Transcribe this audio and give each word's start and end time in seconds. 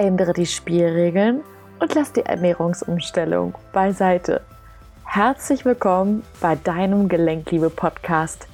ändere 0.00 0.32
die 0.32 0.46
Spielregeln 0.46 1.42
und 1.78 1.94
lass 1.94 2.10
die 2.14 2.24
Ernährungsumstellung 2.24 3.54
beiseite. 3.74 4.40
Herzlich 5.04 5.66
willkommen 5.66 6.22
bei 6.40 6.56
deinem 6.56 7.06
Gelenkliebe-Podcast, 7.06 8.46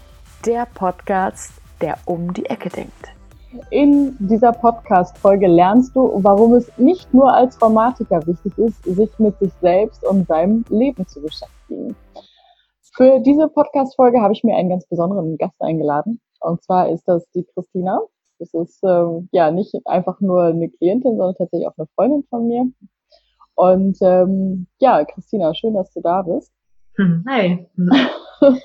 der 0.45 0.67
Podcast, 0.75 1.53
der 1.81 1.99
um 2.05 2.33
die 2.33 2.47
Ecke 2.47 2.69
denkt. 2.69 3.13
In 3.71 4.17
dieser 4.19 4.51
Podcast-Folge 4.51 5.47
lernst 5.47 5.95
du, 5.95 6.19
warum 6.25 6.55
es 6.55 6.69
nicht 6.79 7.15
nur 7.15 7.33
als 7.33 7.63
Rheumatiker 7.63 8.27
wichtig 8.27 8.59
ist, 8.59 8.83
sich 8.83 9.19
mit 9.21 9.39
sich 9.39 9.53
selbst 9.61 10.05
und 10.05 10.27
seinem 10.27 10.65
Leben 10.69 11.07
zu 11.07 11.23
beschäftigen. 11.23 11.95
Für 12.97 13.21
diese 13.21 13.47
Podcast-Folge 13.49 14.21
habe 14.21 14.33
ich 14.33 14.43
mir 14.43 14.57
einen 14.57 14.71
ganz 14.71 14.85
besonderen 14.89 15.39
Gast 15.39 15.63
eingeladen. 15.63 16.21
Und 16.41 16.61
zwar 16.65 16.89
ist 16.89 17.05
das 17.07 17.25
die 17.37 17.45
Christina. 17.55 18.01
Das 18.39 18.53
ist 18.55 18.83
ähm, 18.85 19.29
ja 19.33 19.51
nicht 19.51 19.75
einfach 19.87 20.21
nur 20.21 20.45
eine 20.45 20.69
Klientin, 20.69 21.17
sondern 21.17 21.35
tatsächlich 21.37 21.69
auch 21.69 21.77
eine 21.77 21.87
Freundin 21.95 22.25
von 22.29 22.47
mir. 22.47 22.65
Und 23.55 23.97
ähm, 24.03 24.67
ja, 24.79 25.05
Christina, 25.05 25.55
schön, 25.55 25.75
dass 25.75 25.93
du 25.93 26.01
da 26.01 26.23
bist. 26.23 26.53
Hm, 26.97 27.25
hi. 27.29 27.67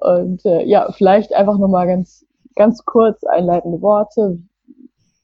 Und 0.00 0.44
äh, 0.44 0.64
ja, 0.64 0.90
vielleicht 0.92 1.34
einfach 1.34 1.58
nochmal 1.58 1.86
ganz, 1.86 2.26
ganz 2.56 2.84
kurz 2.84 3.22
einleitende 3.24 3.80
Worte. 3.82 4.38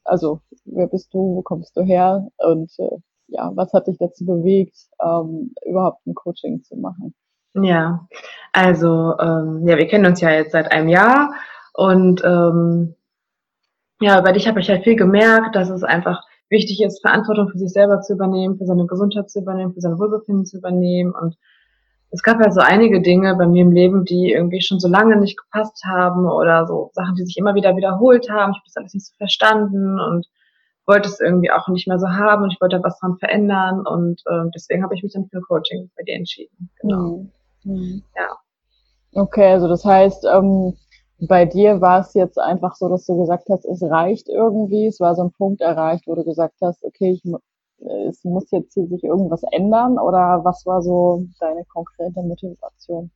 Also, 0.03 0.41
wer 0.65 0.87
bist 0.87 1.13
du, 1.13 1.17
wo 1.17 1.41
kommst 1.41 1.75
du 1.75 1.81
her 1.81 2.27
und 2.37 2.71
äh, 2.77 2.97
ja, 3.27 3.51
was 3.55 3.73
hat 3.73 3.87
dich 3.87 3.97
dazu 3.97 4.23
bewegt, 4.23 4.77
ähm, 5.03 5.53
überhaupt 5.65 6.05
ein 6.05 6.13
Coaching 6.13 6.61
zu 6.61 6.75
machen? 6.75 7.15
Ja, 7.55 8.07
also 8.53 9.17
ähm, 9.19 9.65
ja, 9.65 9.77
wir 9.77 9.87
kennen 9.87 10.05
uns 10.05 10.21
ja 10.21 10.29
jetzt 10.29 10.51
seit 10.51 10.71
einem 10.71 10.89
Jahr 10.89 11.33
und 11.73 12.21
ähm, 12.23 12.95
ja, 14.01 14.19
bei 14.21 14.31
dich 14.31 14.47
habe 14.47 14.59
ich 14.59 14.69
halt 14.69 14.83
viel 14.83 14.95
gemerkt, 14.95 15.55
dass 15.55 15.69
es 15.69 15.83
einfach 15.83 16.21
wichtig 16.49 16.81
ist, 16.83 17.01
Verantwortung 17.01 17.49
für 17.49 17.57
sich 17.57 17.71
selber 17.71 18.01
zu 18.01 18.13
übernehmen, 18.13 18.57
für 18.57 18.65
seine 18.65 18.85
Gesundheit 18.85 19.29
zu 19.29 19.39
übernehmen, 19.39 19.73
für 19.73 19.81
sein 19.81 19.97
Wohlbefinden 19.97 20.45
zu 20.45 20.57
übernehmen. 20.57 21.13
Und 21.13 21.37
es 22.11 22.21
gab 22.21 22.39
halt 22.39 22.53
so 22.53 22.61
einige 22.61 23.01
Dinge 23.01 23.35
bei 23.35 23.47
mir 23.47 23.63
im 23.63 23.71
Leben, 23.71 24.05
die 24.05 24.31
irgendwie 24.31 24.61
schon 24.61 24.79
so 24.79 24.87
lange 24.87 25.17
nicht 25.17 25.37
gepasst 25.37 25.83
haben 25.85 26.27
oder 26.27 26.67
so 26.67 26.91
Sachen, 26.93 27.15
die 27.15 27.25
sich 27.25 27.37
immer 27.37 27.55
wieder 27.55 27.75
wiederholt 27.75 28.29
haben. 28.29 28.51
Ich 28.51 28.57
habe 28.57 28.65
das 28.65 28.77
alles 28.77 28.93
nicht 28.93 29.07
so 29.07 29.13
verstanden 29.17 29.99
und 29.99 30.27
wollte 30.85 31.09
es 31.09 31.19
irgendwie 31.19 31.51
auch 31.51 31.67
nicht 31.67 31.87
mehr 31.87 31.99
so 31.99 32.07
haben 32.07 32.43
und 32.43 32.53
ich 32.53 32.61
wollte 32.61 32.79
was 32.83 32.99
dran 32.99 33.17
verändern 33.17 33.85
und 33.87 34.21
äh, 34.27 34.49
deswegen 34.53 34.83
habe 34.83 34.93
ich 34.93 35.01
mich 35.01 35.13
dann 35.13 35.27
für 35.29 35.41
Coaching 35.41 35.89
bei 35.97 36.03
dir 36.03 36.15
entschieden. 36.15 36.69
Genau. 36.79 37.25
Mhm. 37.63 37.73
mhm. 37.73 38.03
Ja. 38.15 38.37
Okay, 39.13 39.53
also 39.53 39.67
das 39.67 39.83
heißt, 39.83 40.25
ähm, 40.25 40.75
bei 41.19 41.45
dir 41.45 41.81
war 41.81 42.01
es 42.01 42.13
jetzt 42.13 42.37
einfach 42.39 42.75
so, 42.75 42.89
dass 42.89 43.05
du 43.05 43.17
gesagt 43.17 43.47
hast, 43.49 43.65
es 43.65 43.81
reicht 43.83 44.27
irgendwie. 44.27 44.87
Es 44.87 44.99
war 44.99 45.15
so 45.15 45.23
ein 45.23 45.31
Punkt 45.31 45.61
erreicht, 45.61 46.07
wo 46.07 46.15
du 46.15 46.23
gesagt 46.23 46.55
hast, 46.61 46.83
okay, 46.83 47.11
ich, 47.11 47.23
es 48.09 48.23
muss 48.23 48.51
jetzt 48.51 48.73
hier 48.73 48.87
sich 48.87 49.03
irgendwas 49.03 49.43
ändern 49.51 49.97
oder 49.97 50.41
was 50.43 50.65
war 50.65 50.81
so 50.81 51.25
deine 51.39 51.63
konkrete 51.65 52.21
Motivation? 52.21 53.11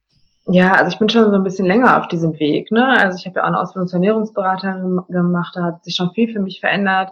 Ja, 0.48 0.74
also 0.74 0.88
ich 0.88 0.98
bin 0.98 1.10
schon 1.10 1.30
so 1.30 1.36
ein 1.36 1.44
bisschen 1.44 1.66
länger 1.66 2.00
auf 2.00 2.08
diesem 2.08 2.40
Weg. 2.40 2.72
Ne? 2.72 2.86
Also 2.86 3.18
ich 3.18 3.26
habe 3.28 3.38
ja 3.38 3.44
auch 3.44 3.48
eine 3.48 3.60
Ausbildung 3.60 3.88
zur 3.88 3.98
Ernährungsberaterin 3.98 5.02
gemacht, 5.10 5.54
da 5.56 5.64
hat 5.64 5.84
sich 5.84 5.96
schon 5.96 6.12
viel 6.12 6.32
für 6.34 6.40
mich 6.40 6.60
verändert 6.60 7.12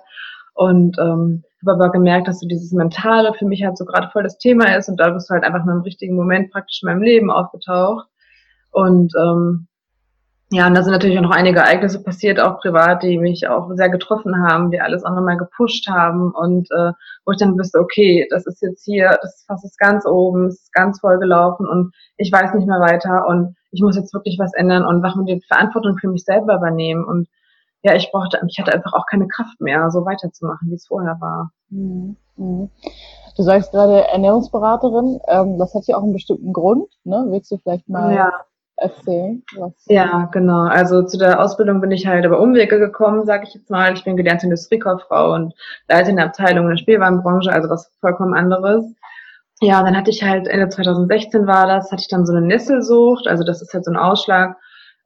und 0.56 0.98
ähm, 1.00 1.44
habe 1.62 1.74
aber 1.74 1.92
gemerkt, 1.92 2.28
dass 2.28 2.40
so 2.40 2.48
dieses 2.48 2.72
Mentale 2.72 3.34
für 3.34 3.46
mich 3.46 3.64
halt 3.64 3.78
so 3.78 3.86
gerade 3.86 4.10
voll 4.12 4.24
das 4.24 4.38
Thema 4.38 4.76
ist 4.76 4.90
und 4.90 5.00
da 5.00 5.10
bist 5.12 5.30
du 5.30 5.34
halt 5.34 5.44
einfach 5.44 5.66
nur 5.66 5.76
im 5.76 5.82
richtigen 5.82 6.16
Moment 6.16 6.52
praktisch 6.52 6.82
in 6.82 6.88
meinem 6.88 7.04
Leben 7.04 7.30
aufgetaucht 7.30 8.08
und 8.72 9.14
ähm, 9.22 9.68
ja, 10.50 10.66
und 10.66 10.76
da 10.76 10.84
sind 10.84 10.94
natürlich 10.94 11.18
auch 11.18 11.24
noch 11.24 11.36
einige 11.36 11.60
Ereignisse 11.60 12.02
passiert, 12.02 12.40
auch 12.40 12.62
privat, 12.62 13.04
die 13.04 13.18
mich 13.18 13.50
auch 13.50 13.70
sehr 13.74 13.90
getroffen 13.90 14.48
haben, 14.48 14.72
die 14.72 14.80
alles 14.80 15.04
auch 15.04 15.14
nochmal 15.14 15.36
gepusht 15.36 15.90
haben 15.90 16.32
und 16.32 16.72
äh, 16.72 16.94
wo 17.26 17.34
ich 17.34 17.38
dann 17.38 17.60
wusste, 17.60 17.80
okay, 17.80 18.26
das 18.30 18.46
ist 18.46 18.62
jetzt 18.62 18.86
hier, 18.86 19.18
das 19.22 19.44
Fass 19.46 19.66
ist 19.66 19.78
ganz 19.78 20.06
oben, 20.06 20.48
es 20.48 20.62
ist 20.62 20.74
ganz 20.74 21.02
voll 21.02 21.20
gelaufen 21.20 21.68
und 21.68 21.94
ich 22.16 22.32
weiß 22.32 22.54
nicht 22.54 22.66
mehr 22.66 22.80
weiter 22.80 23.28
und 23.28 23.58
ich 23.72 23.82
muss 23.82 23.98
jetzt 23.98 24.14
wirklich 24.14 24.40
was 24.40 24.54
ändern 24.54 24.86
und 24.86 25.02
machen 25.02 25.26
die 25.26 25.42
Verantwortung 25.50 25.98
für 25.98 26.08
mich 26.08 26.24
selber 26.24 26.56
übernehmen 26.56 27.04
und 27.04 27.28
ja, 27.84 27.94
ich 27.96 28.10
brauchte, 28.12 28.40
ich 28.48 28.58
hatte 28.58 28.74
einfach 28.74 28.94
auch 28.94 29.06
keine 29.06 29.28
Kraft 29.28 29.60
mehr, 29.60 29.92
so 29.92 30.06
weiterzumachen, 30.06 30.70
wie 30.70 30.76
es 30.76 30.88
vorher 30.88 31.18
war. 31.20 31.52
Mhm. 31.70 32.16
mhm. 32.38 32.70
Du 33.36 33.44
sagst 33.44 33.72
gerade 33.72 34.08
Ernährungsberaterin, 34.08 35.20
ähm, 35.28 35.60
das 35.60 35.76
hat 35.76 35.86
ja 35.88 35.98
auch 35.98 36.04
einen 36.04 36.14
bestimmten 36.14 36.54
Grund, 36.54 36.90
ne? 37.04 37.28
Willst 37.30 37.52
du 37.52 37.58
vielleicht 37.58 37.88
mal 37.88 38.16
ja 38.16 38.32
erzählen? 38.78 39.44
Ja, 39.88 40.30
genau. 40.32 40.66
Also 40.66 41.04
zu 41.04 41.18
der 41.18 41.42
Ausbildung 41.42 41.82
bin 41.82 41.92
ich 41.92 42.08
halt 42.08 42.26
über 42.26 42.40
Umwege 42.40 42.80
gekommen, 42.80 43.26
sage 43.26 43.46
ich 43.48 43.54
jetzt 43.54 43.70
mal. 43.70 43.94
Ich 43.94 44.04
bin 44.04 44.18
gelernte 44.18 44.46
Industriekauffrau 44.46 45.34
und 45.34 45.54
leite 45.90 46.12
in 46.12 46.18
der 46.18 46.26
Abteilung 46.26 46.66
in 46.66 46.72
der 46.72 46.78
Spielwarenbranche, 46.78 47.52
also 47.52 47.70
was 47.70 47.92
vollkommen 48.00 48.34
anderes. 48.34 48.86
Ja, 49.62 49.82
dann 49.84 49.98
hatte 49.98 50.12
ich 50.12 50.24
halt 50.24 50.48
Ende 50.48 50.70
2016 50.70 51.48
war 51.48 51.66
das, 51.66 51.92
hatte 51.92 52.02
ich 52.02 52.08
dann 52.10 52.28
so 52.28 52.34
eine 52.34 52.46
Nesselsucht, 52.46 53.28
also 53.28 53.44
das 53.44 53.62
ist 53.62 53.74
halt 53.74 53.86
so 53.86 53.92
ein 53.92 53.98
Ausschlag, 53.98 54.56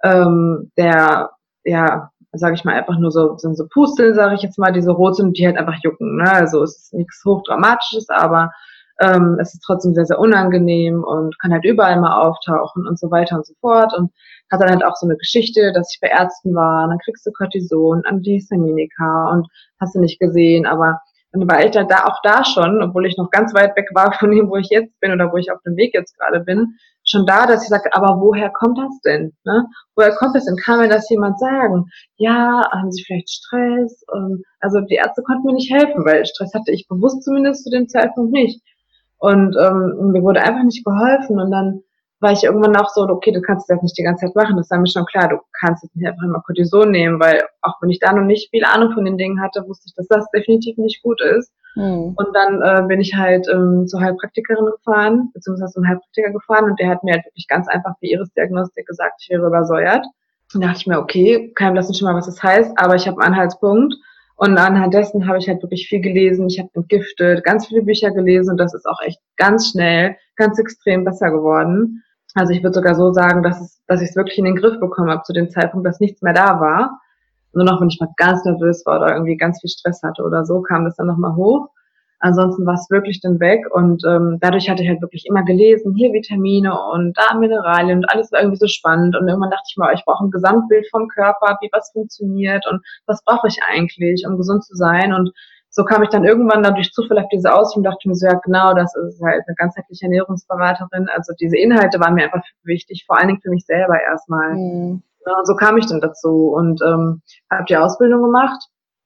ähm, 0.04 0.72
der 0.78 1.32
ja, 1.64 2.10
sage 2.34 2.56
ich 2.56 2.64
mal 2.64 2.76
einfach 2.76 2.98
nur 2.98 3.12
so 3.12 3.38
sind 3.38 3.56
so 3.56 3.68
Pusteln, 3.68 4.14
sage 4.14 4.36
ich 4.36 4.42
jetzt 4.42 4.58
mal, 4.58 4.72
diese 4.72 4.92
rot 4.92 5.16
sind, 5.16 5.38
die 5.38 5.46
halt 5.46 5.58
einfach 5.58 5.76
jucken. 5.84 6.18
Ne? 6.18 6.32
Also 6.32 6.64
es 6.64 6.78
ist 6.78 6.94
nichts 6.94 7.24
hochdramatisches, 7.26 8.10
aber 8.10 8.52
ähm, 9.00 9.38
es 9.40 9.54
ist 9.54 9.64
trotzdem 9.66 9.94
sehr, 9.94 10.06
sehr 10.06 10.20
unangenehm 10.20 11.04
und 11.04 11.38
kann 11.40 11.52
halt 11.52 11.66
überall 11.66 12.00
mal 12.00 12.22
auftauchen 12.22 12.88
und 12.88 13.00
so 13.00 13.10
weiter 13.12 13.38
und 13.38 13.46
so 13.46 13.54
fort. 13.62 13.94
Und 13.98 14.12
hat 14.52 14.62
dann 14.62 14.70
halt 14.70 14.84
auch 14.84 14.96
so 14.96 15.08
eine 15.08 15.18
Geschichte, 15.18 15.72
dass 15.74 15.94
ich 15.94 16.02
bei 16.02 16.10
Ärzten 16.10 16.54
war, 16.54 16.88
dann 16.88 17.00
kriegst 17.00 17.26
du 17.26 17.32
Cortison, 17.32 18.04
Antihistaminika 18.06 19.32
und 19.32 19.48
hast 19.80 19.96
du 19.96 20.00
nicht 20.00 20.20
gesehen, 20.20 20.66
aber 20.66 21.00
dann 21.32 21.50
war 21.50 21.64
ich 21.64 21.72
dann 21.72 21.88
da 21.88 22.04
auch 22.06 22.20
da 22.24 22.44
schon, 22.44 22.84
obwohl 22.84 23.06
ich 23.06 23.18
noch 23.18 23.30
ganz 23.30 23.54
weit 23.54 23.76
weg 23.78 23.88
war 23.94 24.12
von 24.14 24.32
dem, 24.32 24.50
wo 24.50 24.58
ich 24.58 24.70
jetzt 24.70 25.00
bin 25.00 25.14
oder 25.14 25.32
wo 25.32 25.38
ich 25.38 25.52
auf 25.52 25.62
dem 25.66 25.78
Weg 25.78 25.94
jetzt 25.94 26.18
gerade 26.18 26.42
bin, 26.42 26.76
schon 27.06 27.26
da, 27.26 27.46
dass 27.46 27.64
ich 27.64 27.70
sage, 27.70 27.90
aber 27.94 28.20
woher 28.20 28.50
kommt 28.50 28.78
das 28.78 29.00
denn? 29.06 29.34
Ne? 29.46 29.66
Woher 29.96 30.14
kommt 30.16 30.36
das 30.36 30.46
denn? 30.46 30.58
Kann 30.58 30.80
mir 30.80 30.90
das 30.90 31.10
jemand 31.10 31.40
sagen? 31.40 31.86
Ja, 32.18 32.70
haben 32.72 32.92
Sie 32.92 33.04
vielleicht 33.04 33.30
Stress? 33.30 34.04
Ähm, 34.14 34.44
also 34.60 34.82
die 34.82 34.96
Ärzte 34.96 35.24
konnten 35.24 35.48
mir 35.48 35.54
nicht 35.54 35.72
helfen, 35.72 36.06
weil 36.06 36.26
Stress 36.26 36.54
hatte 36.54 36.72
ich 36.72 36.88
bewusst 36.88 37.24
zumindest 37.24 37.64
zu 37.64 37.70
dem 37.72 37.88
Zeitpunkt 37.88 38.34
nicht. 38.34 38.62
Und 39.22 39.56
ähm, 39.56 40.12
mir 40.12 40.24
wurde 40.24 40.42
einfach 40.42 40.64
nicht 40.64 40.84
geholfen. 40.84 41.40
Und 41.40 41.52
dann 41.52 41.84
war 42.22 42.32
ich 42.32 42.44
irgendwann 42.44 42.76
auch 42.76 42.90
so, 42.90 43.02
okay, 43.02 43.32
du 43.32 43.42
kannst 43.42 43.70
das 43.70 43.82
nicht 43.84 43.96
die 43.98 44.04
ganze 44.04 44.26
Zeit 44.26 44.36
machen. 44.36 44.58
Das 44.58 44.72
war 44.72 44.80
mir 44.80 44.88
schon 44.88 45.06
klar, 45.06 45.30
du 45.30 45.38
kannst 45.60 45.84
jetzt 45.84 45.96
nicht 45.96 46.08
einfach 46.08 46.24
immer 46.24 46.42
Cortison 46.42 46.90
nehmen, 46.90 47.20
weil 47.20 47.44
auch 47.62 47.76
wenn 47.82 47.92
ich 47.92 48.00
da 48.00 48.14
noch 48.14 48.24
nicht 48.24 48.50
viel 48.50 48.66
Ahnung 48.66 48.94
von 48.94 49.06
den 49.06 49.18
Dingen 49.18 49.40
hatte, 49.40 49.64
wusste 49.68 49.86
ich, 49.88 49.94
dass 49.96 50.08
das 50.08 50.30
definitiv 50.32 50.76
nicht 50.78 51.04
gut 51.04 51.22
ist. 51.22 51.54
Mhm. 51.76 52.16
Und 52.16 52.28
dann 52.34 52.62
äh, 52.62 52.88
bin 52.88 53.00
ich 53.00 53.14
halt 53.16 53.48
ähm, 53.48 53.86
zur 53.88 54.02
Heilpraktikerin 54.02 54.66
gefahren, 54.66 55.30
beziehungsweise 55.34 55.74
zum 55.74 55.88
Heilpraktiker 55.88 56.32
gefahren 56.32 56.66
und 56.66 56.80
der 56.80 56.90
hat 56.90 57.04
mir 57.04 57.14
halt 57.14 57.26
wirklich 57.26 57.48
ganz 57.48 57.68
einfach 57.68 57.94
für 58.00 58.08
ihres 58.08 58.34
Diagnostik 58.34 58.88
gesagt, 58.88 59.22
ich 59.22 59.30
wäre 59.30 59.46
übersäuert. 59.46 60.06
Und 60.54 60.62
da 60.62 60.68
dachte 60.68 60.82
ich 60.82 60.88
mir, 60.88 61.00
okay, 61.00 61.52
keinem 61.54 61.76
lassen 61.76 61.94
schon 61.94 62.08
mal, 62.08 62.16
was 62.16 62.26
das 62.26 62.42
heißt, 62.42 62.74
aber 62.76 62.96
ich 62.96 63.08
habe 63.08 63.22
einen 63.22 63.34
Anhaltspunkt 63.34 63.96
und 64.42 64.58
anhand 64.58 64.92
dessen 64.96 65.28
habe 65.28 65.38
ich 65.38 65.48
halt 65.48 65.62
wirklich 65.62 65.88
viel 65.88 66.02
gelesen. 66.02 66.50
Ich 66.50 66.58
habe 66.58 66.70
entgiftet, 66.74 67.44
ganz 67.44 67.68
viele 67.68 67.84
Bücher 67.84 68.10
gelesen 68.10 68.50
und 68.50 68.58
das 68.58 68.74
ist 68.74 68.88
auch 68.88 69.00
echt 69.06 69.20
ganz 69.38 69.70
schnell, 69.70 70.16
ganz 70.36 70.58
extrem 70.58 71.06
besser 71.06 71.30
geworden. 71.30 72.04
Also 72.34 72.52
ich 72.52 72.64
würde 72.64 72.74
sogar 72.74 72.96
so 72.96 73.14
sagen, 73.14 73.44
dass, 73.44 73.62
es, 73.62 73.84
dass 73.86 74.02
ich 74.02 74.10
es 74.10 74.16
wirklich 74.16 74.40
in 74.40 74.46
den 74.46 74.56
Griff 74.56 74.80
bekommen 74.80 75.12
habe 75.12 75.22
zu 75.22 75.34
dem 75.34 75.52
Zeitpunkt, 75.52 75.86
dass 75.86 76.00
nichts 76.00 76.24
mehr 76.24 76.34
da 76.34 76.60
war. 76.60 77.00
Nur 77.54 77.66
noch, 77.66 77.80
wenn 77.82 77.90
ich 77.90 78.00
mal 78.00 78.10
ganz 78.18 78.44
nervös 78.44 78.84
war 78.88 79.00
oder 79.00 79.14
irgendwie 79.14 79.38
ganz 79.38 79.62
viel 79.62 79.70
Stress 79.70 80.02
hatte 80.02 80.24
oder 80.24 80.44
so, 80.44 80.64
kam 80.64 80.86
das 80.86 80.96
dann 80.96 81.06
nochmal 81.06 81.36
hoch. 81.36 81.70
Ansonsten 82.22 82.66
war 82.68 82.76
es 82.76 82.90
wirklich 82.90 83.20
dann 83.20 83.40
weg 83.40 83.66
und 83.74 84.04
ähm, 84.08 84.38
dadurch 84.40 84.70
hatte 84.70 84.84
ich 84.84 84.90
halt 84.90 85.02
wirklich 85.02 85.26
immer 85.26 85.44
gelesen, 85.44 85.96
hier 85.96 86.14
Vitamine 86.14 86.72
und 86.94 87.18
da 87.18 87.36
Mineralien 87.36 87.98
und 87.98 88.10
alles 88.10 88.32
war 88.32 88.42
irgendwie 88.42 88.60
so 88.60 88.68
spannend 88.68 89.16
und 89.16 89.28
irgendwann 89.28 89.50
dachte 89.50 89.66
ich 89.70 89.76
mir, 89.76 89.92
ich 89.94 90.06
brauche 90.06 90.24
ein 90.24 90.30
Gesamtbild 90.32 90.88
vom 90.92 91.08
Körper, 91.08 91.58
wie 91.62 91.70
was 91.72 91.92
funktioniert 91.92 92.66
und 92.70 92.82
was 93.08 93.24
brauche 93.26 93.48
ich 93.48 93.58
eigentlich, 93.68 94.24
um 94.28 94.38
gesund 94.38 94.64
zu 94.64 94.76
sein 94.76 95.14
und 95.14 95.32
so 95.74 95.84
kam 95.84 96.04
ich 96.04 96.10
dann 96.10 96.26
irgendwann 96.26 96.62
dadurch 96.62 96.92
Zufall 96.92 97.18
auf 97.18 97.30
diese 97.32 97.52
Ausbildung 97.52 97.88
und 97.88 97.94
dachte 97.96 98.08
mir 98.08 98.16
so, 98.16 98.28
ja 98.28 98.40
genau, 98.44 98.74
das 98.74 98.94
ist 98.96 99.22
halt 99.24 99.44
eine 99.48 99.56
ganzheitliche 99.56 100.06
Ernährungsberaterin. 100.06 101.08
Also 101.16 101.34
diese 101.40 101.58
Inhalte 101.58 101.98
waren 102.02 102.14
mir 102.14 102.26
einfach 102.26 102.44
wichtig, 102.64 103.06
vor 103.08 103.18
allen 103.18 103.30
Dingen 103.30 103.42
für 103.42 103.50
mich 103.50 103.66
selber 103.66 104.00
erstmal. 104.00 104.54
Mhm. 104.54 105.02
Ja, 105.26 105.34
so 105.46 105.56
kam 105.56 105.78
ich 105.78 105.88
dann 105.88 106.02
dazu 106.02 106.52
und 106.54 106.82
ähm, 106.82 107.22
habe 107.50 107.64
die 107.70 107.78
Ausbildung 107.78 108.22
gemacht 108.22 108.62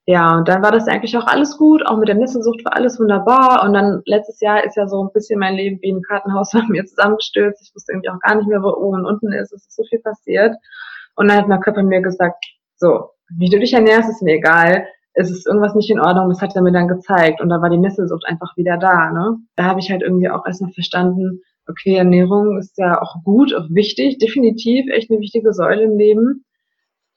ja, 0.07 0.37
und 0.37 0.47
dann 0.47 0.61
war 0.61 0.71
das 0.71 0.87
eigentlich 0.87 1.17
auch 1.17 1.25
alles 1.25 1.57
gut, 1.57 1.83
auch 1.85 1.97
mit 1.97 2.07
der 2.07 2.15
Nissesucht 2.15 2.63
war 2.63 2.75
alles 2.75 2.99
wunderbar. 2.99 3.63
Und 3.63 3.73
dann 3.73 4.03
letztes 4.05 4.39
Jahr 4.39 4.63
ist 4.63 4.77
ja 4.77 4.87
so 4.87 5.03
ein 5.03 5.11
bisschen 5.11 5.39
mein 5.39 5.55
Leben 5.55 5.79
wie 5.81 5.91
ein 5.91 6.03
Kartenhaus 6.03 6.51
bei 6.53 6.61
mir 6.67 6.85
zusammengestürzt. 6.85 7.63
Ich 7.63 7.73
wusste 7.73 7.93
irgendwie 7.93 8.09
auch 8.09 8.19
gar 8.19 8.35
nicht 8.35 8.47
mehr, 8.47 8.61
wo 8.61 8.69
oben 8.69 8.99
und 8.99 9.05
unten 9.05 9.33
ist. 9.33 9.51
Es 9.51 9.65
ist 9.65 9.75
so 9.75 9.83
viel 9.83 9.99
passiert. 9.99 10.55
Und 11.15 11.29
dann 11.29 11.37
hat 11.37 11.47
mein 11.47 11.59
Körper 11.59 11.81
mir 11.81 12.01
gesagt, 12.01 12.45
so, 12.75 13.09
wie 13.35 13.49
du 13.49 13.57
dich 13.59 13.73
ernährst, 13.73 14.09
ist 14.09 14.21
mir 14.21 14.35
egal. 14.35 14.85
Es 15.13 15.31
ist 15.31 15.47
irgendwas 15.47 15.73
nicht 15.73 15.89
in 15.89 15.99
Ordnung. 15.99 16.29
Das 16.29 16.41
hat 16.41 16.55
er 16.55 16.61
mir 16.61 16.73
dann 16.73 16.87
gezeigt. 16.87 17.41
Und 17.41 17.49
da 17.49 17.59
war 17.61 17.71
die 17.71 17.77
Nisselsucht 17.77 18.27
einfach 18.27 18.55
wieder 18.57 18.77
da. 18.77 19.11
Ne? 19.11 19.37
Da 19.55 19.63
habe 19.63 19.79
ich 19.79 19.89
halt 19.89 20.03
irgendwie 20.03 20.29
auch 20.29 20.45
erstmal 20.45 20.71
verstanden, 20.71 21.41
okay, 21.67 21.95
Ernährung 21.95 22.59
ist 22.59 22.77
ja 22.77 23.01
auch 23.01 23.15
gut, 23.23 23.55
auch 23.55 23.65
wichtig, 23.69 24.19
definitiv 24.19 24.85
echt 24.91 25.09
eine 25.09 25.19
wichtige 25.19 25.51
Säule 25.51 25.83
im 25.83 25.97
Leben. 25.97 26.45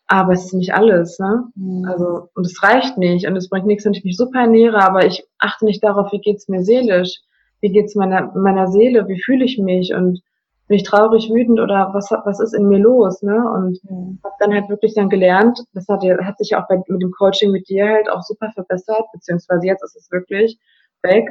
Aber 0.09 0.33
es 0.33 0.47
ist 0.47 0.55
nicht 0.55 0.75
alles, 0.75 1.19
ne? 1.19 1.45
Mhm. 1.55 1.85
Also, 1.85 2.29
und 2.35 2.47
es 2.47 2.63
reicht 2.63 2.97
nicht 2.97 3.27
und 3.27 3.37
es 3.37 3.49
bringt 3.49 3.67
nichts, 3.67 3.85
wenn 3.85 3.93
ich 3.93 4.05
mich 4.05 4.17
super 4.17 4.41
ernähre, 4.41 4.83
aber 4.83 5.07
ich 5.07 5.25
achte 5.39 5.67
nicht 5.67 5.85
darauf, 5.85 6.11
wie 6.13 6.21
geht's 6.21 6.49
mir 6.49 6.65
seelisch, 6.65 7.21
wie 7.61 7.71
geht's 7.71 7.95
meiner, 7.95 8.33
meiner 8.35 8.69
Seele, 8.69 9.07
wie 9.07 9.23
fühle 9.23 9.45
ich 9.45 9.59
mich 9.59 9.95
und 9.95 10.23
bin 10.67 10.77
ich 10.77 10.83
traurig, 10.83 11.31
wütend 11.31 11.61
oder 11.61 11.91
was, 11.93 12.11
was 12.11 12.41
ist 12.41 12.55
in 12.55 12.69
mir 12.69 12.79
los, 12.79 13.23
ne? 13.23 13.37
Und 13.37 13.79
mhm. 13.85 14.19
habe 14.25 14.35
dann 14.41 14.55
halt 14.55 14.69
wirklich 14.71 14.95
dann 14.95 15.11
gelernt, 15.11 15.63
das 15.75 15.87
hat, 15.89 16.03
hat 16.03 16.39
sich 16.39 16.57
auch 16.57 16.67
bei, 16.69 16.83
mit 16.89 17.03
dem 17.03 17.13
Coaching 17.13 17.53
mit 17.53 17.69
dir 17.69 17.87
halt 17.87 18.11
auch 18.11 18.23
super 18.23 18.51
verbessert, 18.53 19.05
beziehungsweise 19.13 19.67
jetzt 19.67 19.85
ist 19.85 19.97
es 19.97 20.11
wirklich 20.11 20.59
weg, 21.03 21.29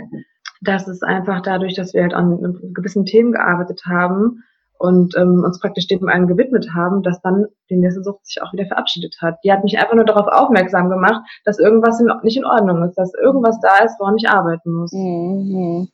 dass 0.62 0.88
es 0.88 1.02
einfach 1.02 1.42
dadurch, 1.42 1.74
dass 1.74 1.94
wir 1.94 2.04
halt 2.04 2.14
an 2.14 2.74
gewissen 2.74 3.06
Themen 3.06 3.32
gearbeitet 3.32 3.82
haben, 3.86 4.44
und 4.80 5.16
ähm, 5.18 5.44
uns 5.44 5.60
praktisch 5.60 5.88
dem 5.88 6.08
allen 6.08 6.28
gewidmet 6.28 6.70
haben, 6.76 7.02
dass 7.04 7.22
dann 7.22 7.48
die 7.70 7.78
nächste 7.78 8.04
Sucht 8.04 8.26
sich 8.26 8.42
auch 8.42 8.54
wieder 8.54 8.66
verabschiedet 8.66 9.16
hat. 9.22 9.38
Die 9.44 9.52
hat 9.52 9.64
mich 9.64 9.78
einfach 9.78 9.96
nur 9.96 10.06
darauf 10.06 10.28
aufmerksam 10.28 10.90
gemacht, 10.90 11.22
dass 11.46 11.60
irgendwas 11.60 12.00
in, 12.00 12.12
nicht 12.24 12.38
in 12.38 12.46
Ordnung 12.46 12.84
ist, 12.84 12.98
dass 12.98 13.14
irgendwas 13.14 13.60
da 13.62 13.84
ist, 13.84 14.00
woran 14.00 14.18
ich 14.18 14.30
arbeiten 14.30 14.72
muss. 14.72 14.92
Mhm. 14.94 15.90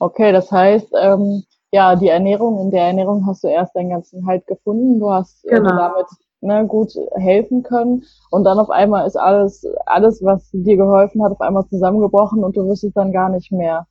Okay, 0.00 0.32
das 0.32 0.50
heißt, 0.52 0.92
ähm, 1.00 1.44
ja, 1.70 1.96
die 1.96 2.08
Ernährung, 2.08 2.60
in 2.60 2.70
der 2.70 2.86
Ernährung 2.86 3.26
hast 3.26 3.44
du 3.44 3.48
erst 3.48 3.76
deinen 3.76 3.90
ganzen 3.90 4.26
Halt 4.26 4.46
gefunden, 4.46 5.00
du 5.00 5.10
hast 5.10 5.44
äh, 5.46 5.56
genau. 5.56 5.76
damit 5.76 6.06
ne, 6.40 6.66
gut 6.66 6.92
helfen 7.14 7.62
können 7.62 8.04
und 8.30 8.44
dann 8.44 8.58
auf 8.58 8.70
einmal 8.70 9.06
ist 9.06 9.16
alles, 9.16 9.66
alles, 9.86 10.22
was 10.22 10.50
dir 10.52 10.76
geholfen 10.76 11.22
hat, 11.22 11.32
auf 11.32 11.40
einmal 11.40 11.66
zusammengebrochen 11.66 12.44
und 12.44 12.56
du 12.56 12.68
wüsstest 12.68 12.96
dann 12.96 13.12
gar 13.12 13.28
nicht 13.28 13.52
mehr 13.52 13.86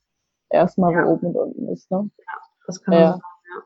erstmal, 0.49 0.93
ja. 0.93 1.05
wo 1.05 1.11
oben 1.11 1.27
und 1.27 1.35
unten 1.35 1.67
ist. 1.69 1.91
Ne? 1.91 2.09
Ja, 2.17 2.33
das 2.65 2.81
kann 2.81 2.93
man 2.93 3.03
ja. 3.03 3.19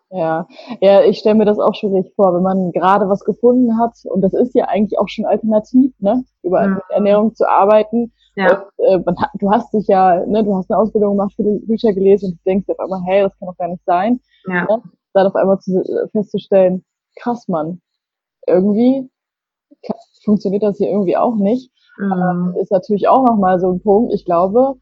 Ja, 0.10 0.48
ja, 0.82 1.04
ich 1.04 1.20
stelle 1.20 1.36
mir 1.36 1.46
das 1.46 1.60
auch 1.60 1.74
schwierig 1.74 2.14
vor, 2.16 2.34
wenn 2.34 2.44
man 2.44 2.72
gerade 2.72 3.08
was 3.10 3.24
gefunden 3.24 3.78
hat 3.80 3.94
und 4.06 4.22
das 4.22 4.34
ist 4.34 4.54
ja 4.54 4.66
eigentlich 4.66 5.00
auch 5.00 5.08
schon 5.08 5.26
alternativ, 5.26 5.94
ne, 6.00 6.24
über 6.44 6.68
mhm. 6.68 6.82
Ernährung 6.90 7.34
zu 7.34 7.48
arbeiten. 7.48 8.12
Ja. 8.36 8.64
Und, 8.78 8.86
äh, 8.86 9.00
man 9.06 9.16
du 9.40 9.52
hast 9.52 9.74
dich 9.74 9.88
ja, 9.88 10.26
ne, 10.26 10.44
du 10.44 10.56
hast 10.56 10.70
eine 10.70 10.80
Ausbildung 10.80 11.18
gemacht, 11.18 11.34
viele 11.36 11.60
Bücher 11.60 11.94
gelesen 11.94 12.32
und 12.32 12.40
du 12.40 12.44
denkst 12.46 12.70
auf 12.70 12.80
einmal, 12.80 13.02
hey, 13.06 13.24
das 13.24 13.38
kann 13.40 13.48
doch 13.48 13.58
gar 13.58 13.70
nicht 13.70 13.84
sein. 13.86 14.20
Ja. 14.46 14.64
Ne? 14.66 14.82
Dann 15.14 15.28
auf 15.28 15.36
einmal 15.36 15.60
zu, 15.60 15.80
äh, 15.80 16.08
festzustellen, 16.12 16.84
krass, 17.16 17.48
Mann, 17.48 17.82
irgendwie 18.48 19.10
funktioniert 20.24 20.64
das 20.64 20.78
hier 20.78 20.90
irgendwie 20.90 21.18
auch 21.18 21.36
nicht. 21.36 21.72
Mhm. 21.98 22.12
Ähm, 22.12 22.56
ist 22.62 22.72
natürlich 22.72 23.08
auch 23.08 23.26
nochmal 23.26 23.60
so 23.60 23.72
ein 23.72 23.82
Punkt. 23.82 24.14
Ich 24.14 24.26
glaube, 24.26 24.76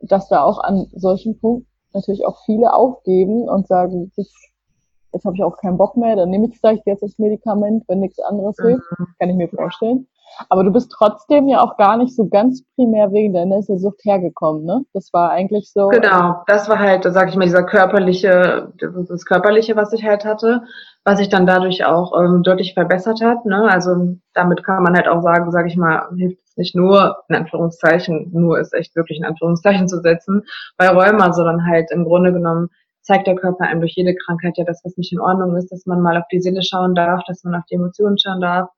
dass 0.00 0.28
da 0.28 0.42
auch 0.42 0.58
an 0.58 0.86
solchen 0.92 1.38
Punkten 1.38 1.69
natürlich 1.94 2.26
auch 2.26 2.44
viele 2.44 2.72
aufgeben 2.72 3.48
und 3.48 3.66
sagen, 3.66 4.10
jetzt 4.16 5.24
habe 5.24 5.36
ich 5.36 5.42
auch 5.42 5.56
keinen 5.56 5.78
Bock 5.78 5.96
mehr, 5.96 6.16
dann 6.16 6.30
nehme 6.30 6.48
ich 6.48 6.58
vielleicht 6.58 6.86
jetzt 6.86 7.02
das 7.02 7.18
Medikament, 7.18 7.84
wenn 7.88 8.00
nichts 8.00 8.20
anderes 8.20 8.56
hilft, 8.60 8.84
mhm. 8.98 9.06
kann 9.18 9.30
ich 9.30 9.36
mir 9.36 9.48
vorstellen. 9.48 10.06
Aber 10.48 10.64
du 10.64 10.72
bist 10.72 10.92
trotzdem 10.92 11.48
ja 11.48 11.60
auch 11.60 11.76
gar 11.76 11.96
nicht 11.96 12.14
so 12.14 12.28
ganz 12.28 12.64
primär 12.74 13.12
wegen 13.12 13.32
der 13.32 13.46
Nesselsucht 13.46 14.00
hergekommen, 14.04 14.64
ne? 14.64 14.84
Das 14.94 15.12
war 15.12 15.30
eigentlich 15.30 15.70
so. 15.72 15.88
Genau, 15.88 16.42
das 16.46 16.68
war 16.68 16.78
halt, 16.78 17.04
sag 17.04 17.28
ich 17.28 17.36
mal, 17.36 17.44
dieser 17.44 17.64
körperliche, 17.64 18.72
das 18.78 19.24
körperliche, 19.24 19.76
was 19.76 19.92
ich 19.92 20.04
halt 20.04 20.24
hatte, 20.24 20.62
was 21.04 21.18
sich 21.18 21.28
dann 21.28 21.46
dadurch 21.46 21.84
auch 21.84 22.12
ähm, 22.18 22.42
deutlich 22.42 22.74
verbessert 22.74 23.20
hat. 23.22 23.44
Ne? 23.44 23.70
Also 23.70 24.16
damit 24.34 24.64
kann 24.64 24.82
man 24.82 24.94
halt 24.94 25.08
auch 25.08 25.22
sagen, 25.22 25.50
sag 25.50 25.66
ich 25.66 25.76
mal, 25.76 26.08
hilft 26.16 26.42
es 26.42 26.56
nicht 26.56 26.74
nur, 26.74 27.16
in 27.28 27.36
Anführungszeichen, 27.36 28.30
nur 28.32 28.58
ist 28.58 28.74
echt 28.74 28.94
wirklich 28.96 29.18
in 29.18 29.24
Anführungszeichen 29.24 29.88
zu 29.88 30.00
setzen, 30.00 30.42
bei 30.76 30.88
Rheuma, 30.88 31.32
sondern 31.32 31.66
halt 31.66 31.90
im 31.90 32.04
Grunde 32.04 32.32
genommen 32.32 32.68
zeigt 33.02 33.26
der 33.26 33.34
Körper 33.34 33.64
einem 33.64 33.80
durch 33.80 33.94
jede 33.96 34.14
Krankheit 34.14 34.58
ja, 34.58 34.64
dass 34.64 34.84
was 34.84 34.96
nicht 34.96 35.12
in 35.12 35.20
Ordnung 35.20 35.56
ist, 35.56 35.72
dass 35.72 35.86
man 35.86 36.02
mal 36.02 36.18
auf 36.18 36.28
die 36.30 36.40
Seele 36.40 36.62
schauen 36.62 36.94
darf, 36.94 37.22
dass 37.26 37.44
man 37.44 37.54
auf 37.54 37.64
die 37.70 37.76
Emotionen 37.76 38.18
schauen 38.18 38.40
darf 38.40 38.68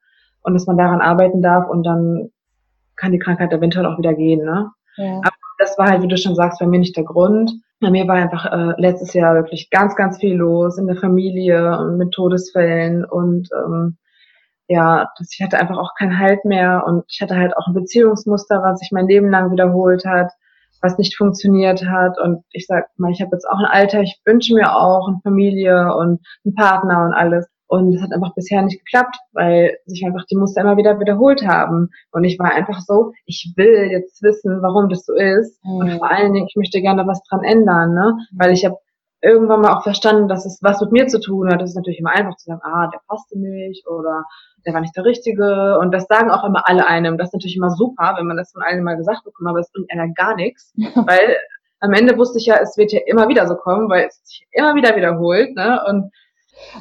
und 0.43 0.55
dass 0.55 0.67
man 0.67 0.77
daran 0.77 1.01
arbeiten 1.01 1.43
darf 1.43 1.69
und 1.69 1.85
dann 1.85 2.31
kann 2.97 3.13
die 3.13 3.19
Krankheit 3.19 3.53
eventuell 3.53 3.87
auch 3.87 3.99
wieder 3.99 4.15
gehen. 4.15 4.45
Ne? 4.45 4.71
Ja. 4.97 5.19
Aber 5.19 5.33
das 5.59 5.79
war 5.79 5.89
halt, 5.89 6.03
wie 6.03 6.09
du 6.09 6.17
schon 6.17 6.35
sagst, 6.35 6.61
bei 6.61 6.67
mir 6.67 6.79
nicht 6.79 6.97
der 6.97 7.05
Grund. 7.05 7.53
Bei 7.81 7.91
mir 7.91 8.07
war 8.07 8.17
einfach 8.17 8.47
äh, 8.47 8.81
letztes 8.81 9.13
Jahr 9.15 9.35
wirklich 9.35 9.71
ganz, 9.71 9.97
ganz 9.97 10.19
viel 10.19 10.35
los 10.35 10.79
in 10.79 10.87
der 10.87 10.97
Familie 10.97 11.79
und 11.79 11.97
mit 11.99 12.13
Todesfällen 12.13 13.05
und 13.05 13.49
ähm, 13.53 13.97
ja, 14.69 15.09
das, 15.19 15.31
ich 15.35 15.43
hatte 15.43 15.59
einfach 15.59 15.77
auch 15.77 15.95
keinen 15.99 16.19
Halt 16.19 16.45
mehr 16.45 16.85
und 16.87 17.05
ich 17.09 17.21
hatte 17.21 17.37
halt 17.37 17.57
auch 17.57 17.67
ein 17.67 17.75
Beziehungsmuster, 17.75 18.63
was 18.63 18.79
sich 18.79 18.91
mein 18.93 19.09
Leben 19.09 19.29
lang 19.29 19.51
wiederholt 19.51 20.05
hat 20.05 20.33
was 20.83 20.99
nicht 20.99 21.17
funktioniert 21.17 21.87
hat. 21.87 22.19
Und 22.19 22.45
ich 22.51 22.67
sag 22.67 22.87
mal, 22.97 23.13
ich 23.13 23.23
habe 23.23 23.31
jetzt 23.33 23.49
auch 23.49 23.59
ein 23.59 23.71
Alter, 23.71 24.03
ich 24.03 24.21
wünsche 24.25 24.55
mir 24.55 24.77
auch 24.77 25.09
eine 25.09 25.21
Familie 25.23 25.95
und 25.95 26.21
einen 26.45 26.55
Partner 26.55 27.05
und 27.05 27.15
alles. 27.15 27.47
Und 27.73 27.95
es 27.95 28.03
hat 28.03 28.13
einfach 28.13 28.35
bisher 28.35 28.61
nicht 28.61 28.85
geklappt, 28.85 29.17
weil 29.33 29.79
sich 29.87 30.05
einfach 30.05 30.27
die 30.27 30.37
Muster 30.37 30.61
immer 30.61 30.77
wieder 30.77 31.01
wiederholt 31.01 31.47
haben. 31.47 31.89
Und 32.11 32.23
ich 32.23 32.39
war 32.39 32.53
einfach 32.53 32.81
so, 32.81 33.13
ich 33.25 33.55
will 33.57 33.89
jetzt 33.91 34.23
wissen, 34.23 34.61
warum 34.61 34.91
das 34.91 35.07
so 35.07 35.15
ist. 35.15 35.59
Mhm. 35.65 35.77
Und 35.77 35.91
vor 35.93 36.11
allen 36.11 36.35
Dingen, 36.35 36.47
ich 36.47 36.55
möchte 36.55 36.83
gerne 36.83 37.07
was 37.07 37.23
dran 37.23 37.43
ändern, 37.43 37.95
ne? 37.95 38.19
Weil 38.33 38.53
ich 38.53 38.67
habe 38.67 38.77
irgendwann 39.23 39.63
mal 39.63 39.73
auch 39.73 39.85
verstanden, 39.85 40.29
dass 40.29 40.45
es 40.45 40.59
was 40.61 40.83
mit 40.83 40.93
mir 40.93 41.07
zu 41.07 41.19
tun 41.19 41.49
hat. 41.49 41.63
Das 41.63 41.71
ist 41.71 41.77
natürlich 41.77 42.01
immer 42.01 42.11
einfach 42.11 42.37
zu 42.37 42.45
sagen, 42.45 42.61
ah, 42.63 42.91
der 42.93 43.01
passte 43.09 43.39
nicht 43.39 43.89
oder 43.89 44.25
der 44.67 44.75
war 44.75 44.83
nicht 44.83 44.95
der 44.95 45.07
Richtige. 45.07 45.79
Und 45.79 45.95
das 45.95 46.05
sagen 46.09 46.31
auch 46.31 46.45
immer 46.45 46.69
alle 46.69 46.87
einem. 46.87 47.17
Das 47.17 47.29
ist 47.29 47.33
natürlich 47.33 47.57
immer 47.57 47.71
super, 47.71 48.17
wenn 48.19 48.27
man 48.27 48.37
das 48.37 48.53
von 48.53 48.63
allen 48.63 48.85
mal 48.85 48.99
gesagt 48.99 49.25
bekommt, 49.25 49.49
aber 49.49 49.61
es 49.61 49.73
bringt 49.73 49.91
einer 49.91 50.13
gar 50.13 50.37
nichts. 50.37 50.75
weil 51.07 51.39
am 51.81 51.95
Ende 51.95 52.19
wusste 52.19 52.37
ich 52.37 52.45
ja, 52.45 52.57
es 52.57 52.77
wird 52.77 52.93
ja 52.93 53.01
immer 53.07 53.29
wieder 53.29 53.47
so 53.47 53.57
kommen, 53.57 53.89
weil 53.89 54.09
es 54.09 54.21
sich 54.25 54.47
immer 54.53 54.75
wieder 54.75 54.95
wiederholt. 54.95 55.57
Ne? 55.57 55.81
Und 55.89 56.13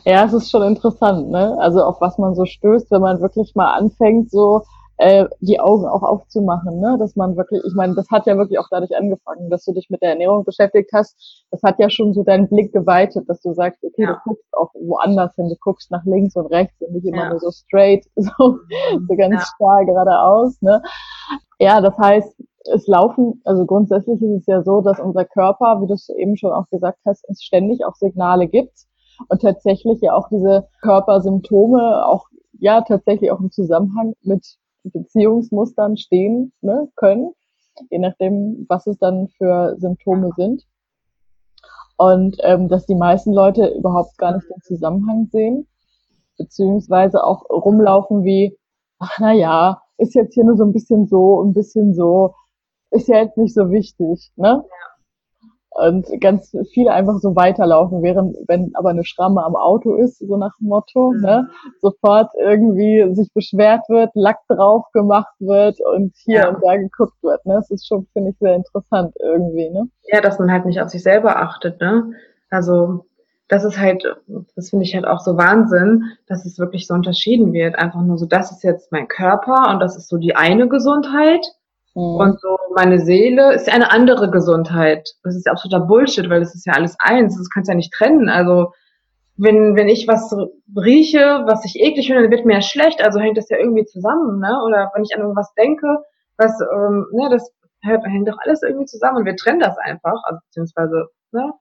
ja, 0.05 0.25
es 0.25 0.33
ist 0.33 0.49
schon 0.49 0.63
interessant, 0.63 1.29
ne? 1.29 1.57
Also 1.59 1.83
auf 1.83 2.01
was 2.01 2.17
man 2.17 2.35
so 2.35 2.45
stößt, 2.45 2.91
wenn 2.91 3.01
man 3.01 3.21
wirklich 3.21 3.53
mal 3.55 3.73
anfängt, 3.73 4.31
so 4.31 4.63
äh, 5.01 5.25
die 5.39 5.59
Augen 5.59 5.87
auch 5.87 6.03
aufzumachen, 6.03 6.79
ne? 6.79 6.95
dass 6.99 7.15
man 7.15 7.35
wirklich, 7.35 7.59
ich 7.65 7.73
meine, 7.73 7.95
das 7.95 8.07
hat 8.11 8.27
ja 8.27 8.37
wirklich 8.37 8.59
auch 8.59 8.67
dadurch 8.69 8.95
angefangen, 8.95 9.49
dass 9.49 9.65
du 9.65 9.73
dich 9.73 9.89
mit 9.89 10.03
der 10.03 10.11
Ernährung 10.11 10.43
beschäftigt 10.43 10.91
hast. 10.93 11.43
Das 11.49 11.63
hat 11.63 11.79
ja 11.79 11.89
schon 11.89 12.13
so 12.13 12.21
deinen 12.21 12.47
Blick 12.47 12.71
geweitet, 12.71 13.27
dass 13.27 13.41
du 13.41 13.51
sagst, 13.53 13.83
okay, 13.83 14.03
ja. 14.03 14.13
du 14.13 14.19
guckst 14.29 14.53
auch 14.53 14.69
woanders 14.75 15.33
hin, 15.35 15.49
du 15.49 15.55
guckst 15.59 15.89
nach 15.89 16.05
links 16.05 16.35
und 16.35 16.45
rechts 16.47 16.79
und 16.81 16.93
nicht 16.93 17.07
immer 17.07 17.23
ja. 17.23 17.29
nur 17.29 17.39
so 17.39 17.49
straight, 17.49 18.05
so, 18.15 18.31
mhm. 18.39 19.07
so 19.09 19.15
ganz 19.15 19.33
ja. 19.33 19.41
starr 19.55 19.85
geradeaus. 19.85 20.61
Ne? 20.61 20.83
Ja, 21.57 21.81
das 21.81 21.97
heißt, 21.97 22.39
es 22.71 22.85
laufen, 22.85 23.41
also 23.43 23.65
grundsätzlich 23.65 24.21
ist 24.21 24.41
es 24.41 24.45
ja 24.45 24.61
so, 24.61 24.81
dass 24.81 24.99
unser 24.99 25.25
Körper, 25.25 25.81
wie 25.81 25.87
du 25.87 25.95
es 25.95 26.09
eben 26.09 26.37
schon 26.37 26.51
auch 26.51 26.67
gesagt 26.69 26.99
hast, 27.07 27.27
uns 27.27 27.41
ständig 27.41 27.83
auch 27.85 27.95
Signale 27.95 28.47
gibt 28.47 28.85
und 29.27 29.41
tatsächlich 29.41 29.99
ja 30.01 30.13
auch 30.13 30.29
diese 30.29 30.67
Körpersymptome 30.81 32.05
auch 32.05 32.27
ja 32.59 32.81
tatsächlich 32.81 33.31
auch 33.31 33.39
im 33.39 33.51
Zusammenhang 33.51 34.13
mit 34.21 34.45
Beziehungsmustern 34.83 35.97
stehen 35.97 36.53
ne, 36.61 36.89
können, 36.95 37.31
je 37.89 37.99
nachdem, 37.99 38.65
was 38.69 38.87
es 38.87 38.97
dann 38.97 39.27
für 39.37 39.75
Symptome 39.79 40.31
sind. 40.35 40.63
Und 41.97 42.37
ähm, 42.41 42.67
dass 42.67 42.87
die 42.87 42.95
meisten 42.95 43.31
Leute 43.31 43.67
überhaupt 43.67 44.17
gar 44.17 44.35
nicht 44.35 44.49
den 44.49 44.61
Zusammenhang 44.63 45.27
sehen, 45.31 45.67
beziehungsweise 46.37 47.23
auch 47.23 47.47
rumlaufen 47.49 48.23
wie, 48.23 48.57
ach 48.97 49.17
na 49.19 49.33
ja, 49.33 49.81
ist 49.97 50.15
jetzt 50.15 50.33
hier 50.33 50.45
nur 50.45 50.57
so 50.57 50.63
ein 50.63 50.73
bisschen 50.73 51.05
so, 51.05 51.43
ein 51.43 51.53
bisschen 51.53 51.93
so, 51.93 52.33
ist 52.89 53.07
ja 53.07 53.17
jetzt 53.17 53.37
nicht 53.37 53.53
so 53.53 53.69
wichtig, 53.69 54.31
ne? 54.35 54.63
Ja 54.65 54.90
und 55.73 56.05
ganz 56.19 56.55
viele 56.73 56.91
einfach 56.91 57.17
so 57.19 57.35
weiterlaufen, 57.35 58.03
während 58.03 58.35
wenn 58.47 58.71
aber 58.75 58.89
eine 58.89 59.05
Schramme 59.05 59.43
am 59.43 59.55
Auto 59.55 59.95
ist, 59.95 60.19
so 60.19 60.35
nach 60.35 60.55
dem 60.59 60.67
Motto, 60.67 61.11
mhm. 61.11 61.21
ne, 61.21 61.49
sofort 61.81 62.29
irgendwie 62.37 63.15
sich 63.15 63.33
beschwert 63.33 63.87
wird, 63.87 64.11
Lack 64.13 64.39
drauf 64.47 64.85
gemacht 64.91 65.33
wird 65.39 65.77
und 65.95 66.13
hier 66.25 66.39
ja. 66.39 66.49
und 66.49 66.57
da 66.61 66.75
geguckt 66.75 67.23
wird. 67.23 67.45
Ne? 67.45 67.55
Das 67.55 67.71
ist 67.71 67.87
schon, 67.87 68.05
finde 68.11 68.31
ich, 68.31 68.37
sehr 68.39 68.55
interessant 68.55 69.15
irgendwie. 69.19 69.69
Ne? 69.69 69.87
Ja, 70.11 70.19
dass 70.19 70.39
man 70.39 70.51
halt 70.51 70.65
nicht 70.65 70.81
auf 70.81 70.89
sich 70.89 71.03
selber 71.03 71.37
achtet. 71.37 71.79
Ne? 71.79 72.11
Also 72.49 73.05
das 73.47 73.63
ist 73.63 73.79
halt, 73.79 74.03
das 74.55 74.69
finde 74.69 74.83
ich 74.83 74.93
halt 74.93 75.05
auch 75.05 75.19
so 75.19 75.37
Wahnsinn, 75.37 76.03
dass 76.27 76.45
es 76.45 76.59
wirklich 76.59 76.85
so 76.85 76.93
unterschieden 76.93 77.53
wird. 77.53 77.77
Einfach 77.77 78.01
nur 78.01 78.17
so, 78.17 78.25
das 78.25 78.51
ist 78.51 78.63
jetzt 78.63 78.91
mein 78.91 79.07
Körper 79.07 79.69
und 79.71 79.79
das 79.79 79.95
ist 79.95 80.09
so 80.09 80.17
die 80.17 80.35
eine 80.35 80.67
Gesundheit 80.67 81.45
Mhm. 81.95 82.15
Und 82.15 82.41
so 82.41 82.57
meine 82.75 82.99
Seele 82.99 83.53
ist 83.53 83.69
eine 83.69 83.91
andere 83.91 84.31
Gesundheit. 84.31 85.09
Das 85.23 85.35
ist 85.35 85.45
ja 85.45 85.51
absoluter 85.51 85.85
Bullshit, 85.85 86.29
weil 86.29 86.39
das 86.39 86.55
ist 86.55 86.65
ja 86.65 86.73
alles 86.73 86.95
eins. 86.99 87.37
Das 87.37 87.49
kannst 87.49 87.67
du 87.67 87.73
ja 87.73 87.77
nicht 87.77 87.93
trennen. 87.93 88.29
Also 88.29 88.71
wenn, 89.37 89.75
wenn 89.75 89.89
ich 89.89 90.07
was 90.07 90.33
rieche, 90.75 91.43
was 91.45 91.65
ich 91.65 91.81
eklig 91.81 92.07
finde, 92.07 92.23
dann 92.23 92.31
wird 92.31 92.45
mir 92.45 92.55
ja 92.55 92.61
schlecht. 92.61 93.03
Also 93.03 93.19
hängt 93.19 93.37
das 93.37 93.49
ja 93.49 93.57
irgendwie 93.57 93.85
zusammen, 93.85 94.39
ne? 94.39 94.61
Oder 94.65 94.91
wenn 94.93 95.03
ich 95.03 95.15
an 95.15 95.21
irgendwas 95.21 95.53
denke, 95.55 95.87
was, 96.37 96.51
ähm, 96.61 97.07
ne, 97.11 97.29
das 97.29 97.51
hängt 97.81 98.27
doch 98.27 98.37
alles 98.39 98.61
irgendwie 98.61 98.85
zusammen 98.85 99.17
und 99.17 99.25
wir 99.25 99.35
trennen 99.35 99.59
das 99.59 99.77
einfach, 99.79 100.21
also 100.25 100.39
beziehungsweise, 100.47 101.07
ne? 101.31 101.51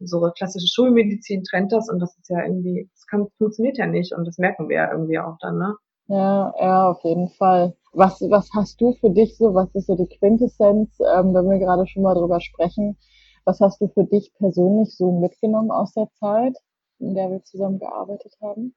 So 0.00 0.20
klassische 0.36 0.66
Schulmedizin 0.72 1.42
trennt 1.44 1.72
das 1.72 1.88
und 1.88 1.98
das 2.00 2.16
ist 2.16 2.28
ja 2.28 2.42
irgendwie, 2.42 2.88
das 2.92 3.06
kann, 3.06 3.26
funktioniert 3.38 3.78
ja 3.78 3.86
nicht 3.86 4.12
und 4.14 4.26
das 4.26 4.38
merken 4.38 4.68
wir 4.68 4.76
ja 4.76 4.90
irgendwie 4.92 5.18
auch 5.18 5.36
dann, 5.40 5.58
ne? 5.58 5.74
Ja, 6.08 6.54
ja, 6.60 6.90
auf 6.90 7.02
jeden 7.04 7.28
Fall. 7.28 7.74
Was, 7.92 8.20
was 8.22 8.50
hast 8.54 8.80
du 8.80 8.92
für 8.94 9.10
dich 9.10 9.36
so, 9.36 9.54
was 9.54 9.74
ist 9.74 9.86
so 9.86 9.96
die 9.96 10.08
Quintessenz, 10.08 10.98
ähm, 11.00 11.34
wenn 11.34 11.48
wir 11.48 11.58
gerade 11.58 11.86
schon 11.86 12.02
mal 12.02 12.14
drüber 12.14 12.40
sprechen, 12.40 12.98
was 13.44 13.60
hast 13.60 13.80
du 13.80 13.88
für 13.88 14.04
dich 14.04 14.32
persönlich 14.34 14.96
so 14.96 15.12
mitgenommen 15.12 15.70
aus 15.70 15.92
der 15.94 16.08
Zeit, 16.20 16.56
in 16.98 17.14
der 17.14 17.30
wir 17.30 17.42
zusammen 17.44 17.78
gearbeitet 17.78 18.34
haben? 18.42 18.74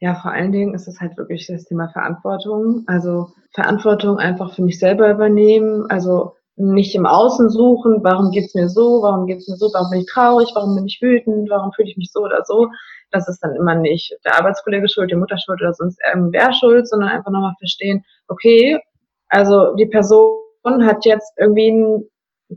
ja, 0.00 0.14
vor 0.14 0.30
allen 0.30 0.52
Dingen 0.52 0.74
ist 0.74 0.86
es 0.86 1.00
halt 1.00 1.16
wirklich 1.16 1.46
das 1.46 1.64
Thema 1.64 1.88
Verantwortung. 1.88 2.84
Also 2.86 3.30
Verantwortung 3.52 4.18
einfach 4.18 4.54
für 4.54 4.62
mich 4.62 4.78
selber 4.78 5.10
übernehmen. 5.10 5.86
Also 5.88 6.34
nicht 6.56 6.94
im 6.94 7.06
Außen 7.06 7.50
suchen, 7.50 8.02
warum 8.02 8.30
geht's 8.30 8.54
mir 8.54 8.68
so, 8.68 9.02
warum 9.02 9.26
geht's 9.26 9.48
mir 9.48 9.56
so, 9.56 9.70
warum 9.72 9.90
bin 9.90 10.00
ich 10.00 10.06
traurig, 10.06 10.50
warum 10.54 10.74
bin 10.76 10.86
ich 10.86 11.00
wütend, 11.00 11.50
warum 11.50 11.72
fühle 11.72 11.88
ich 11.88 11.96
mich 11.96 12.10
so 12.12 12.20
oder 12.20 12.42
so. 12.44 12.68
Das 13.10 13.28
ist 13.28 13.40
dann 13.40 13.54
immer 13.54 13.74
nicht 13.74 14.14
der 14.24 14.38
Arbeitskollege 14.38 14.88
schuld, 14.88 15.10
die 15.10 15.16
Mutter 15.16 15.38
schuld 15.38 15.60
oder 15.60 15.72
sonst 15.72 15.98
irgendwer 16.12 16.52
schuld, 16.52 16.88
sondern 16.88 17.10
einfach 17.10 17.30
nochmal 17.30 17.54
verstehen, 17.58 18.04
okay, 18.28 18.78
also 19.28 19.74
die 19.76 19.86
Person 19.86 20.38
hat 20.84 21.04
jetzt 21.04 21.32
irgendwie 21.38 21.70
einen 21.70 22.08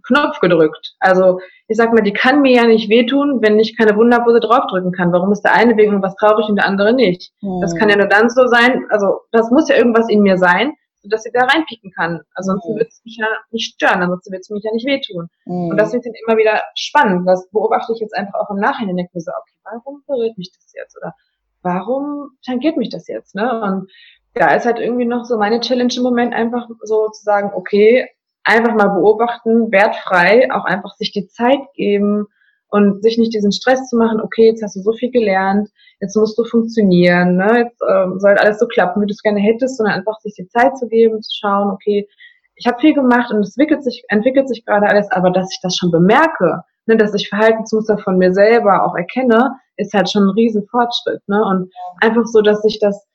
Knopf 0.04 0.40
gedrückt. 0.40 0.96
Also 1.00 1.40
ich 1.68 1.78
sag 1.78 1.94
mal, 1.94 2.02
die 2.02 2.14
kann 2.14 2.42
mir 2.42 2.56
ja 2.56 2.66
nicht 2.66 2.90
wehtun, 2.90 3.40
wenn 3.42 3.60
ich 3.60 3.78
keine 3.78 3.96
Wunderpose 3.96 4.40
draufdrücken 4.40 4.92
kann. 4.92 5.12
Warum 5.12 5.32
ist 5.32 5.42
der 5.42 5.54
eine 5.54 5.76
wegen 5.78 6.02
was 6.02 6.16
traurig 6.16 6.48
und 6.48 6.58
der 6.58 6.66
andere 6.66 6.94
nicht? 6.94 7.32
Mhm. 7.42 7.62
Das 7.62 7.76
kann 7.76 7.90
ja 7.90 7.98
nur 7.98 8.08
dann 8.08 8.30
so 8.30 8.48
sein, 8.48 8.86
also 8.90 9.20
das 9.32 9.52
muss 9.52 9.70
ja 9.70 9.76
irgendwas 9.76 10.10
in 10.10 10.22
mir 10.22 10.38
sein, 10.38 10.74
dass 11.04 11.24
sie 11.24 11.32
da 11.32 11.46
reinpieken 11.46 11.92
kann. 11.92 12.22
Ansonsten 12.36 12.74
mhm. 12.74 12.80
wird 12.80 12.90
es 12.90 13.02
mich 13.04 13.18
ja 13.18 13.28
nicht 13.52 13.74
stören, 13.74 14.02
ansonsten 14.02 14.32
wird 14.32 14.42
es 14.42 14.50
mich 14.50 14.64
ja 14.64 14.72
nicht 14.72 14.86
wehtun. 14.86 15.30
Mhm. 15.46 15.70
Und 15.70 15.78
das 15.78 15.94
wird 15.94 16.06
dann 16.06 16.14
immer 16.26 16.38
wieder 16.38 16.62
spannend. 16.76 17.28
Das 17.28 17.50
beobachte 17.50 17.94
ich 17.94 18.00
jetzt 18.00 18.16
einfach 18.16 18.40
auch 18.40 18.50
im 18.50 18.58
Nachhinein. 18.58 18.98
Denke 18.98 19.12
mir 19.14 19.22
so, 19.22 19.32
okay, 19.32 19.56
warum 19.64 20.04
berührt 20.08 20.38
mich 20.38 20.52
das 20.54 20.74
jetzt? 20.74 20.98
Oder 20.98 21.14
warum 21.62 22.32
tangiert 22.46 22.78
mich 22.78 22.90
das 22.90 23.08
jetzt? 23.08 23.36
Ne? 23.36 23.62
Und 23.62 23.92
da 24.34 24.54
ist 24.56 24.66
halt 24.66 24.80
irgendwie 24.80 25.06
noch 25.06 25.26
so 25.26 25.38
meine 25.38 25.60
Challenge 25.60 25.94
im 25.96 26.04
Moment 26.04 26.34
einfach 26.34 26.68
so 26.84 27.10
zu 27.10 27.24
sagen, 27.24 27.52
okay, 27.54 28.08
einfach 28.44 28.74
mal 28.74 28.90
beobachten, 28.90 29.72
wertfrei, 29.72 30.52
auch 30.52 30.66
einfach 30.66 30.96
sich 30.96 31.12
die 31.12 31.28
Zeit 31.28 31.60
geben, 31.76 32.28
und 32.72 33.04
sich 33.04 33.18
nicht 33.18 33.34
diesen 33.34 33.52
Stress 33.52 33.88
zu 33.90 33.98
machen, 33.98 34.22
okay, 34.22 34.48
jetzt 34.48 34.64
hast 34.64 34.76
du 34.76 34.82
so 34.82 34.94
viel 34.94 35.12
gelernt, 35.12 35.70
jetzt 36.00 36.16
musst 36.16 36.38
du 36.38 36.44
funktionieren, 36.46 37.36
ne? 37.36 37.66
jetzt 37.66 37.82
ähm, 37.88 38.20
soll 38.20 38.38
alles 38.38 38.60
so 38.60 38.68
klappen, 38.68 39.02
wie 39.02 39.08
du 39.08 39.12
es 39.12 39.22
gerne 39.22 39.40
hättest, 39.40 39.78
sondern 39.78 39.96
einfach 39.96 40.20
sich 40.22 40.34
die 40.36 40.48
Zeit 40.48 40.78
zu 40.78 40.88
geben, 40.88 41.22
zu 41.22 41.32
schauen, 41.40 41.70
okay, 41.70 42.08
ich 42.56 42.66
habe 42.66 42.80
viel 42.80 42.94
gemacht 42.94 43.32
und 43.32 43.40
es 43.42 43.58
entwickelt 43.58 43.84
sich, 43.84 44.04
entwickelt 44.08 44.48
sich 44.48 44.66
gerade 44.66 44.88
alles, 44.88 45.12
aber 45.12 45.32
dass 45.32 45.52
ich 45.52 45.60
das 45.62 45.76
schon 45.76 45.92
bemerke, 45.92 46.64
ne, 46.86 46.96
dass 46.96 47.14
ich 47.14 47.28
Verhaltensmuster 47.30 47.98
von 47.98 48.18
mir 48.18 48.34
selber 48.34 48.86
auch 48.86 48.96
erkenne, 48.96 49.56
ist 49.78 49.94
halt 49.94 50.10
schon 50.10 50.24
ein 50.24 50.36
riesen 50.36 50.66
Fortschritt. 50.68 51.22
Ne? 51.28 51.44
Und 51.44 51.72
einfach 52.02 52.26
so, 52.26 52.42
dass 52.42 52.64
ich 52.66 52.80
das, 52.80 53.06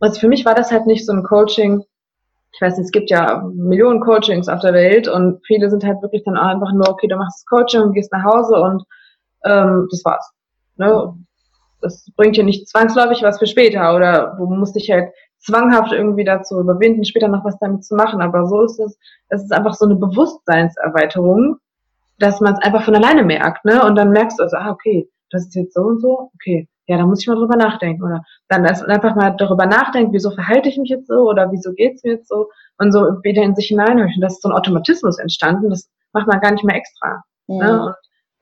also 0.00 0.20
für 0.20 0.28
mich 0.28 0.44
war 0.44 0.54
das 0.54 0.70
halt 0.70 0.86
nicht 0.86 1.06
so 1.06 1.12
ein 1.12 1.22
Coaching, 1.24 1.82
ich 2.52 2.60
weiß 2.60 2.76
nicht, 2.76 2.86
es 2.86 2.92
gibt 2.92 3.10
ja 3.10 3.42
Millionen 3.54 4.00
Coachings 4.00 4.48
auf 4.48 4.60
der 4.60 4.74
Welt 4.74 5.08
und 5.08 5.40
viele 5.46 5.70
sind 5.70 5.84
halt 5.84 6.02
wirklich 6.02 6.22
dann 6.24 6.36
auch 6.36 6.48
einfach 6.48 6.72
nur, 6.72 6.88
okay, 6.88 7.08
du 7.08 7.16
machst 7.16 7.40
das 7.40 7.46
Coaching 7.46 7.82
und 7.82 7.92
gehst 7.94 8.12
nach 8.12 8.24
Hause 8.24 8.56
und 8.56 8.84
ähm, 9.44 9.88
das 9.90 10.04
war's. 10.04 10.32
Ne? 10.76 11.14
Das 11.80 12.06
bringt 12.16 12.36
dir 12.36 12.44
nicht 12.44 12.68
zwangsläufig 12.68 13.22
was 13.22 13.38
für 13.38 13.46
später 13.46 13.96
oder 13.96 14.36
du 14.38 14.46
musst 14.46 14.76
dich 14.76 14.90
halt 14.90 15.12
zwanghaft 15.38 15.92
irgendwie 15.92 16.24
dazu 16.24 16.60
überwinden, 16.60 17.04
später 17.04 17.28
noch 17.28 17.44
was 17.44 17.58
damit 17.58 17.84
zu 17.84 17.96
machen. 17.96 18.20
Aber 18.20 18.46
so 18.46 18.62
ist 18.62 18.78
es, 18.78 18.96
es 19.28 19.42
ist 19.42 19.52
einfach 19.52 19.74
so 19.74 19.86
eine 19.86 19.96
Bewusstseinserweiterung, 19.96 21.56
dass 22.18 22.40
man 22.40 22.54
es 22.54 22.60
einfach 22.60 22.84
von 22.84 22.94
alleine 22.94 23.24
merkt, 23.24 23.64
ne? 23.64 23.84
Und 23.84 23.96
dann 23.96 24.10
merkst 24.10 24.38
du 24.38 24.44
also, 24.44 24.56
ah, 24.56 24.70
okay, 24.70 25.08
das 25.30 25.46
ist 25.46 25.54
jetzt 25.56 25.74
so 25.74 25.82
und 25.82 26.00
so, 26.00 26.30
okay, 26.34 26.68
ja, 26.86 26.98
da 26.98 27.06
muss 27.06 27.20
ich 27.20 27.28
mal 27.28 27.36
drüber 27.36 27.56
nachdenken. 27.56 28.02
Oder 28.02 28.22
dann 28.48 28.66
einfach 28.66 29.14
mal 29.14 29.30
darüber 29.36 29.66
nachdenken, 29.66 30.12
wieso 30.12 30.30
verhalte 30.30 30.68
ich 30.68 30.78
mich 30.78 30.90
jetzt 30.90 31.06
so 31.06 31.28
oder 31.28 31.50
wieso 31.52 31.72
geht's 31.72 32.02
mir 32.02 32.14
jetzt 32.14 32.28
so 32.28 32.48
und 32.78 32.92
so 32.92 33.00
wieder 33.22 33.42
in 33.42 33.54
sich 33.54 33.68
hineinhören. 33.68 34.20
Das 34.20 34.34
ist 34.34 34.42
so 34.42 34.48
ein 34.48 34.54
Automatismus 34.54 35.18
entstanden, 35.18 35.70
das 35.70 35.88
macht 36.12 36.26
man 36.26 36.40
gar 36.40 36.52
nicht 36.52 36.64
mehr 36.64 36.76
extra. 36.76 37.22
Ne? 37.46 37.58
Ja. 37.58 37.72
Ne? 37.72 37.86
Und 37.86 37.94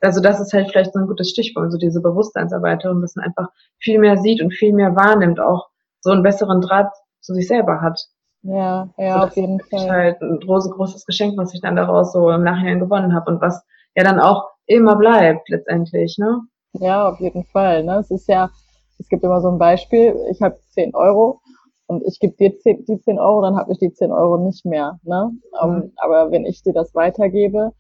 also 0.02 0.22
das 0.22 0.40
ist 0.40 0.52
halt 0.54 0.70
vielleicht 0.70 0.94
so 0.94 0.98
ein 0.98 1.06
gutes 1.06 1.30
Stichwort, 1.30 1.70
so 1.70 1.78
diese 1.78 2.00
Bewusstseinserweiterung, 2.00 3.02
dass 3.02 3.16
man 3.16 3.26
einfach 3.26 3.48
viel 3.78 3.98
mehr 3.98 4.16
sieht 4.16 4.40
und 4.40 4.52
viel 4.52 4.72
mehr 4.72 4.96
wahrnimmt, 4.96 5.40
auch 5.40 5.68
so 6.00 6.10
einen 6.10 6.22
besseren 6.22 6.62
Draht 6.62 6.90
zu 7.20 7.34
sich 7.34 7.46
selber 7.46 7.82
hat. 7.82 8.00
Ja, 8.42 8.88
ja, 8.96 9.18
so, 9.18 9.26
auf 9.26 9.36
jeden 9.36 9.60
Fall. 9.60 9.68
Das 9.70 9.82
ist 9.82 9.90
halt 9.90 10.22
ein 10.22 10.40
großes, 10.40 10.72
großes 10.72 11.06
Geschenk, 11.06 11.36
was 11.36 11.52
ich 11.52 11.60
dann 11.60 11.76
daraus 11.76 12.12
so 12.12 12.30
im 12.30 12.42
Nachhinein 12.42 12.80
gewonnen 12.80 13.14
habe 13.14 13.30
und 13.30 13.42
was 13.42 13.62
ja 13.94 14.02
dann 14.02 14.18
auch 14.18 14.48
immer 14.64 14.96
bleibt 14.96 15.48
letztendlich, 15.50 16.16
ne? 16.18 16.40
Ja, 16.74 17.08
auf 17.08 17.20
jeden 17.20 17.44
Fall. 17.44 17.84
Ne? 17.84 17.98
Es 17.98 18.10
ist 18.10 18.28
ja, 18.28 18.50
es 18.98 19.08
gibt 19.08 19.24
immer 19.24 19.40
so 19.40 19.48
ein 19.48 19.58
Beispiel, 19.58 20.16
ich 20.30 20.40
habe 20.40 20.58
10 20.70 20.94
Euro 20.94 21.40
und 21.86 22.04
ich 22.06 22.20
gebe 22.20 22.36
dir 22.36 22.58
10, 22.58 22.84
die 22.84 23.00
10 23.00 23.18
Euro, 23.18 23.42
dann 23.42 23.56
habe 23.56 23.72
ich 23.72 23.78
die 23.78 23.92
10 23.92 24.12
Euro 24.12 24.38
nicht 24.38 24.64
mehr. 24.64 24.98
Ne? 25.02 25.30
Mhm. 25.32 25.68
Um, 25.68 25.92
aber 25.96 26.30
wenn 26.30 26.46
ich 26.46 26.62
dir 26.62 26.72
das 26.72 26.94
weitergebe, 26.94 27.72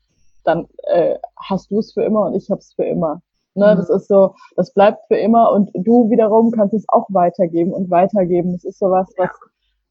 dann 0.44 0.66
äh, 0.84 1.16
hast 1.36 1.70
du 1.70 1.78
es 1.78 1.92
für 1.92 2.02
immer 2.02 2.26
und 2.26 2.34
ich 2.34 2.50
habe 2.50 2.60
es 2.60 2.72
für 2.74 2.84
immer. 2.84 3.20
Ne, 3.54 3.74
mhm. 3.74 3.78
Das 3.78 3.90
ist 3.90 4.08
so, 4.08 4.34
das 4.56 4.72
bleibt 4.72 5.06
für 5.08 5.16
immer 5.16 5.52
und 5.52 5.70
du 5.74 6.08
wiederum 6.08 6.50
kannst 6.52 6.74
es 6.74 6.84
auch 6.88 7.06
weitergeben 7.10 7.72
und 7.72 7.90
weitergeben. 7.90 8.52
Das 8.52 8.64
ist 8.64 8.78
so 8.78 8.90
was, 8.90 9.12
was, 9.16 9.30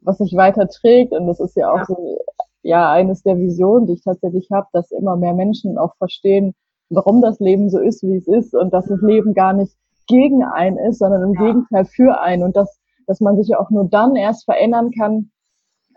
was 0.01 0.18
sich 0.18 0.36
weiter 0.36 0.68
trägt 0.70 1.12
und 1.12 1.27
das 1.27 1.39
ist 1.39 1.56
ja 1.56 1.72
auch 1.72 1.77
ja. 1.77 1.86
so, 1.86 2.20
ja, 2.62 2.91
eines 2.91 3.24
der 3.24 3.38
Visionen, 3.38 3.86
die 3.88 3.94
ich 3.94 4.03
tatsächlich 4.03 4.50
habe, 4.51 4.68
dass 4.74 4.91
immer 4.91 5.15
mehr 5.18 5.34
Menschen 5.34 5.77
auch 5.77 5.96
verstehen, 5.98 6.56
warum 6.89 7.22
das 7.22 7.39
Leben 7.39 7.69
so 7.69 7.79
ist, 7.79 8.03
wie 8.03 8.17
es 8.17 8.27
ist 8.27 8.53
und 8.53 8.74
dass 8.74 8.88
das 8.88 9.01
Leben 9.01 9.34
gar 9.34 9.53
nicht 9.53 9.74
gegen 10.08 10.43
einen 10.43 10.77
ist, 10.77 11.00
sondern 11.00 11.24
im 11.24 11.34
ja. 11.34 11.48
Gegenteil 11.48 11.86
für 11.86 12.19
einen 12.19 12.43
und 12.43 12.55
dass, 12.55 12.79
dass 13.08 13.22
man 13.22 13.38
sich 13.38 13.48
ja 13.48 13.60
auch 13.60 13.69
nur 13.69 13.88
dann 13.89 14.15
erst 14.15 14.46
verändern 14.46 14.91
kann, 14.91 15.31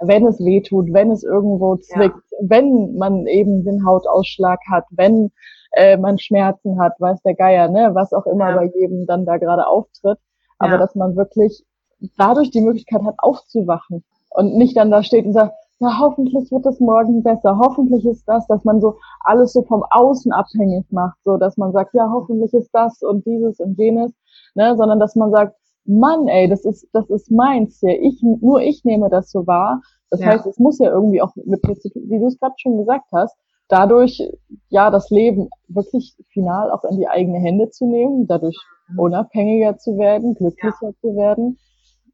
wenn 0.00 0.26
es 0.26 0.38
weh 0.40 0.60
tut, 0.60 0.92
wenn 0.92 1.10
es 1.10 1.22
irgendwo 1.22 1.76
zwickt, 1.76 2.16
ja. 2.30 2.38
wenn 2.42 2.94
man 2.96 3.26
eben 3.26 3.64
den 3.64 3.86
Hautausschlag 3.86 4.58
hat, 4.70 4.84
wenn 4.90 5.30
äh, 5.72 5.96
man 5.96 6.18
Schmerzen 6.18 6.80
hat, 6.80 6.94
weiß 6.98 7.22
der 7.22 7.34
Geier, 7.34 7.68
ne, 7.68 7.90
was 7.94 8.12
auch 8.12 8.26
immer 8.26 8.50
ja. 8.50 8.56
bei 8.56 8.70
jedem 8.74 9.06
dann 9.06 9.24
da 9.24 9.38
gerade 9.38 9.66
auftritt, 9.66 10.18
aber 10.58 10.78
dass 10.78 10.94
man 10.94 11.16
wirklich 11.16 11.64
dadurch 12.18 12.50
die 12.50 12.60
Möglichkeit 12.60 13.02
hat, 13.04 13.14
aufzuwachen 13.18 14.04
und 14.30 14.56
nicht 14.56 14.76
dann 14.76 14.90
da 14.90 15.02
steht 15.02 15.24
und 15.24 15.32
sagt, 15.32 15.54
ja, 15.82 15.98
hoffentlich 15.98 16.50
wird 16.52 16.64
es 16.64 16.78
morgen 16.78 17.24
besser, 17.24 17.58
hoffentlich 17.58 18.06
ist 18.06 18.24
das, 18.28 18.46
dass 18.46 18.64
man 18.64 18.80
so 18.80 18.98
alles 19.24 19.52
so 19.52 19.62
vom 19.62 19.84
Außen 19.90 20.30
abhängig 20.30 20.86
macht, 20.92 21.18
so 21.24 21.36
dass 21.36 21.56
man 21.56 21.72
sagt, 21.72 21.92
ja, 21.94 22.08
hoffentlich 22.08 22.54
ist 22.54 22.70
das 22.72 23.02
und 23.02 23.26
dieses 23.26 23.58
und 23.58 23.76
jenes, 23.76 24.12
ne, 24.54 24.76
sondern 24.76 25.00
dass 25.00 25.16
man 25.16 25.32
sagt, 25.32 25.56
Mann, 25.84 26.28
ey, 26.28 26.48
das 26.48 26.64
ist, 26.64 26.86
das 26.92 27.10
ist 27.10 27.32
meins 27.32 27.80
hier. 27.80 28.00
Ich, 28.00 28.22
nur 28.22 28.60
ich 28.60 28.84
nehme 28.84 29.10
das 29.10 29.32
so 29.32 29.44
wahr. 29.48 29.80
Das 30.10 30.20
ja. 30.20 30.28
heißt, 30.28 30.46
es 30.46 30.60
muss 30.60 30.78
ja 30.78 30.88
irgendwie 30.88 31.20
auch 31.20 31.34
mit 31.34 31.66
mir 31.66 31.74
zu 31.74 31.90
tun, 31.90 32.04
wie 32.06 32.20
du 32.20 32.26
es 32.26 32.38
gerade 32.38 32.54
schon 32.58 32.78
gesagt 32.78 33.06
hast, 33.12 33.36
dadurch, 33.66 34.22
ja, 34.68 34.92
das 34.92 35.10
Leben 35.10 35.48
wirklich 35.66 36.16
final 36.28 36.70
auch 36.70 36.84
in 36.84 36.98
die 36.98 37.08
eigene 37.08 37.40
Hände 37.40 37.70
zu 37.70 37.86
nehmen, 37.86 38.28
dadurch 38.28 38.56
mhm. 38.86 39.00
unabhängiger 39.00 39.78
zu 39.78 39.98
werden, 39.98 40.36
glücklicher 40.36 40.76
ja. 40.90 40.92
zu 41.00 41.16
werden 41.16 41.58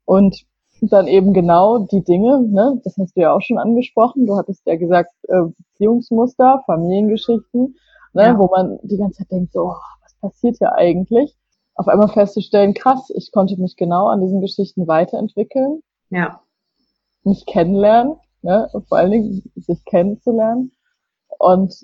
und 0.06 0.46
dann 0.82 1.06
eben 1.06 1.32
genau 1.32 1.78
die 1.78 2.02
Dinge, 2.02 2.40
ne, 2.42 2.80
das 2.85 2.97
hast 2.99 3.16
du 3.16 3.20
ja 3.20 3.32
auch 3.32 3.40
schon 3.40 3.58
angesprochen, 3.58 4.26
du 4.26 4.37
hattest 4.37 4.66
ja 4.66 4.76
gesagt, 4.76 5.12
äh, 5.28 5.42
Beziehungsmuster, 5.73 6.62
Familiengeschichten, 6.66 7.76
ne, 8.12 8.23
ja. 8.23 8.38
wo 8.38 8.47
man 8.47 8.78
die 8.82 8.97
ganze 8.97 9.18
Zeit 9.18 9.30
denkt, 9.32 9.52
so, 9.52 9.62
oh, 9.62 9.76
was 10.02 10.14
passiert 10.20 10.56
hier 10.58 10.75
eigentlich? 10.75 11.35
Auf 11.75 11.88
einmal 11.88 12.08
festzustellen, 12.08 12.75
krass, 12.75 13.11
ich 13.14 13.30
konnte 13.32 13.61
mich 13.61 13.76
genau 13.76 14.08
an 14.08 14.20
diesen 14.20 14.40
Geschichten 14.40 14.88
weiterentwickeln. 14.88 15.80
Ja. 16.11 16.40
Mich 17.23 17.47
kennenlernen, 17.47 18.16
ne, 18.42 18.68
vor 18.88 18.99
allen 18.99 19.12
Dingen 19.12 19.42
sich 19.56 19.85
kennenzulernen 19.85 20.73
und 21.38 21.75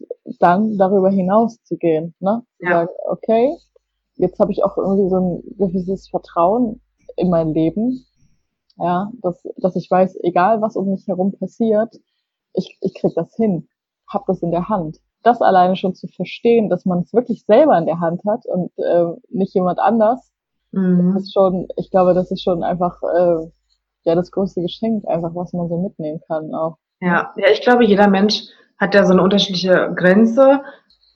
dann 0.40 0.78
darüber 0.78 1.10
hinaus 1.10 1.62
zu 1.64 1.76
gehen, 1.76 2.14
ne? 2.18 2.42
Ja. 2.60 2.70
Sagen, 2.70 2.90
okay, 3.08 3.56
jetzt 4.16 4.38
habe 4.40 4.52
ich 4.52 4.64
auch 4.64 4.76
irgendwie 4.76 5.08
so 5.08 5.16
ein 5.16 5.42
gewisses 5.58 6.08
Vertrauen 6.08 6.80
in 7.16 7.30
mein 7.30 7.52
Leben 7.54 8.04
ja, 8.76 9.10
dass, 9.22 9.42
dass 9.56 9.76
ich 9.76 9.90
weiß, 9.90 10.18
egal 10.22 10.60
was 10.60 10.76
um 10.76 10.90
mich 10.90 11.06
herum 11.06 11.32
passiert, 11.38 11.94
ich, 12.54 12.76
ich 12.80 12.94
krieg 12.94 13.12
das 13.14 13.34
hin, 13.36 13.68
hab 14.08 14.26
das 14.26 14.42
in 14.42 14.50
der 14.50 14.68
Hand. 14.68 14.98
Das 15.22 15.40
alleine 15.40 15.76
schon 15.76 15.94
zu 15.94 16.06
verstehen, 16.08 16.68
dass 16.68 16.84
man 16.84 17.00
es 17.00 17.12
wirklich 17.12 17.44
selber 17.46 17.78
in 17.78 17.86
der 17.86 18.00
Hand 18.00 18.22
hat 18.26 18.44
und 18.46 18.70
äh, 18.78 19.12
nicht 19.30 19.54
jemand 19.54 19.78
anders, 19.78 20.30
mhm. 20.72 21.16
ist 21.16 21.32
schon, 21.32 21.68
ich 21.76 21.90
glaube, 21.90 22.14
das 22.14 22.30
ist 22.30 22.42
schon 22.42 22.62
einfach 22.62 23.00
äh, 23.02 23.50
ja 24.04 24.14
das 24.14 24.30
größte 24.30 24.60
Geschenk, 24.60 25.06
einfach 25.08 25.34
was 25.34 25.52
man 25.52 25.68
so 25.68 25.78
mitnehmen 25.78 26.20
kann 26.26 26.54
auch. 26.54 26.76
Ja, 27.00 27.32
ja, 27.36 27.48
ich 27.50 27.62
glaube, 27.62 27.84
jeder 27.84 28.08
Mensch 28.08 28.42
hat 28.78 28.94
ja 28.94 29.04
so 29.04 29.12
eine 29.12 29.22
unterschiedliche 29.22 29.92
Grenze. 29.94 30.60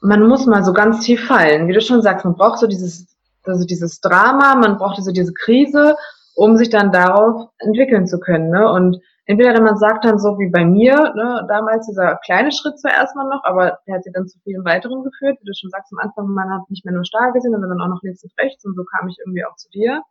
Man 0.01 0.27
muss 0.27 0.47
mal 0.47 0.65
so 0.65 0.73
ganz 0.73 1.01
tief 1.01 1.27
fallen, 1.27 1.69
wie 1.69 1.73
du 1.73 1.81
schon 1.81 2.03
sagst, 2.03 2.25
man 2.25 2.35
braucht 2.35 2.59
so 2.59 2.67
dieses, 2.67 3.17
also 3.45 3.65
dieses 3.67 4.01
Drama, 4.01 4.55
man 4.55 4.79
braucht 4.79 5.03
so 5.03 5.13
diese 5.13 5.33
Krise 5.33 5.97
um 6.39 6.57
sich 6.57 6.71
dann 6.71 6.93
darauf 6.93 7.51
entwickeln 7.59 8.07
zu 8.07 8.21
können. 8.21 8.51
Ne? 8.51 8.71
Und 8.71 9.03
entweder 9.27 9.61
man 9.61 9.77
sagt 9.77 10.05
dann 10.05 10.21
so 10.21 10.39
wie 10.39 10.49
bei 10.49 10.65
mir, 10.65 10.95
ne, 11.17 11.45
damals 11.49 11.87
dieser 11.87 12.15
kleine 12.25 12.53
Schritt 12.53 12.79
zuerst 12.79 13.17
mal 13.17 13.29
noch, 13.29 13.43
aber 13.43 13.79
der 13.87 13.97
hat 13.97 14.05
sie 14.05 14.13
dann 14.13 14.29
zu 14.29 14.39
vielen 14.45 14.65
weiteren 14.65 15.03
geführt. 15.03 15.37
Wie 15.41 15.47
du 15.47 15.53
schon 15.53 15.71
sagst, 15.71 15.93
am 15.93 15.99
Anfang, 15.99 16.29
man 16.29 16.49
hat 16.49 16.71
nicht 16.71 16.85
mehr 16.85 16.95
nur 16.95 17.05
stark 17.05 17.35
gesehen, 17.35 17.51
sondern 17.51 17.81
auch 17.81 17.89
noch 17.89 18.03
links 18.03 18.23
und 18.23 18.33
rechts 18.39 18.65
und 18.65 18.77
so 18.77 18.85
kam 18.85 19.09
ich 19.09 19.19
irgendwie 19.19 19.45
auch 19.45 19.57
zu 19.57 19.69
dir. 19.71 20.03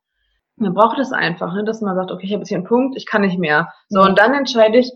Man 0.57 0.73
braucht 0.73 0.99
es 0.99 1.13
einfach, 1.13 1.53
ne, 1.53 1.63
dass 1.63 1.79
man 1.79 1.95
sagt, 1.95 2.11
okay, 2.11 2.25
ich 2.25 2.33
habe 2.33 2.41
jetzt 2.41 2.49
hier 2.49 2.57
einen 2.57 2.67
Punkt, 2.67 2.97
ich 2.97 3.05
kann 3.05 3.21
nicht 3.21 3.39
mehr. 3.39 3.69
So, 3.87 4.01
und 4.01 4.19
dann 4.19 4.33
entscheide 4.33 4.79
ich, 4.79 4.91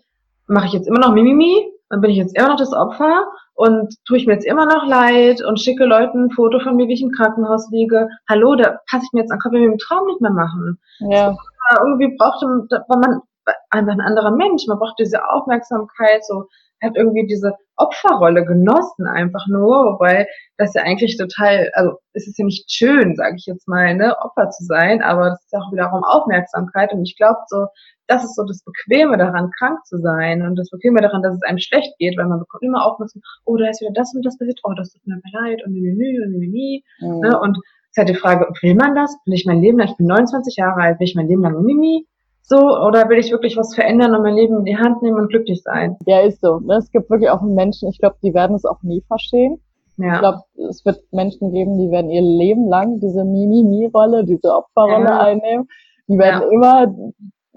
mache 0.48 0.66
ich 0.66 0.74
jetzt 0.74 0.88
immer 0.88 1.00
noch 1.00 1.14
Mimimi 1.14 1.72
dann 1.91 2.01
bin 2.01 2.10
ich 2.10 2.17
jetzt 2.17 2.38
immer 2.38 2.48
noch 2.48 2.57
das 2.57 2.74
Opfer 2.74 3.27
und 3.53 3.93
tue 4.07 4.17
ich 4.17 4.25
mir 4.25 4.33
jetzt 4.33 4.45
immer 4.45 4.65
noch 4.65 4.88
leid 4.88 5.43
und 5.43 5.60
schicke 5.60 5.86
Leuten 5.86 6.25
ein 6.25 6.31
Foto 6.31 6.60
von 6.60 6.77
mir, 6.77 6.88
wie 6.88 6.93
ich 6.93 7.03
im 7.03 7.12
Krankenhaus 7.12 7.69
liege. 7.69 8.07
Hallo, 8.29 8.55
da 8.55 8.79
passe 8.89 9.03
ich 9.05 9.13
mir 9.13 9.21
jetzt 9.21 9.31
an, 9.31 9.39
kann 9.39 9.53
ich 9.53 9.60
mir 9.60 9.71
im 9.71 9.77
Traum 9.77 10.07
nicht 10.07 10.21
mehr 10.21 10.31
machen. 10.31 10.79
Ja. 11.00 11.31
So, 11.31 11.83
irgendwie 11.86 12.15
brauchte 12.17 12.48
man 12.48 13.21
einfach 13.69 13.93
ein 13.93 14.01
anderer 14.01 14.31
Mensch, 14.31 14.65
man 14.67 14.79
braucht 14.79 15.00
diese 15.00 15.27
Aufmerksamkeit, 15.29 16.25
so 16.25 16.48
hat 16.82 16.96
irgendwie 16.96 17.28
diese 17.28 17.54
Opferrolle 17.76 18.46
genossen 18.46 19.08
einfach 19.08 19.48
nur, 19.48 19.94
wobei 19.94 20.28
das 20.58 20.74
ja 20.74 20.84
eigentlich 20.84 21.18
total, 21.18 21.72
also 21.74 21.94
es 22.14 22.28
ist 22.28 22.38
ja 22.38 22.46
nicht 22.46 22.72
schön, 22.72 23.16
sage 23.16 23.36
ich 23.38 23.46
jetzt 23.46 23.68
mal, 23.68 23.96
ne, 23.96 24.16
Opfer 24.20 24.50
zu 24.50 24.64
sein, 24.66 25.02
aber 25.02 25.30
das 25.30 25.44
ist 25.44 25.54
ja 25.54 25.60
auch 25.60 25.72
wiederum 25.72 26.04
Aufmerksamkeit 26.04 26.94
und 26.94 27.04
ich 27.04 27.18
glaube 27.18 27.40
so, 27.48 27.68
das 28.08 28.24
ist 28.24 28.36
so 28.36 28.44
das 28.44 28.64
Bequeme 28.64 29.18
daran, 29.18 29.50
krank 29.58 29.80
zu 29.86 29.98
sein 29.98 30.42
und 30.42 30.58
das 30.58 30.70
Bequeme 30.70 31.02
daran, 31.02 31.24
dass 31.24 31.36
es 31.36 31.44
einem 31.44 31.60
schlecht 31.60 31.98
geht, 31.98 32.18
weil 32.18 32.28
man 32.28 32.40
bekommt 32.40 32.64
immer 32.64 32.86
Aufmerksamkeit, 32.86 33.30
oh, 33.46 33.58
da 33.58 33.70
ist 33.70 33.82
wieder 33.82 33.94
das 33.94 34.14
und 34.14 34.26
das 34.26 34.38
passiert, 34.38 34.60
oh, 34.64 34.74
das 34.76 34.92
tut 34.92 35.06
mir 35.08 35.22
leid 35.34 35.62
und 35.66 35.74
nü, 35.74 35.94
nü, 35.94 36.24
und 36.24 36.32
nü, 36.34 36.48
nü, 36.48 36.82
mhm. 37.00 37.20
ne, 37.22 37.40
und 37.40 37.58
es 37.58 37.98
ist 37.98 37.98
halt 37.98 38.10
die 38.10 38.16
Frage, 38.16 38.48
will 38.62 38.76
man 38.76 38.96
das? 38.96 39.18
Will 39.26 39.34
ich 39.34 39.46
mein 39.46 39.62
Leben 39.62 39.78
lang, 39.78 39.90
ich 39.90 39.98
bin 39.98 40.08
29 40.08 40.56
Jahre 40.56 40.80
alt, 40.80 41.00
will 41.00 41.08
ich 41.08 41.16
mein 41.16 41.28
Leben 41.28 41.42
lang 41.42 41.62
nü, 41.62 41.74
nü, 41.74 42.06
so 42.41 42.57
oder 42.57 43.07
will 43.10 43.19
ich 43.19 43.31
wirklich 43.31 43.57
was 43.57 43.74
verändern 43.75 44.15
und 44.15 44.24
mein 44.24 44.36
Leben 44.36 44.57
in 44.60 44.65
die 44.65 44.77
Hand 44.77 45.01
nehmen 45.01 45.17
und 45.17 45.29
glücklich 45.29 45.62
sein? 45.63 45.98
Ja, 46.05 46.21
ist 46.21 46.41
so. 46.41 46.60
Ne? 46.60 46.75
Es 46.75 46.91
gibt 46.91 47.10
wirklich 47.10 47.29
auch 47.29 47.41
Menschen, 47.41 47.89
ich 47.89 48.00
glaube, 48.00 48.17
die 48.24 48.33
werden 48.33 48.55
es 48.55 48.65
auch 48.65 48.81
nie 48.83 49.01
verstehen. 49.07 49.62
Ja. 49.98 50.13
Ich 50.13 50.19
glaube, 50.19 50.39
es 50.69 50.86
wird 50.86 51.01
Menschen 51.12 51.51
geben, 51.51 51.77
die 51.77 51.91
werden 51.91 52.10
ihr 52.10 52.21
Leben 52.21 52.67
lang 52.67 53.00
diese 53.00 53.24
Mimi-Mi-Rolle, 53.24 54.25
diese 54.25 54.55
Opferrolle 54.55 55.05
ja. 55.05 55.19
einnehmen. 55.19 55.67
Die 56.07 56.17
werden 56.17 56.41
ja. 56.41 56.50
immer 56.50 56.95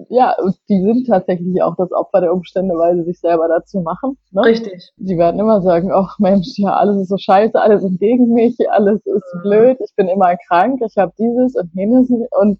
ja, 0.09 0.35
die 0.69 0.81
sind 0.81 1.07
tatsächlich 1.07 1.63
auch 1.63 1.77
das 1.77 1.93
Opfer 1.93 2.21
der 2.21 2.33
Umstände, 2.33 2.75
weil 2.75 2.97
sie 2.97 3.05
sich 3.05 3.21
selber 3.21 3.47
dazu 3.49 3.81
machen. 3.81 4.19
Ne? 4.33 4.43
Richtig. 4.43 4.93
Die 4.97 5.17
werden 5.17 5.39
immer 5.39 5.63
sagen, 5.63 5.93
ach 5.93 6.19
Mensch, 6.19 6.59
ja, 6.59 6.75
alles 6.75 7.03
ist 7.03 7.09
so 7.09 7.17
scheiße, 7.17 7.61
alles 7.61 7.85
ist 7.85 8.01
gegen 8.01 8.33
mich, 8.33 8.57
alles 8.71 9.07
ist 9.07 9.35
mhm. 9.35 9.43
blöd, 9.43 9.79
ich 9.81 9.95
bin 9.95 10.09
immer 10.09 10.37
krank, 10.49 10.81
ich 10.85 10.97
habe 10.97 11.13
dieses 11.19 11.55
und 11.55 11.71
jenes 11.75 12.11
und 12.11 12.59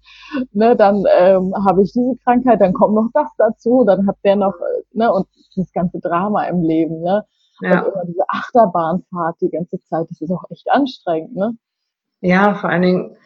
ne, 0.53 0.75
dann 0.77 1.03
ähm, 1.19 1.53
habe 1.65 1.83
ich 1.83 1.91
diese 1.91 2.15
Krankheit, 2.23 2.61
dann 2.61 2.73
kommt 2.73 2.95
noch 2.95 3.09
das 3.13 3.29
dazu, 3.37 3.83
dann 3.85 4.07
hat 4.07 4.15
der 4.23 4.37
noch, 4.37 4.55
äh, 4.55 4.83
ne, 4.93 5.11
und 5.11 5.27
das 5.57 5.71
ganze 5.73 5.99
Drama 5.99 6.45
im 6.45 6.61
Leben, 6.61 7.01
ne? 7.01 7.25
Ja. 7.61 7.81
Und 7.81 7.93
immer 7.93 8.05
diese 8.05 8.23
Achterbahnfahrt 8.27 9.37
die 9.41 9.49
ganze 9.49 9.79
Zeit, 9.81 10.07
das 10.09 10.21
ist 10.21 10.31
auch 10.31 10.43
echt 10.49 10.69
anstrengend, 10.71 11.35
ne? 11.35 11.57
Ja, 12.21 12.55
vor 12.55 12.69
allen 12.69 12.81
Dingen, 12.81 13.17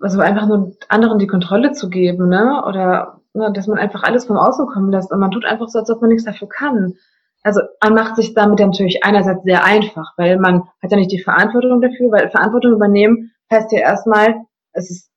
also 0.00 0.20
einfach 0.20 0.46
nur 0.46 0.72
anderen 0.88 1.18
die 1.18 1.26
Kontrolle 1.26 1.72
zu 1.72 1.88
geben, 1.88 2.28
ne? 2.28 2.62
Oder 2.66 3.20
ne, 3.34 3.52
dass 3.52 3.66
man 3.66 3.78
einfach 3.78 4.02
alles 4.02 4.26
vom 4.26 4.36
Außen 4.36 4.66
kommen 4.66 4.90
lässt 4.90 5.10
und 5.10 5.20
man 5.20 5.30
tut 5.30 5.44
einfach 5.44 5.68
so, 5.68 5.78
als 5.78 5.90
ob 5.90 6.00
man 6.00 6.10
nichts 6.10 6.24
dafür 6.24 6.48
kann. 6.48 6.94
Also 7.42 7.60
man 7.82 7.94
macht 7.94 8.16
sich 8.16 8.34
damit 8.34 8.58
natürlich 8.58 9.04
einerseits 9.04 9.44
sehr 9.44 9.64
einfach, 9.64 10.12
weil 10.16 10.38
man 10.38 10.64
hat 10.82 10.90
ja 10.90 10.96
nicht 10.96 11.12
die 11.12 11.22
Verantwortung 11.22 11.80
dafür, 11.80 12.10
weil 12.10 12.30
Verantwortung 12.30 12.72
übernehmen 12.72 13.30
heißt 13.50 13.70
ja 13.72 13.80
erstmal, 13.80 14.34
es 14.72 14.90
ist, 14.90 15.10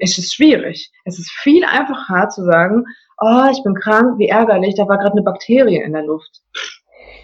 es 0.00 0.16
ist 0.16 0.34
schwierig. 0.34 0.90
Es 1.04 1.18
ist 1.18 1.30
viel 1.30 1.64
einfacher 1.64 2.30
zu 2.30 2.44
sagen, 2.44 2.84
oh, 3.18 3.44
ich 3.52 3.62
bin 3.62 3.74
krank, 3.74 4.18
wie 4.18 4.28
ärgerlich, 4.28 4.74
da 4.74 4.88
war 4.88 4.98
gerade 4.98 5.12
eine 5.12 5.22
Bakterie 5.22 5.82
in 5.82 5.92
der 5.92 6.04
Luft. 6.04 6.40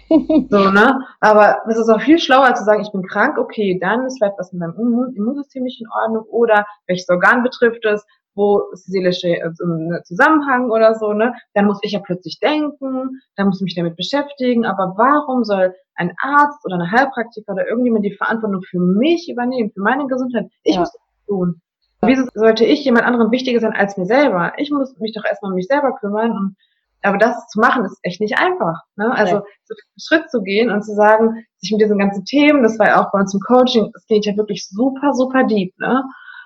So, 0.09 0.69
ne? 0.71 0.99
Aber 1.19 1.57
es 1.69 1.77
ist 1.77 1.89
auch 1.89 2.01
viel 2.01 2.19
schlauer 2.19 2.53
zu 2.55 2.63
sagen, 2.63 2.81
ich 2.81 2.91
bin 2.91 3.03
krank, 3.03 3.37
okay, 3.37 3.79
dann 3.81 4.05
ist 4.05 4.17
vielleicht 4.17 4.37
was 4.37 4.53
in 4.53 4.59
meinem 4.59 5.13
Immunsystem 5.15 5.63
nicht 5.63 5.81
in 5.81 5.87
Ordnung 5.89 6.23
oder 6.25 6.65
welches 6.87 7.09
Organ 7.09 7.43
betrifft 7.43 7.85
es, 7.85 8.05
wo 8.35 8.61
ist 8.71 8.85
seelische 8.85 9.37
also 9.43 9.63
Zusammenhang 10.05 10.71
oder 10.71 10.95
so, 10.95 11.13
ne? 11.13 11.33
Dann 11.53 11.65
muss 11.65 11.79
ich 11.83 11.91
ja 11.91 11.99
plötzlich 11.99 12.39
denken, 12.39 13.21
dann 13.35 13.47
muss 13.47 13.59
ich 13.59 13.63
mich 13.63 13.75
damit 13.75 13.95
beschäftigen, 13.95 14.65
aber 14.65 14.93
warum 14.97 15.43
soll 15.43 15.73
ein 15.95 16.13
Arzt 16.21 16.65
oder 16.65 16.75
eine 16.75 16.91
Heilpraktiker 16.91 17.53
oder 17.53 17.67
irgendjemand 17.67 18.05
die 18.05 18.15
Verantwortung 18.15 18.61
für 18.63 18.79
mich 18.79 19.29
übernehmen, 19.29 19.71
für 19.71 19.81
meine 19.81 20.07
Gesundheit? 20.07 20.49
Ich 20.63 20.75
ja. 20.75 20.79
muss 20.81 20.91
das 20.91 21.01
tun. 21.27 21.61
Wieso 22.05 22.27
sollte 22.33 22.65
ich 22.65 22.83
jemand 22.83 23.05
anderen 23.05 23.31
wichtiger 23.31 23.61
sein 23.61 23.73
als 23.73 23.95
mir 23.97 24.05
selber? 24.05 24.53
Ich 24.57 24.71
muss 24.71 24.97
mich 24.99 25.13
doch 25.13 25.23
erstmal 25.23 25.51
um 25.51 25.55
mich 25.55 25.67
selber 25.67 25.95
kümmern 25.95 26.31
und 26.31 26.55
aber 27.03 27.17
das 27.17 27.47
zu 27.47 27.59
machen 27.59 27.85
ist 27.85 27.99
echt 28.01 28.21
nicht 28.21 28.37
einfach. 28.37 28.81
Ne? 28.95 29.11
Also 29.11 29.35
ja. 29.35 29.43
so 29.65 29.75
einen 29.75 29.99
Schritt 29.99 30.31
zu 30.31 30.41
gehen 30.41 30.71
und 30.71 30.83
zu 30.83 30.93
sagen, 30.95 31.45
sich 31.57 31.71
mit 31.71 31.81
diesen 31.81 31.99
ganzen 31.99 32.25
Themen, 32.25 32.63
das 32.63 32.79
war 32.79 32.87
ja 32.87 33.01
auch 33.01 33.11
bei 33.11 33.19
uns 33.19 33.33
im 33.33 33.41
Coaching, 33.41 33.91
es 33.95 34.05
geht 34.07 34.25
ja 34.25 34.35
wirklich 34.37 34.67
super, 34.69 35.13
super 35.13 35.43
deep. 35.43 35.77
Ne? 35.79 36.03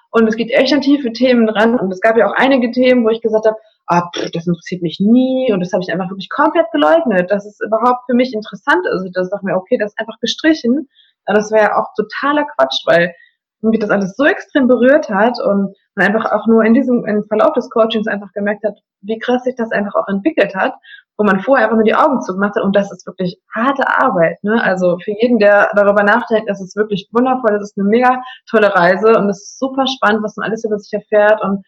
Und 0.09 0.27
es 0.27 0.35
geht 0.35 0.51
echt 0.51 0.73
an 0.73 0.81
tiefe 0.81 1.11
Themen 1.13 1.47
dran. 1.47 1.79
Und 1.79 1.91
es 1.91 2.01
gab 2.01 2.17
ja 2.17 2.27
auch 2.27 2.33
einige 2.35 2.71
Themen, 2.71 3.05
wo 3.05 3.09
ich 3.09 3.21
gesagt 3.21 3.45
habe, 3.45 3.57
ah, 3.87 4.09
pff, 4.15 4.31
das 4.31 4.47
interessiert 4.47 4.81
mich 4.81 4.99
nie. 4.99 5.51
Und 5.51 5.59
das 5.59 5.73
habe 5.73 5.83
ich 5.83 5.91
einfach 5.91 6.09
wirklich 6.09 6.29
komplett 6.29 6.71
geleugnet, 6.71 7.29
dass 7.29 7.45
es 7.45 7.59
überhaupt 7.65 8.01
für 8.09 8.15
mich 8.15 8.33
interessant 8.33 8.85
ist. 8.93 9.05
Und 9.05 9.15
das 9.15 9.29
dachte 9.29 9.45
mir, 9.45 9.55
okay, 9.55 9.77
das 9.77 9.91
ist 9.91 9.99
einfach 9.99 10.19
gestrichen. 10.19 10.87
Aber 11.25 11.37
das 11.37 11.51
wäre 11.51 11.65
ja 11.65 11.77
auch 11.77 11.87
totaler 11.95 12.45
Quatsch, 12.55 12.85
weil 12.85 13.13
mich 13.61 13.79
das 13.79 13.89
alles 13.89 14.15
so 14.15 14.25
extrem 14.25 14.67
berührt 14.67 15.09
hat 15.09 15.39
und 15.41 15.75
man 15.95 16.07
einfach 16.07 16.31
auch 16.31 16.45
nur 16.47 16.63
in 16.63 16.73
diesem 16.73 17.05
im 17.05 17.25
Verlauf 17.25 17.53
des 17.53 17.69
Coachings 17.69 18.07
einfach 18.07 18.31
gemerkt 18.33 18.63
hat, 18.63 18.77
wie 19.01 19.17
krass 19.17 19.43
sich 19.43 19.55
das 19.55 19.71
einfach 19.71 19.95
auch 19.95 20.07
entwickelt 20.07 20.55
hat, 20.55 20.73
wo 21.17 21.23
man 21.23 21.39
vorher 21.39 21.65
einfach 21.65 21.77
nur 21.77 21.85
die 21.85 21.95
Augen 21.95 22.21
zugemacht 22.21 22.55
hat 22.55 22.63
und 22.63 22.75
das 22.75 22.91
ist 22.91 23.07
wirklich 23.07 23.39
harte 23.53 23.83
Arbeit. 23.87 24.37
Ne? 24.43 24.61
Also 24.61 24.97
für 25.03 25.11
jeden, 25.11 25.39
der 25.39 25.71
darüber 25.75 26.03
nachdenkt, 26.03 26.49
das 26.49 26.61
ist 26.61 26.75
wirklich 26.75 27.09
wundervoll, 27.11 27.57
das 27.57 27.71
ist 27.71 27.77
eine 27.77 27.89
mega 27.89 28.21
tolle 28.49 28.73
Reise 28.75 29.17
und 29.17 29.29
es 29.29 29.41
ist 29.41 29.59
super 29.59 29.85
spannend, 29.87 30.23
was 30.23 30.35
man 30.37 30.47
alles 30.47 30.63
über 30.63 30.77
sich 30.77 30.93
erfährt 30.93 31.41
und 31.43 31.65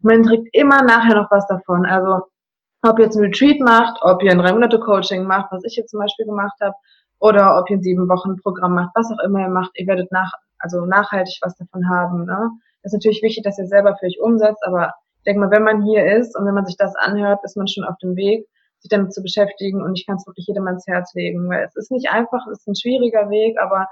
man 0.00 0.22
trägt 0.22 0.48
immer 0.52 0.82
nachher 0.82 1.16
noch 1.16 1.30
was 1.30 1.46
davon. 1.48 1.86
Also 1.86 2.22
ob 2.82 2.98
ihr 2.98 3.04
jetzt 3.04 3.16
ein 3.16 3.24
Retreat 3.24 3.60
macht, 3.60 3.98
ob 4.02 4.22
ihr 4.22 4.32
ein 4.32 4.38
drei 4.38 4.52
Monate 4.52 4.80
Coaching 4.80 5.24
macht, 5.24 5.50
was 5.52 5.64
ich 5.64 5.76
jetzt 5.76 5.90
zum 5.90 6.00
Beispiel 6.00 6.26
gemacht 6.26 6.56
habe, 6.60 6.74
oder 7.20 7.58
ob 7.58 7.70
ihr 7.70 7.76
ein 7.76 7.82
sieben 7.82 8.08
Wochen 8.08 8.36
Programm 8.42 8.74
macht, 8.74 8.90
was 8.94 9.10
auch 9.12 9.24
immer 9.24 9.40
ihr 9.40 9.48
macht, 9.48 9.70
ihr 9.74 9.86
werdet 9.86 10.10
nach, 10.10 10.32
also 10.62 10.86
nachhaltig 10.86 11.38
was 11.42 11.56
davon 11.56 11.88
haben. 11.88 12.24
Ne? 12.24 12.50
Ist 12.82 12.92
natürlich 12.92 13.22
wichtig, 13.22 13.44
dass 13.44 13.58
ihr 13.58 13.66
selber 13.66 13.96
für 13.96 14.06
euch 14.06 14.20
umsetzt, 14.20 14.64
aber 14.64 14.94
ich 15.18 15.24
denke 15.24 15.40
mal, 15.40 15.50
wenn 15.50 15.62
man 15.62 15.82
hier 15.82 16.04
ist 16.16 16.36
und 16.36 16.46
wenn 16.46 16.54
man 16.54 16.66
sich 16.66 16.76
das 16.76 16.94
anhört, 16.96 17.40
ist 17.44 17.56
man 17.56 17.68
schon 17.68 17.84
auf 17.84 17.96
dem 17.98 18.16
Weg, 18.16 18.46
sich 18.80 18.88
damit 18.88 19.12
zu 19.12 19.22
beschäftigen 19.22 19.82
und 19.82 19.96
ich 19.96 20.06
kann 20.06 20.16
es 20.16 20.26
wirklich 20.26 20.46
jedem 20.46 20.66
ans 20.66 20.86
Herz 20.86 21.14
legen, 21.14 21.48
weil 21.48 21.64
es 21.64 21.76
ist 21.76 21.92
nicht 21.92 22.10
einfach, 22.10 22.44
es 22.48 22.60
ist 22.60 22.68
ein 22.68 22.74
schwieriger 22.74 23.30
Weg, 23.30 23.58
aber 23.60 23.86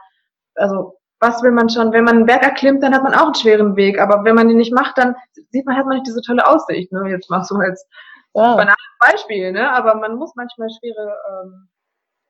also 0.56 0.96
was 1.20 1.42
will 1.42 1.52
man 1.52 1.68
schon, 1.68 1.92
wenn 1.92 2.04
man 2.04 2.16
einen 2.16 2.26
Berg 2.26 2.42
erklimmt, 2.42 2.83
dann 2.83 2.94
hat 2.94 3.02
man 3.02 3.14
auch 3.14 3.26
einen 3.26 3.35
schweren 3.35 3.76
Weg, 3.76 4.00
aber 4.00 4.24
wenn 4.24 4.35
man 4.35 4.48
den 4.48 4.56
nicht 4.56 4.72
macht, 4.72 4.98
dann 4.98 5.14
sieht 5.50 5.66
man, 5.66 5.76
hat 5.76 5.87
man 5.87 5.96
nicht 5.96 6.06
diese 6.06 6.22
tolle 6.22 6.46
Aussicht, 6.46 6.90
ne? 6.92 7.09
jetzt 7.11 7.30
mal 7.30 7.44
so 7.44 7.56
als 7.56 7.87
ja. 8.35 8.56
banales 8.56 8.76
Beispiel, 8.98 9.52
ne? 9.52 9.70
aber 9.70 9.94
man 9.96 10.16
muss 10.16 10.35
manchmal 10.35 10.68
schwere 10.70 11.14
ähm, 11.30 11.68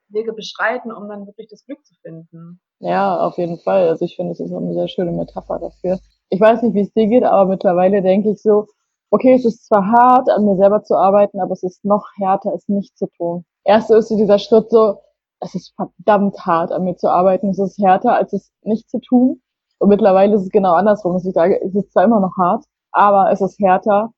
Wege 0.09 0.33
beschreiten, 0.33 0.92
um 0.92 1.09
dann 1.09 1.26
wirklich 1.26 1.48
das 1.48 1.64
Glück 1.64 1.85
zu 1.87 1.94
finden. 2.03 2.61
Ja, 2.81 3.21
auf 3.21 3.37
jeden 3.38 3.59
Fall. 3.59 3.88
Also 3.88 4.05
ich 4.05 4.16
finde, 4.16 4.33
es 4.33 4.40
ist 4.40 4.53
eine 4.53 4.73
sehr 4.75 4.88
schöne 4.88 5.12
Metapher 5.12 5.59
dafür. 5.59 5.99
Ich 6.31 6.40
weiß 6.40 6.62
nicht, 6.62 6.75
wie 6.75 6.81
es 6.81 6.93
dir 6.93 7.07
geht, 7.09 7.25
aber 7.25 7.47
mittlerweile 7.51 8.03
denke 8.03 8.31
ich 8.31 8.40
so, 8.43 8.66
okay, 9.11 9.35
es 9.35 9.45
ist 9.45 9.66
zwar 9.66 9.87
hart, 9.90 10.31
an 10.31 10.45
mir 10.47 10.57
selber 10.57 10.83
zu 10.83 10.95
arbeiten, 10.97 11.40
aber 11.40 11.53
es 11.53 11.62
ist 11.62 11.85
noch 11.85 12.07
härter, 12.16 12.55
es 12.55 12.69
nicht 12.69 12.97
zu 12.97 13.07
tun. 13.16 13.45
Erst 13.64 13.90
ist 13.90 14.09
dieser 14.09 14.38
Schritt 14.38 14.71
so, 14.71 15.01
es 15.40 15.55
ist 15.55 15.75
verdammt 15.77 16.38
hart, 16.47 16.73
an 16.73 16.85
mir 16.85 16.97
zu 16.97 17.09
arbeiten. 17.09 17.51
Es 17.51 17.59
ist 17.59 17.79
härter, 17.79 18.14
als 18.14 18.33
es 18.33 18.51
nicht 18.62 18.88
zu 18.88 19.01
tun. 19.01 19.43
Und 19.79 19.88
mittlerweile 19.88 20.35
ist 20.37 20.43
es 20.43 20.51
genau 20.51 20.73
andersrum, 20.75 21.14
dass 21.14 21.25
ich 21.27 21.35
sage, 21.35 21.61
es 21.62 21.75
ist 21.75 21.93
zwar 21.93 22.05
immer 22.05 22.21
noch 22.21 22.37
hart, 22.38 22.64
aber 22.93 23.31
es 23.31 23.40
ist 23.40 23.59
härter, 23.59 24.12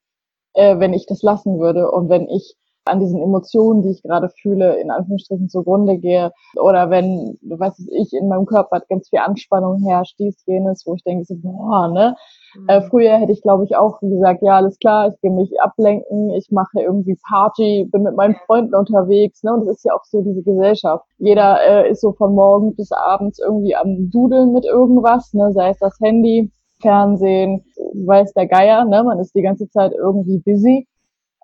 äh, 0.54 0.78
wenn 0.78 0.92
ich 0.92 1.06
das 1.06 1.22
lassen 1.22 1.58
würde 1.58 1.90
und 1.90 2.08
wenn 2.08 2.28
ich 2.28 2.56
an 2.84 3.00
diesen 3.00 3.22
Emotionen, 3.22 3.82
die 3.82 3.90
ich 3.90 4.02
gerade 4.02 4.28
fühle, 4.28 4.80
in 4.80 4.90
Anführungsstrichen 4.90 5.48
zugrunde 5.48 5.98
gehe. 5.98 6.32
Oder 6.56 6.90
wenn, 6.90 7.38
was 7.42 7.78
weiß 7.78 7.88
ich, 7.92 8.12
in 8.12 8.28
meinem 8.28 8.46
Körper 8.46 8.80
ganz 8.88 9.08
viel 9.08 9.20
Anspannung 9.20 9.82
herrscht, 9.84 10.18
dies, 10.18 10.42
jenes, 10.46 10.84
wo 10.86 10.94
ich 10.94 11.04
denke, 11.04 11.24
so, 11.24 11.36
boah, 11.36 11.88
ne? 11.88 12.16
Mhm. 12.56 12.68
Äh, 12.68 12.82
früher 12.82 13.18
hätte 13.18 13.32
ich, 13.32 13.42
glaube 13.42 13.64
ich, 13.64 13.76
auch 13.76 14.00
gesagt, 14.00 14.42
ja, 14.42 14.56
alles 14.56 14.78
klar, 14.78 15.08
ich 15.08 15.20
gehe 15.20 15.30
mich 15.30 15.50
ablenken, 15.60 16.30
ich 16.30 16.50
mache 16.50 16.80
irgendwie 16.80 17.16
Party, 17.28 17.88
bin 17.90 18.02
mit 18.02 18.16
meinen 18.16 18.36
Freunden 18.46 18.74
unterwegs, 18.74 19.42
ne? 19.42 19.54
Und 19.54 19.66
das 19.66 19.76
ist 19.76 19.84
ja 19.84 19.94
auch 19.94 20.04
so 20.04 20.22
diese 20.22 20.42
Gesellschaft. 20.42 21.04
Jeder 21.18 21.58
äh, 21.62 21.90
ist 21.90 22.00
so 22.00 22.12
von 22.12 22.34
morgen 22.34 22.74
bis 22.74 22.90
abends 22.92 23.38
irgendwie 23.38 23.76
am 23.76 24.10
Dudeln 24.10 24.52
mit 24.52 24.64
irgendwas, 24.64 25.32
ne? 25.34 25.52
Sei 25.52 25.70
es 25.70 25.78
das 25.78 25.98
Handy, 26.00 26.50
Fernsehen, 26.80 27.64
weiß 28.06 28.32
der 28.34 28.48
Geier, 28.48 28.84
ne? 28.84 29.04
Man 29.04 29.20
ist 29.20 29.34
die 29.34 29.42
ganze 29.42 29.68
Zeit 29.70 29.92
irgendwie 29.92 30.38
busy 30.44 30.88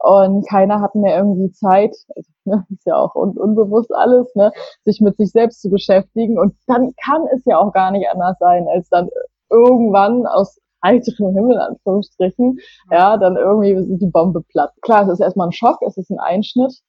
und 0.00 0.46
keiner 0.48 0.80
hat 0.80 0.94
mehr 0.94 1.16
irgendwie 1.18 1.50
Zeit, 1.52 1.96
also, 2.14 2.30
ne, 2.44 2.66
ist 2.70 2.86
ja 2.86 2.96
auch 2.96 3.14
un 3.14 3.36
unbewusst 3.36 3.92
alles, 3.92 4.34
ne, 4.34 4.52
sich 4.84 5.00
mit 5.00 5.16
sich 5.16 5.30
selbst 5.30 5.60
zu 5.60 5.70
beschäftigen. 5.70 6.38
Und 6.38 6.54
dann 6.66 6.92
kann 7.04 7.26
es 7.34 7.44
ja 7.44 7.58
auch 7.58 7.72
gar 7.72 7.90
nicht 7.90 8.08
anders 8.08 8.36
sein, 8.38 8.68
als 8.68 8.88
dann 8.88 9.08
irgendwann 9.50 10.26
aus 10.26 10.58
heiterem 10.84 11.34
Himmel, 11.34 11.58
Anführungsstrichen, 11.58 12.58
ja, 12.90 13.16
dann 13.16 13.36
irgendwie 13.36 13.96
die 13.96 14.06
Bombe 14.06 14.42
platt. 14.42 14.72
Klar, 14.82 15.02
es 15.04 15.14
ist 15.14 15.20
erstmal 15.20 15.48
ein 15.48 15.52
Schock, 15.52 15.78
es 15.82 15.96
ist 15.96 16.10
ein 16.10 16.20
Einschnitt, 16.20 16.80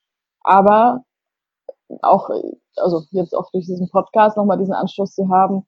aber 0.43 1.03
auch, 2.03 2.29
also 2.77 3.01
jetzt 3.11 3.33
auch 3.35 3.49
durch 3.51 3.65
diesen 3.65 3.89
Podcast 3.89 4.37
nochmal 4.37 4.59
diesen 4.59 4.75
Anschluss 4.75 5.15
zu 5.15 5.29
haben, 5.29 5.65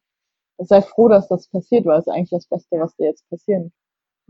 sei 0.59 0.81
froh, 0.83 1.07
dass 1.07 1.27
das 1.27 1.49
passiert, 1.49 1.85
weil 1.85 1.99
es 1.99 2.07
eigentlich 2.07 2.29
das 2.29 2.47
Beste, 2.47 2.79
was 2.79 2.95
dir 2.95 3.07
jetzt 3.07 3.27
passieren 3.29 3.71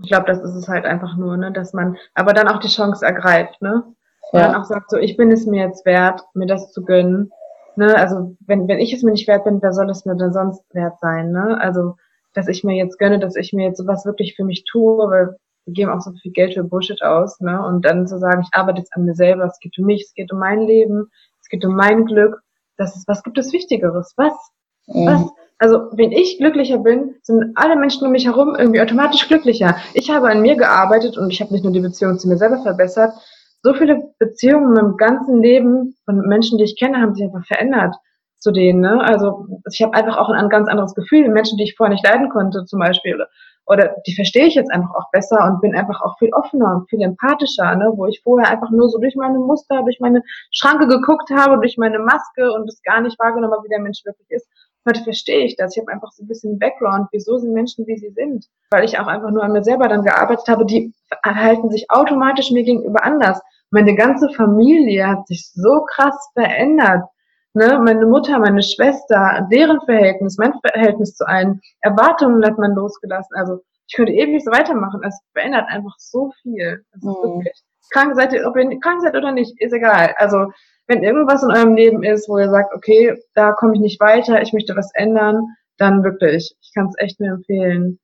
ich 0.01 0.09
glaube, 0.09 0.25
das 0.25 0.39
ist 0.39 0.55
es 0.55 0.67
halt 0.67 0.85
einfach 0.85 1.17
nur, 1.17 1.37
ne, 1.37 1.51
dass 1.51 1.73
man 1.73 1.97
aber 2.13 2.33
dann 2.33 2.47
auch 2.47 2.59
die 2.59 2.67
Chance 2.67 3.05
ergreift, 3.05 3.61
ne? 3.61 3.83
Und 4.31 4.39
ja. 4.39 4.47
dann 4.47 4.55
auch 4.55 4.65
sagt, 4.65 4.89
so, 4.89 4.97
ich 4.97 5.17
bin 5.17 5.31
es 5.31 5.45
mir 5.45 5.65
jetzt 5.65 5.85
wert, 5.85 6.21
mir 6.33 6.45
das 6.45 6.71
zu 6.71 6.83
gönnen. 6.83 7.31
Ne? 7.75 7.95
Also, 7.95 8.35
wenn, 8.45 8.67
wenn 8.67 8.79
ich 8.79 8.93
es 8.93 9.03
mir 9.03 9.11
nicht 9.11 9.27
wert 9.27 9.43
bin, 9.43 9.61
wer 9.61 9.73
soll 9.73 9.89
es 9.89 10.05
mir 10.05 10.15
denn 10.15 10.31
sonst 10.31 10.63
wert 10.73 10.99
sein? 10.99 11.31
Ne? 11.31 11.57
Also, 11.59 11.95
dass 12.33 12.47
ich 12.47 12.63
mir 12.63 12.75
jetzt 12.75 12.97
gönne, 12.97 13.19
dass 13.19 13.35
ich 13.35 13.51
mir 13.51 13.67
jetzt 13.67 13.77
sowas 13.77 14.05
wirklich 14.05 14.35
für 14.35 14.45
mich 14.45 14.63
tue, 14.63 15.09
weil 15.09 15.35
wir 15.65 15.73
geben 15.73 15.91
auch 15.91 16.01
so 16.01 16.11
viel 16.21 16.31
Geld 16.31 16.53
für 16.53 16.63
Bullshit 16.63 17.01
aus, 17.03 17.39
ne? 17.39 17.63
Und 17.63 17.85
dann 17.85 18.07
zu 18.07 18.17
sagen, 18.17 18.41
ich 18.41 18.57
arbeite 18.57 18.79
jetzt 18.79 18.93
an 18.95 19.05
mir 19.05 19.13
selber, 19.13 19.45
es 19.45 19.59
geht 19.59 19.77
um 19.77 19.85
mich, 19.85 20.03
es 20.03 20.13
geht 20.13 20.31
um 20.31 20.39
mein 20.39 20.61
Leben, 20.61 21.09
es 21.41 21.49
geht 21.49 21.65
um 21.65 21.75
mein 21.75 22.05
Glück. 22.05 22.41
Das 22.77 22.95
ist, 22.95 23.07
was 23.07 23.23
gibt 23.23 23.37
es 23.37 23.53
Wichtigeres? 23.53 24.13
Was? 24.17 24.33
Mhm. 24.87 25.05
Was? 25.05 25.31
Also, 25.61 25.89
wenn 25.91 26.11
ich 26.11 26.39
glücklicher 26.39 26.79
bin, 26.79 27.17
sind 27.21 27.51
alle 27.53 27.75
Menschen 27.75 28.07
um 28.07 28.11
mich 28.11 28.25
herum 28.25 28.55
irgendwie 28.57 28.81
automatisch 28.81 29.27
glücklicher. 29.27 29.75
Ich 29.93 30.09
habe 30.09 30.27
an 30.27 30.41
mir 30.41 30.55
gearbeitet 30.55 31.19
und 31.19 31.29
ich 31.29 31.39
habe 31.39 31.53
nicht 31.53 31.63
nur 31.63 31.71
die 31.71 31.79
Beziehung 31.79 32.17
zu 32.17 32.27
mir 32.27 32.37
selber 32.37 32.63
verbessert. 32.63 33.13
So 33.61 33.75
viele 33.75 34.11
Beziehungen 34.17 34.73
meinem 34.73 34.97
ganzen 34.97 35.39
Leben 35.39 35.95
von 36.05 36.17
Menschen, 36.27 36.57
die 36.57 36.63
ich 36.63 36.79
kenne, 36.79 36.99
haben 36.99 37.13
sich 37.13 37.25
einfach 37.25 37.45
verändert 37.45 37.95
zu 38.39 38.51
denen. 38.51 38.81
Ne? 38.81 39.03
Also 39.03 39.45
ich 39.71 39.83
habe 39.83 39.93
einfach 39.93 40.17
auch 40.17 40.29
ein, 40.29 40.39
ein 40.39 40.49
ganz 40.49 40.67
anderes 40.67 40.95
Gefühl. 40.95 41.29
Menschen, 41.29 41.59
die 41.59 41.65
ich 41.65 41.75
vorher 41.77 41.93
nicht 41.93 42.03
leiden 42.03 42.29
konnte, 42.29 42.65
zum 42.65 42.79
Beispiel, 42.79 43.13
oder, 43.13 43.27
oder 43.67 43.95
die 44.07 44.15
verstehe 44.15 44.47
ich 44.47 44.55
jetzt 44.55 44.71
einfach 44.71 44.95
auch 44.95 45.11
besser 45.11 45.45
und 45.45 45.61
bin 45.61 45.75
einfach 45.75 46.01
auch 46.01 46.17
viel 46.17 46.33
offener 46.33 46.73
und 46.73 46.89
viel 46.89 47.03
empathischer, 47.03 47.75
ne? 47.75 47.93
wo 47.95 48.07
ich 48.07 48.19
vorher 48.23 48.49
einfach 48.49 48.71
nur 48.71 48.89
so 48.89 48.97
durch 48.97 49.15
meine 49.15 49.37
Muster, 49.37 49.83
durch 49.83 49.99
meine 49.99 50.23
Schranke 50.49 50.87
geguckt 50.87 51.29
habe, 51.29 51.59
durch 51.59 51.77
meine 51.77 51.99
Maske 51.99 52.51
und 52.51 52.67
es 52.67 52.81
gar 52.81 53.01
nicht 53.01 53.19
wahrgenommen 53.19 53.53
habe, 53.53 53.63
wie 53.63 53.69
der 53.69 53.79
Mensch 53.79 54.03
wirklich 54.03 54.31
ist. 54.31 54.47
Heute 54.87 55.03
verstehe 55.03 55.45
ich 55.45 55.55
das. 55.55 55.75
Ich 55.75 55.81
habe 55.81 55.91
einfach 55.91 56.11
so 56.11 56.23
ein 56.23 56.27
bisschen 56.27 56.57
Background. 56.59 57.07
Wieso 57.11 57.37
sind 57.37 57.53
Menschen, 57.53 57.85
wie 57.87 57.97
sie 57.97 58.09
sind? 58.09 58.45
Weil 58.71 58.83
ich 58.83 58.99
auch 58.99 59.07
einfach 59.07 59.29
nur 59.29 59.43
an 59.43 59.51
mir 59.51 59.63
selber 59.63 59.87
dann 59.87 60.03
gearbeitet 60.03 60.47
habe. 60.47 60.65
Die 60.65 60.93
verhalten 61.23 61.69
sich 61.69 61.85
automatisch 61.89 62.51
mir 62.51 62.63
gegenüber 62.63 63.03
anders. 63.03 63.41
Meine 63.69 63.95
ganze 63.95 64.29
Familie 64.29 65.07
hat 65.07 65.27
sich 65.27 65.51
so 65.53 65.85
krass 65.87 66.29
verändert 66.33 67.03
ne, 67.53 67.79
meine 67.83 68.05
Mutter, 68.05 68.39
meine 68.39 68.63
Schwester, 68.63 69.47
deren 69.51 69.81
Verhältnis, 69.81 70.37
mein 70.37 70.53
Verhältnis 70.61 71.15
zu 71.15 71.27
allen 71.27 71.61
Erwartungen 71.81 72.43
hat 72.45 72.57
man 72.57 72.73
losgelassen. 72.73 73.35
Also 73.35 73.59
ich 73.87 73.95
könnte 73.95 74.13
ewig 74.13 74.43
so 74.43 74.51
weitermachen. 74.51 75.01
Es 75.05 75.19
verändert 75.33 75.65
einfach 75.67 75.95
so 75.97 76.31
viel. 76.41 76.85
Das 76.93 77.01
ist 77.01 77.07
mhm. 77.07 77.23
wirklich. 77.23 77.63
Krank 77.89 78.15
seid 78.15 78.33
ihr, 78.33 78.47
ob 78.47 78.55
ihr 78.55 78.79
krank 78.79 79.01
seid 79.01 79.15
oder 79.15 79.31
nicht, 79.31 79.59
ist 79.59 79.73
egal. 79.73 80.13
Also 80.17 80.51
wenn 80.87 81.03
irgendwas 81.03 81.43
in 81.43 81.51
eurem 81.51 81.75
Leben 81.75 82.03
ist, 82.03 82.27
wo 82.29 82.37
ihr 82.37 82.49
sagt, 82.49 82.73
okay, 82.75 83.15
da 83.33 83.53
komme 83.53 83.73
ich 83.75 83.81
nicht 83.81 83.99
weiter, 83.99 84.41
ich 84.41 84.53
möchte 84.53 84.75
was 84.75 84.91
ändern, 84.93 85.47
dann 85.77 86.03
wirklich. 86.03 86.55
Ich 86.61 86.71
kann 86.73 86.87
es 86.87 86.95
echt 86.97 87.19
nur 87.19 87.29
empfehlen. 87.35 87.99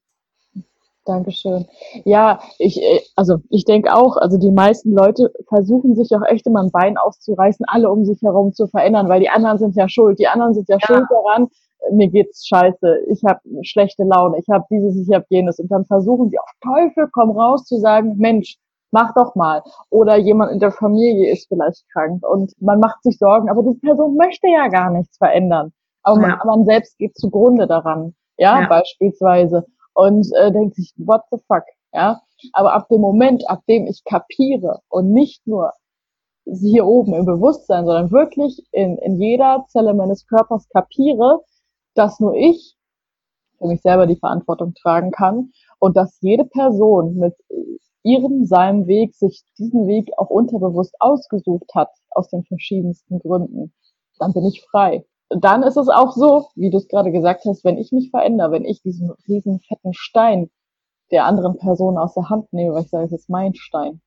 Dankeschön. 1.05 1.65
Ja, 2.03 2.41
ich, 2.59 2.81
äh, 2.81 2.99
also 3.15 3.37
ich 3.49 3.63
denke 3.63 3.93
auch, 3.95 4.17
also 4.17 4.37
die 4.37 4.51
meisten 4.51 4.91
Leute 4.91 5.31
versuchen 5.47 5.95
sich 5.95 6.11
auch 6.11 6.25
echt 6.27 6.45
immer 6.47 6.61
ein 6.61 6.71
Bein 6.71 6.97
auszureißen, 6.97 7.65
alle 7.69 7.89
um 7.89 8.03
sich 8.03 8.21
herum 8.21 8.53
zu 8.53 8.67
verändern, 8.67 9.07
weil 9.07 9.21
die 9.21 9.29
anderen 9.29 9.57
sind 9.57 9.75
ja 9.75 9.87
schuld. 9.87 10.19
Die 10.19 10.27
anderen 10.27 10.53
sind 10.53 10.67
ja, 10.67 10.77
ja. 10.79 10.85
schuld 10.85 11.05
daran, 11.09 11.47
mir 11.91 12.09
geht's 12.09 12.45
scheiße, 12.47 13.05
ich 13.09 13.21
habe 13.25 13.39
schlechte 13.61 14.03
Laune, 14.03 14.37
ich 14.39 14.47
habe 14.49 14.65
dieses, 14.69 15.07
ich 15.07 15.15
habe 15.15 15.25
jenes. 15.29 15.59
Und 15.59 15.71
dann 15.71 15.85
versuchen 15.85 16.29
sie 16.29 16.39
auf 16.39 16.51
Teufel 16.61 17.07
komm 17.13 17.31
raus 17.31 17.63
zu 17.65 17.77
sagen, 17.77 18.15
Mensch, 18.17 18.57
mach 18.91 19.13
doch 19.13 19.35
mal. 19.35 19.63
Oder 19.89 20.17
jemand 20.17 20.51
in 20.51 20.59
der 20.59 20.71
Familie 20.71 21.31
ist 21.31 21.47
vielleicht 21.47 21.85
krank 21.91 22.25
und 22.27 22.53
man 22.61 22.79
macht 22.79 23.03
sich 23.03 23.17
Sorgen, 23.17 23.49
aber 23.49 23.63
diese 23.63 23.79
Person 23.79 24.15
möchte 24.15 24.47
ja 24.47 24.67
gar 24.67 24.91
nichts 24.91 25.17
verändern. 25.17 25.73
Aber 26.03 26.21
ja. 26.21 26.27
man, 26.27 26.39
man, 26.45 26.65
selbst 26.65 26.97
geht 26.97 27.17
zugrunde 27.17 27.67
daran. 27.67 28.15
Ja, 28.37 28.61
ja. 28.61 28.67
beispielsweise 28.67 29.65
und 29.93 30.27
äh, 30.35 30.51
denkt 30.51 30.75
sich, 30.75 30.93
what 30.97 31.21
the 31.31 31.37
fuck, 31.47 31.63
ja. 31.93 32.21
Aber 32.53 32.73
ab 32.73 32.87
dem 32.89 33.01
Moment, 33.01 33.49
ab 33.49 33.61
dem 33.67 33.87
ich 33.87 34.03
kapiere 34.03 34.81
und 34.89 35.11
nicht 35.11 35.45
nur 35.47 35.73
hier 36.45 36.85
oben 36.85 37.13
im 37.13 37.25
Bewusstsein, 37.25 37.85
sondern 37.85 38.11
wirklich 38.11 38.63
in, 38.71 38.97
in 38.99 39.19
jeder 39.19 39.65
Zelle 39.69 39.93
meines 39.93 40.27
Körpers 40.27 40.69
kapiere, 40.69 41.41
dass 41.95 42.19
nur 42.19 42.35
ich 42.35 42.77
für 43.57 43.67
mich 43.67 43.81
selber 43.81 44.05
die 44.05 44.17
Verantwortung 44.17 44.73
tragen 44.75 45.11
kann 45.11 45.51
und 45.79 45.97
dass 45.97 46.21
jede 46.21 46.45
Person 46.45 47.15
mit 47.15 47.33
ihrem, 48.07 48.45
seinem 48.45 48.87
Weg 48.87 49.15
sich 49.15 49.43
diesen 49.57 49.87
Weg 49.87 50.11
auch 50.17 50.29
unterbewusst 50.29 50.95
ausgesucht 50.99 51.71
hat, 51.75 51.89
aus 52.11 52.29
den 52.29 52.43
verschiedensten 52.43 53.19
Gründen, 53.19 53.73
dann 54.19 54.33
bin 54.33 54.45
ich 54.45 54.65
frei 54.69 55.05
dann 55.29 55.63
ist 55.63 55.77
es 55.77 55.89
auch 55.89 56.13
so, 56.13 56.47
wie 56.55 56.69
du 56.69 56.77
es 56.77 56.87
gerade 56.87 57.11
gesagt 57.11 57.45
hast, 57.45 57.63
wenn 57.65 57.77
ich 57.77 57.91
mich 57.91 58.09
verändere, 58.09 58.51
wenn 58.51 58.65
ich 58.65 58.81
diesen 58.81 59.11
riesen 59.27 59.59
fetten 59.59 59.93
Stein 59.93 60.49
der 61.11 61.25
anderen 61.25 61.57
Person 61.57 61.97
aus 61.97 62.13
der 62.13 62.29
Hand 62.29 62.51
nehme, 62.53 62.73
weil 62.73 62.83
ich 62.83 62.89
sage, 62.89 63.05
es 63.05 63.11
ist 63.11 63.29
mein 63.29 63.53
Stein. 63.55 64.01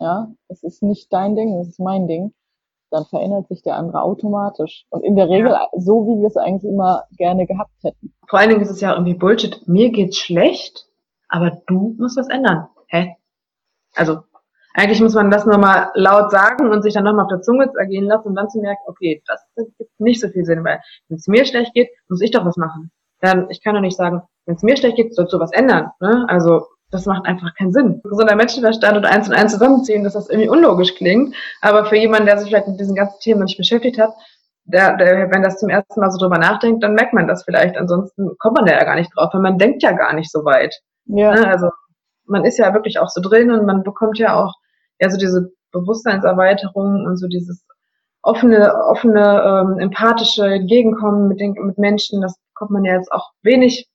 Ja, 0.00 0.32
es 0.48 0.62
ist 0.62 0.82
nicht 0.82 1.12
dein 1.12 1.36
Ding, 1.36 1.58
es 1.58 1.68
ist 1.68 1.80
mein 1.80 2.06
Ding. 2.06 2.34
Dann 2.90 3.04
verändert 3.04 3.48
sich 3.48 3.62
der 3.62 3.76
andere 3.76 4.02
automatisch. 4.02 4.86
Und 4.90 5.04
in 5.04 5.16
der 5.16 5.28
Regel 5.28 5.50
ja. 5.50 5.68
so, 5.72 6.06
wie 6.06 6.20
wir 6.20 6.28
es 6.28 6.36
eigentlich 6.36 6.70
immer 6.70 7.04
gerne 7.16 7.46
gehabt 7.46 7.72
hätten. 7.82 8.14
Vor 8.28 8.38
allen 8.38 8.50
Dingen 8.50 8.60
ist 8.60 8.70
es 8.70 8.80
ja 8.80 8.92
irgendwie 8.92 9.14
Bullshit. 9.14 9.66
Mir 9.66 9.90
geht's 9.90 10.18
schlecht, 10.18 10.86
aber 11.28 11.62
du 11.66 11.94
musst 11.98 12.16
was 12.16 12.28
ändern. 12.28 12.68
Hä? 12.88 13.16
Also, 13.94 14.20
eigentlich 14.74 15.00
muss 15.00 15.14
man 15.14 15.30
das 15.30 15.46
nochmal 15.46 15.90
laut 15.94 16.30
sagen 16.30 16.70
und 16.70 16.82
sich 16.82 16.94
dann 16.94 17.04
nochmal 17.04 17.24
auf 17.24 17.30
der 17.30 17.42
Zunge 17.42 17.70
ergehen 17.78 18.06
lassen 18.06 18.28
und 18.28 18.34
dann 18.34 18.50
zu 18.50 18.60
merken, 18.60 18.82
okay, 18.86 19.22
das, 19.26 19.40
das 19.54 19.66
gibt 19.78 19.90
nicht 20.00 20.20
so 20.20 20.28
viel 20.28 20.44
Sinn, 20.44 20.64
weil 20.64 20.80
wenn 21.08 21.16
es 21.16 21.28
mir 21.28 21.44
schlecht 21.44 21.74
geht, 21.74 21.90
muss 22.08 22.20
ich 22.20 22.32
doch 22.32 22.44
was 22.44 22.56
machen. 22.56 22.90
Dann, 23.20 23.48
ich 23.50 23.62
kann 23.62 23.74
doch 23.74 23.80
nicht 23.80 23.96
sagen, 23.96 24.22
wenn 24.46 24.56
es 24.56 24.62
mir 24.62 24.76
schlecht 24.76 24.96
geht, 24.96 25.14
sollst 25.14 25.32
du 25.32 25.38
was 25.38 25.52
ändern. 25.52 25.90
Ne? 26.00 26.24
Also 26.28 26.66
das 26.90 27.06
macht 27.06 27.26
einfach 27.26 27.54
keinen 27.56 27.72
Sinn. 27.72 28.00
Gesunder 28.04 28.36
Menschenverstand 28.36 28.96
und 28.96 29.04
eins 29.04 29.28
und 29.28 29.34
eins 29.34 29.52
zusammenziehen, 29.52 30.04
dass 30.04 30.12
das 30.12 30.28
irgendwie 30.28 30.48
unlogisch 30.48 30.94
klingt. 30.94 31.34
Aber 31.60 31.86
für 31.86 31.96
jemanden, 31.96 32.26
der 32.26 32.38
sich 32.38 32.48
vielleicht 32.48 32.68
mit 32.68 32.78
diesen 32.78 32.94
ganzen 32.94 33.20
Themen 33.20 33.44
nicht 33.44 33.56
beschäftigt 33.56 33.98
hat, 33.98 34.12
der, 34.64 34.96
der, 34.96 35.30
wenn 35.30 35.42
das 35.42 35.58
zum 35.58 35.68
ersten 35.68 36.00
Mal 36.00 36.10
so 36.10 36.18
drüber 36.18 36.38
nachdenkt, 36.38 36.82
dann 36.82 36.94
merkt 36.94 37.12
man 37.12 37.28
das 37.28 37.44
vielleicht. 37.44 37.76
Ansonsten 37.76 38.36
kommt 38.38 38.56
man 38.56 38.66
da 38.66 38.72
ja 38.72 38.84
gar 38.84 38.94
nicht 38.94 39.10
drauf, 39.14 39.30
weil 39.32 39.40
man 39.40 39.58
denkt 39.58 39.82
ja 39.82 39.92
gar 39.92 40.14
nicht 40.14 40.30
so 40.30 40.44
weit. 40.44 40.74
Ja. 41.06 41.34
Ne? 41.34 41.46
Also 41.48 41.68
man 42.26 42.44
ist 42.44 42.58
ja 42.58 42.72
wirklich 42.74 42.98
auch 42.98 43.08
so 43.08 43.20
drin 43.20 43.50
und 43.50 43.66
man 43.66 43.82
bekommt 43.82 44.18
ja 44.18 44.42
auch 44.42 44.54
ja 45.00 45.10
so 45.10 45.18
diese 45.18 45.50
Bewusstseinserweiterung 45.72 47.04
und 47.04 47.16
so 47.16 47.26
dieses 47.28 47.64
offene, 48.22 48.74
offene, 48.90 49.42
ähm, 49.44 49.78
empathische 49.78 50.46
Entgegenkommen 50.46 51.28
mit 51.28 51.40
den 51.40 51.52
mit 51.52 51.78
Menschen, 51.78 52.22
das 52.22 52.36
kommt 52.54 52.70
man 52.70 52.84
ja 52.84 52.94
jetzt 52.94 53.12
auch 53.12 53.30
wenig, 53.42 53.86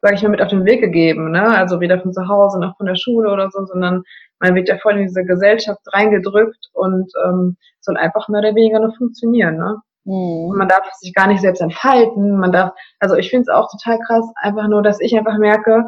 sage 0.00 0.14
ich 0.14 0.22
mal, 0.22 0.30
mit 0.30 0.42
auf 0.42 0.48
den 0.48 0.64
Weg 0.64 0.80
gegeben, 0.80 1.30
ne? 1.30 1.56
Also 1.56 1.80
weder 1.80 2.00
von 2.00 2.12
zu 2.12 2.26
Hause 2.26 2.60
noch 2.60 2.76
von 2.76 2.86
der 2.86 2.96
Schule 2.96 3.30
oder 3.30 3.50
so, 3.50 3.64
sondern 3.66 4.02
man 4.40 4.54
wird 4.54 4.68
ja 4.68 4.78
voll 4.78 4.94
in 4.94 5.06
diese 5.06 5.24
Gesellschaft 5.24 5.80
reingedrückt 5.92 6.70
und 6.72 7.10
ähm, 7.26 7.56
soll 7.80 7.96
einfach 7.96 8.28
mehr 8.28 8.40
oder 8.40 8.54
weniger 8.54 8.80
nur 8.80 8.94
funktionieren, 8.94 9.56
ne? 9.58 9.76
Mhm. 10.04 10.54
Man 10.56 10.68
darf 10.68 10.90
sich 10.94 11.14
gar 11.14 11.26
nicht 11.26 11.40
selbst 11.40 11.60
entfalten, 11.60 12.38
man 12.38 12.52
darf, 12.52 12.72
also 13.00 13.16
ich 13.16 13.30
finde 13.30 13.42
es 13.42 13.48
auch 13.48 13.70
total 13.70 13.98
krass, 14.00 14.24
einfach 14.36 14.68
nur, 14.68 14.82
dass 14.82 15.00
ich 15.00 15.16
einfach 15.16 15.38
merke, 15.38 15.84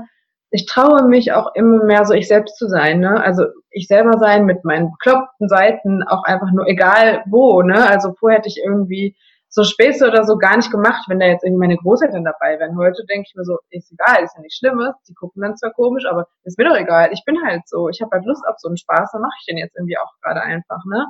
ich 0.50 0.66
traue 0.66 1.08
mich 1.08 1.32
auch 1.32 1.54
immer 1.54 1.84
mehr 1.84 2.04
so 2.04 2.14
ich 2.14 2.28
selbst 2.28 2.56
zu 2.56 2.68
sein, 2.68 3.00
ne? 3.00 3.20
Also 3.22 3.44
ich 3.70 3.88
selber 3.88 4.18
sein 4.18 4.44
mit 4.46 4.64
meinen 4.64 4.90
bekloppten 4.92 5.48
Seiten, 5.48 6.02
auch 6.04 6.24
einfach 6.24 6.52
nur 6.52 6.66
egal 6.66 7.22
wo, 7.26 7.62
ne? 7.62 7.88
Also 7.88 8.14
vorher 8.18 8.38
hätte 8.38 8.48
ich 8.48 8.60
irgendwie 8.64 9.16
so 9.48 9.64
Späße 9.64 10.06
oder 10.06 10.24
so 10.24 10.36
gar 10.36 10.56
nicht 10.56 10.70
gemacht, 10.70 11.04
wenn 11.08 11.18
da 11.18 11.26
jetzt 11.26 11.44
irgendwie 11.44 11.60
meine 11.60 11.76
Großeltern 11.76 12.24
dabei 12.24 12.58
wären. 12.58 12.76
Heute 12.76 13.04
denke 13.06 13.26
ich 13.28 13.34
mir 13.34 13.44
so, 13.44 13.58
ist 13.70 13.90
egal, 13.92 14.22
ist 14.22 14.36
ja 14.36 14.42
nicht 14.42 14.56
Schlimmes. 14.56 14.94
Die 15.08 15.14
gucken 15.14 15.42
dann 15.42 15.56
zwar 15.56 15.72
komisch, 15.72 16.04
aber 16.06 16.26
ist 16.44 16.58
mir 16.58 16.68
doch 16.68 16.76
egal. 16.76 17.10
Ich 17.12 17.24
bin 17.24 17.42
halt 17.44 17.62
so. 17.66 17.88
Ich 17.88 18.00
habe 18.02 18.10
halt 18.12 18.26
Lust 18.26 18.44
auf 18.46 18.56
so 18.58 18.68
einen 18.68 18.76
Spaß, 18.76 19.12
dann 19.12 19.22
mache 19.22 19.36
ich 19.40 19.46
den 19.46 19.56
jetzt 19.58 19.76
irgendwie 19.76 19.98
auch 19.98 20.12
gerade 20.22 20.42
einfach, 20.42 20.84
ne? 20.86 21.06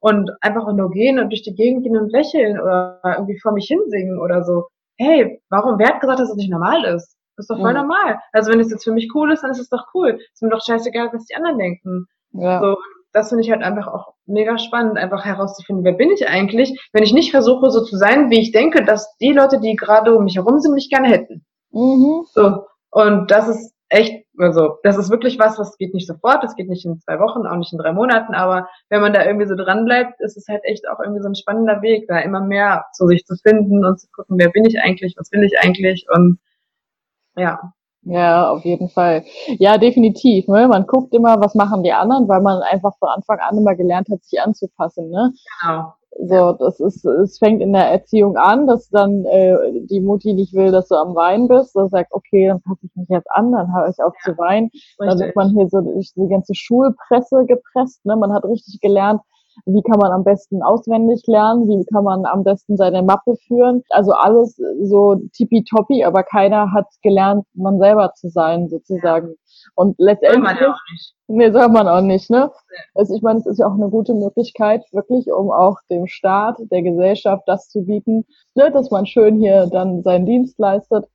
Und 0.00 0.30
einfach 0.40 0.70
nur 0.72 0.90
gehen 0.90 1.18
und 1.18 1.30
durch 1.30 1.42
die 1.42 1.54
Gegend 1.54 1.84
gehen 1.84 1.96
und 1.96 2.10
lächeln 2.10 2.60
oder 2.60 3.00
irgendwie 3.04 3.38
vor 3.40 3.52
mich 3.52 3.66
hinsingen 3.66 4.18
oder 4.20 4.44
so. 4.44 4.66
Hey, 4.98 5.40
warum, 5.48 5.78
wer 5.78 5.88
hat 5.88 6.00
gesagt, 6.00 6.20
dass 6.20 6.28
das 6.28 6.36
nicht 6.36 6.50
normal 6.50 6.84
ist? 6.84 7.16
Das 7.36 7.44
ist 7.44 7.50
doch 7.50 7.58
voll 7.58 7.72
mhm. 7.72 7.80
normal. 7.80 8.20
Also 8.32 8.52
wenn 8.52 8.60
es 8.60 8.70
jetzt 8.70 8.84
für 8.84 8.92
mich 8.92 9.10
cool 9.14 9.32
ist, 9.32 9.42
dann 9.42 9.50
ist 9.50 9.60
es 9.60 9.68
doch 9.68 9.86
cool. 9.94 10.18
Ist 10.32 10.42
mir 10.42 10.50
doch 10.50 10.64
scheißegal, 10.64 11.10
was 11.12 11.26
die 11.26 11.34
anderen 11.34 11.58
denken. 11.58 12.06
Ja. 12.32 12.60
So, 12.60 12.76
das 13.12 13.28
finde 13.28 13.44
ich 13.44 13.50
halt 13.50 13.62
einfach 13.62 13.86
auch 13.86 14.14
mega 14.26 14.58
spannend, 14.58 14.98
einfach 14.98 15.24
herauszufinden, 15.24 15.84
wer 15.84 15.92
bin 15.92 16.10
ich 16.10 16.28
eigentlich, 16.28 16.88
wenn 16.92 17.04
ich 17.04 17.12
nicht 17.12 17.30
versuche, 17.30 17.70
so 17.70 17.84
zu 17.84 17.96
sein, 17.96 18.30
wie 18.30 18.40
ich 18.40 18.52
denke, 18.52 18.84
dass 18.84 19.16
die 19.18 19.32
Leute, 19.32 19.60
die 19.60 19.76
gerade 19.76 20.14
um 20.14 20.24
mich 20.24 20.36
herum 20.36 20.58
sind, 20.58 20.74
mich 20.74 20.90
gerne 20.90 21.08
hätten. 21.08 21.44
Mhm. 21.70 22.24
So. 22.32 22.64
Und 22.90 23.30
das 23.30 23.48
ist 23.48 23.74
echt, 23.88 24.26
also, 24.38 24.78
das 24.82 24.96
ist 24.96 25.10
wirklich 25.10 25.38
was, 25.38 25.58
was 25.58 25.76
geht 25.78 25.94
nicht 25.94 26.08
sofort, 26.08 26.42
das 26.42 26.56
geht 26.56 26.68
nicht 26.68 26.84
in 26.84 26.98
zwei 27.00 27.20
Wochen, 27.20 27.46
auch 27.46 27.56
nicht 27.56 27.72
in 27.72 27.78
drei 27.78 27.92
Monaten, 27.92 28.34
aber 28.34 28.68
wenn 28.88 29.00
man 29.00 29.12
da 29.12 29.24
irgendwie 29.24 29.46
so 29.46 29.54
dran 29.54 29.84
bleibt, 29.84 30.20
ist 30.20 30.36
es 30.36 30.48
halt 30.48 30.62
echt 30.64 30.88
auch 30.88 30.98
irgendwie 30.98 31.22
so 31.22 31.28
ein 31.28 31.36
spannender 31.36 31.82
Weg, 31.82 32.06
da 32.08 32.18
immer 32.18 32.40
mehr 32.40 32.84
zu 32.92 33.06
sich 33.06 33.24
zu 33.24 33.36
finden 33.36 33.84
und 33.84 34.00
zu 34.00 34.08
gucken, 34.10 34.38
wer 34.38 34.48
bin 34.48 34.64
ich 34.64 34.80
eigentlich, 34.80 35.14
was 35.16 35.30
will 35.30 35.44
ich 35.44 35.60
eigentlich 35.60 36.06
und 36.12 36.38
ja. 37.36 37.72
Ja, 38.06 38.50
auf 38.50 38.64
jeden 38.64 38.90
Fall. 38.90 39.24
Ja, 39.58 39.78
definitiv. 39.78 40.46
Ne? 40.46 40.68
Man 40.68 40.86
guckt 40.86 41.14
immer, 41.14 41.40
was 41.40 41.54
machen 41.54 41.82
die 41.82 41.92
anderen, 41.92 42.28
weil 42.28 42.42
man 42.42 42.60
einfach 42.62 42.96
von 42.98 43.08
Anfang 43.08 43.38
an 43.38 43.56
immer 43.56 43.74
gelernt 43.74 44.08
hat, 44.10 44.22
sich 44.22 44.40
anzupassen. 44.40 45.08
Ne? 45.10 45.32
Genau. 45.62 45.94
So, 46.16 46.52
das 46.52 46.78
ist, 46.80 47.04
es 47.04 47.38
fängt 47.38 47.60
in 47.60 47.72
der 47.72 47.90
Erziehung 47.90 48.36
an, 48.36 48.66
dass 48.66 48.88
dann 48.90 49.24
äh, 49.24 49.56
die 49.90 50.00
Mutti 50.00 50.32
nicht 50.34 50.54
will, 50.54 50.70
dass 50.70 50.88
du 50.88 50.94
am 50.94 51.14
Weinen 51.16 51.48
bist. 51.48 51.74
Dann 51.74 51.88
sagt, 51.88 52.12
okay, 52.12 52.48
dann 52.48 52.62
passe 52.62 52.86
ich 52.86 52.94
mich 52.94 53.08
jetzt 53.08 53.30
an, 53.32 53.50
dann 53.50 53.74
höre 53.74 53.88
ich 53.88 53.98
auf 54.00 54.14
ja, 54.24 54.32
zu 54.32 54.38
weinen. 54.38 54.70
Richtig. 54.70 54.96
Dann 54.98 55.18
wird 55.18 55.36
man 55.36 55.50
hier 55.50 55.68
so 55.68 55.80
durch 55.80 56.12
die 56.14 56.28
ganze 56.28 56.54
Schulpresse 56.54 57.46
gepresst. 57.46 58.04
Ne? 58.04 58.16
Man 58.16 58.32
hat 58.32 58.44
richtig 58.44 58.80
gelernt, 58.80 59.22
wie 59.66 59.82
kann 59.82 59.98
man 59.98 60.12
am 60.12 60.24
besten 60.24 60.62
auswendig 60.62 61.22
lernen, 61.26 61.68
wie 61.68 61.84
kann 61.86 62.04
man 62.04 62.26
am 62.26 62.44
besten 62.44 62.76
seine 62.76 63.02
Mappe 63.02 63.36
führen. 63.46 63.82
Also 63.90 64.12
alles 64.12 64.56
so 64.82 65.16
tippitoppi, 65.32 66.04
aber 66.04 66.22
keiner 66.22 66.72
hat 66.72 66.86
gelernt, 67.02 67.46
man 67.54 67.78
selber 67.78 68.12
zu 68.14 68.28
sein, 68.28 68.68
sozusagen. 68.68 69.34
Und 69.74 69.96
letztendlich. 69.98 70.34
Soll 70.34 70.42
man 70.42 70.56
ja 70.56 70.72
auch 70.72 70.92
nicht. 70.92 71.14
Nee, 71.26 71.50
soll 71.52 71.68
man 71.68 71.88
auch 71.88 72.00
nicht, 72.02 72.30
ne? 72.30 72.50
Also 72.94 73.14
ich 73.14 73.22
meine, 73.22 73.38
es 73.38 73.46
ist 73.46 73.58
ja 73.58 73.66
auch 73.66 73.74
eine 73.74 73.88
gute 73.88 74.14
Möglichkeit, 74.14 74.84
wirklich, 74.92 75.32
um 75.32 75.50
auch 75.50 75.78
dem 75.90 76.06
Staat, 76.06 76.58
der 76.70 76.82
Gesellschaft 76.82 77.44
das 77.46 77.68
zu 77.68 77.82
bieten, 77.82 78.26
ne, 78.54 78.70
dass 78.70 78.90
man 78.90 79.06
schön 79.06 79.38
hier 79.38 79.66
dann 79.66 80.02
seinen 80.02 80.26
Dienst 80.26 80.58
leistet 80.58 81.06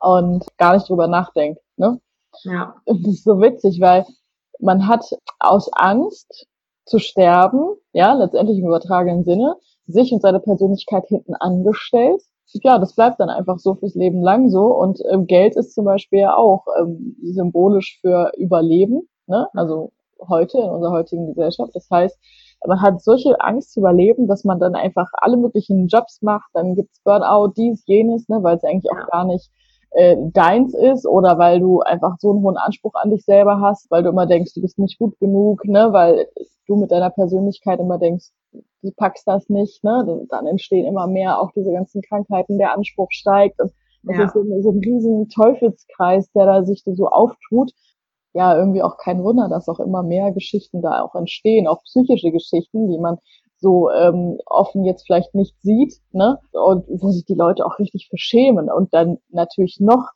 und 0.00 0.46
gar 0.56 0.74
nicht 0.74 0.88
drüber 0.88 1.08
nachdenkt, 1.08 1.60
ne? 1.76 2.00
Ja. 2.44 2.74
Das 2.86 2.98
ist 3.00 3.24
so 3.24 3.40
witzig, 3.40 3.80
weil 3.80 4.06
man 4.60 4.86
hat 4.86 5.04
aus 5.38 5.70
Angst 5.72 6.46
zu 6.88 6.98
sterben, 6.98 7.76
ja, 7.92 8.12
letztendlich 8.14 8.58
im 8.58 8.66
übertragenen 8.66 9.24
Sinne, 9.24 9.56
sich 9.86 10.12
und 10.12 10.22
seine 10.22 10.40
Persönlichkeit 10.40 11.06
hinten 11.06 11.34
angestellt. 11.34 12.22
Ja, 12.62 12.78
das 12.78 12.94
bleibt 12.94 13.20
dann 13.20 13.28
einfach 13.28 13.58
so 13.58 13.74
fürs 13.74 13.94
Leben 13.94 14.22
lang 14.22 14.48
so. 14.48 14.74
Und 14.74 15.00
ähm, 15.10 15.26
Geld 15.26 15.56
ist 15.56 15.74
zum 15.74 15.84
Beispiel 15.84 16.20
ja 16.20 16.36
auch 16.36 16.64
ähm, 16.80 17.16
symbolisch 17.22 17.98
für 18.00 18.32
Überleben, 18.38 19.06
ne? 19.26 19.48
Also 19.52 19.92
heute 20.26 20.58
in 20.58 20.68
unserer 20.68 20.92
heutigen 20.92 21.26
Gesellschaft. 21.28 21.70
Das 21.74 21.88
heißt, 21.90 22.18
man 22.66 22.80
hat 22.80 23.02
solche 23.02 23.40
Angst 23.40 23.72
zu 23.72 23.80
überleben, 23.80 24.26
dass 24.26 24.44
man 24.44 24.58
dann 24.58 24.74
einfach 24.74 25.08
alle 25.18 25.36
möglichen 25.36 25.86
Jobs 25.86 26.22
macht. 26.22 26.50
Dann 26.54 26.74
gibt's 26.74 27.00
Burnout, 27.04 27.52
dies, 27.56 27.84
jenes, 27.86 28.28
ne, 28.28 28.42
weil 28.42 28.56
es 28.56 28.64
eigentlich 28.64 28.90
auch 28.90 29.10
gar 29.10 29.24
nicht 29.24 29.50
äh, 29.90 30.16
deins 30.32 30.74
ist 30.74 31.06
oder 31.06 31.38
weil 31.38 31.60
du 31.60 31.80
einfach 31.80 32.16
so 32.18 32.30
einen 32.30 32.42
hohen 32.42 32.56
Anspruch 32.56 32.94
an 32.94 33.10
dich 33.10 33.24
selber 33.24 33.60
hast, 33.60 33.90
weil 33.90 34.02
du 34.02 34.10
immer 34.10 34.26
denkst, 34.26 34.54
du 34.54 34.60
bist 34.60 34.78
nicht 34.78 34.98
gut 34.98 35.18
genug, 35.18 35.64
ne, 35.64 35.92
weil 35.92 36.28
du 36.66 36.76
mit 36.76 36.90
deiner 36.90 37.10
Persönlichkeit 37.10 37.80
immer 37.80 37.98
denkst, 37.98 38.26
du 38.52 38.90
packst 38.96 39.26
das 39.26 39.48
nicht, 39.48 39.82
ne, 39.84 40.26
dann 40.28 40.46
entstehen 40.46 40.86
immer 40.86 41.06
mehr 41.06 41.40
auch 41.40 41.50
diese 41.52 41.72
ganzen 41.72 42.02
Krankheiten, 42.02 42.58
der 42.58 42.74
Anspruch 42.74 43.08
steigt 43.10 43.60
und 43.60 43.72
das 44.04 44.16
ja. 44.16 44.24
ist 44.24 44.34
so, 44.34 44.42
so 44.62 44.70
ein 44.70 44.78
riesen 44.78 45.28
Teufelskreis, 45.28 46.30
der 46.32 46.46
da 46.46 46.64
sich 46.64 46.82
so 46.84 47.08
auftut. 47.08 47.72
Ja, 48.38 48.56
irgendwie 48.56 48.84
auch 48.84 48.98
kein 48.98 49.24
Wunder, 49.24 49.48
dass 49.48 49.68
auch 49.68 49.80
immer 49.80 50.04
mehr 50.04 50.30
Geschichten 50.30 50.80
da 50.80 51.02
auch 51.02 51.16
entstehen, 51.16 51.66
auch 51.66 51.82
psychische 51.82 52.30
Geschichten, 52.30 52.86
die 52.86 52.98
man 52.98 53.18
so 53.56 53.90
ähm, 53.90 54.38
offen 54.46 54.84
jetzt 54.84 55.06
vielleicht 55.08 55.34
nicht 55.34 55.60
sieht, 55.60 55.94
ne? 56.12 56.38
Und 56.52 56.84
wo 56.88 57.10
sich 57.10 57.24
die 57.24 57.34
Leute 57.34 57.66
auch 57.66 57.80
richtig 57.80 58.06
verschämen 58.08 58.70
und 58.70 58.94
dann 58.94 59.18
natürlich 59.30 59.78
noch 59.80 60.12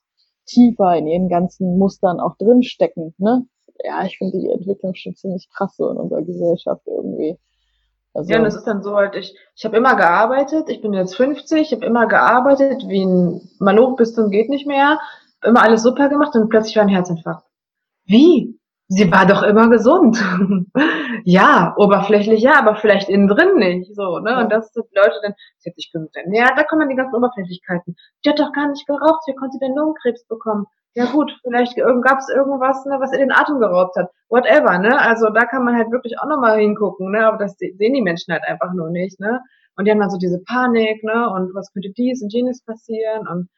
tiefer 0.46 0.96
in 0.96 1.08
ihren 1.08 1.28
ganzen 1.28 1.76
Mustern 1.78 2.20
auch 2.20 2.36
drinstecken, 2.36 3.12
ne? 3.18 3.44
Ja, 3.82 4.04
ich 4.04 4.18
finde 4.18 4.38
die 4.38 4.50
Entwicklung 4.50 4.94
schon 4.94 5.16
ziemlich 5.16 5.48
krass 5.52 5.74
so 5.76 5.90
in 5.90 5.96
unserer 5.96 6.22
Gesellschaft 6.22 6.82
irgendwie. 6.86 7.40
Also, 8.14 8.30
ja, 8.30 8.38
und 8.38 8.44
das 8.44 8.54
ist 8.54 8.68
dann 8.68 8.84
so 8.84 8.94
halt, 8.94 9.16
ich, 9.16 9.36
ich 9.56 9.64
habe 9.64 9.76
immer 9.76 9.96
gearbeitet, 9.96 10.68
ich 10.68 10.80
bin 10.80 10.92
jetzt 10.92 11.16
50, 11.16 11.60
ich 11.60 11.72
habe 11.72 11.84
immer 11.84 12.06
gearbeitet, 12.06 12.84
wie 12.86 13.04
ein 13.04 13.50
Maloch 13.58 13.96
bis 13.96 14.14
zum 14.14 14.30
geht 14.30 14.48
nicht 14.48 14.68
mehr, 14.68 15.00
immer 15.42 15.64
alles 15.64 15.82
super 15.82 16.08
gemacht 16.08 16.36
und 16.36 16.50
plötzlich 16.50 16.76
war 16.76 16.84
ein 16.84 16.88
Herzinfarkt. 16.88 17.48
Wie? 18.04 18.58
sie 18.92 19.10
war 19.10 19.26
doch 19.26 19.42
immer 19.42 19.68
gesund. 19.70 20.18
ja, 21.24 21.74
oberflächlich 21.76 22.42
ja, 22.42 22.58
aber 22.58 22.76
vielleicht 22.76 23.08
innen 23.08 23.28
drin 23.28 23.56
nicht. 23.56 23.94
So, 23.94 24.18
ne? 24.18 24.38
Und 24.38 24.52
das 24.52 24.72
sind 24.72 24.86
Leute 24.94 25.16
dann, 25.22 25.34
sie 25.58 25.70
hat 25.70 25.76
sich 25.76 25.90
gesund 25.90 26.10
Ja, 26.32 26.54
da 26.54 26.64
kommen 26.64 26.80
dann 26.80 26.90
die 26.90 26.96
ganzen 26.96 27.16
Oberflächlichkeiten. 27.16 27.96
Die 28.24 28.28
hat 28.28 28.38
doch 28.38 28.52
gar 28.52 28.68
nicht 28.68 28.86
geraucht, 28.86 29.22
wie 29.26 29.34
konnte 29.34 29.54
sie 29.54 29.64
denn 29.64 29.74
Lungenkrebs 29.74 30.26
bekommen? 30.26 30.66
Ja 30.94 31.06
gut, 31.06 31.32
vielleicht 31.42 31.76
gab 31.76 32.18
es 32.18 32.28
irgendwas, 32.28 32.84
ne, 32.84 32.98
was 33.00 33.12
ihr 33.12 33.18
den 33.18 33.32
Atem 33.32 33.60
geraubt 33.60 33.96
hat. 33.96 34.10
Whatever, 34.28 34.78
ne? 34.78 34.98
Also 35.00 35.30
da 35.30 35.46
kann 35.46 35.64
man 35.64 35.76
halt 35.76 35.90
wirklich 35.90 36.18
auch 36.20 36.28
nochmal 36.28 36.58
hingucken, 36.58 37.10
ne? 37.12 37.26
Aber 37.26 37.38
das 37.38 37.56
sehen 37.56 37.94
die 37.94 38.02
Menschen 38.02 38.32
halt 38.32 38.44
einfach 38.44 38.74
nur 38.74 38.90
nicht, 38.90 39.18
ne? 39.18 39.40
Und 39.76 39.86
die 39.86 39.90
haben 39.90 40.00
dann 40.00 40.10
so 40.10 40.18
diese 40.18 40.42
Panik, 40.44 41.02
ne? 41.02 41.30
Und 41.30 41.54
was 41.54 41.72
könnte 41.72 41.90
dies 41.96 42.22
und 42.22 42.30
jenes 42.30 42.62
passieren? 42.62 43.26
Und 43.26 43.48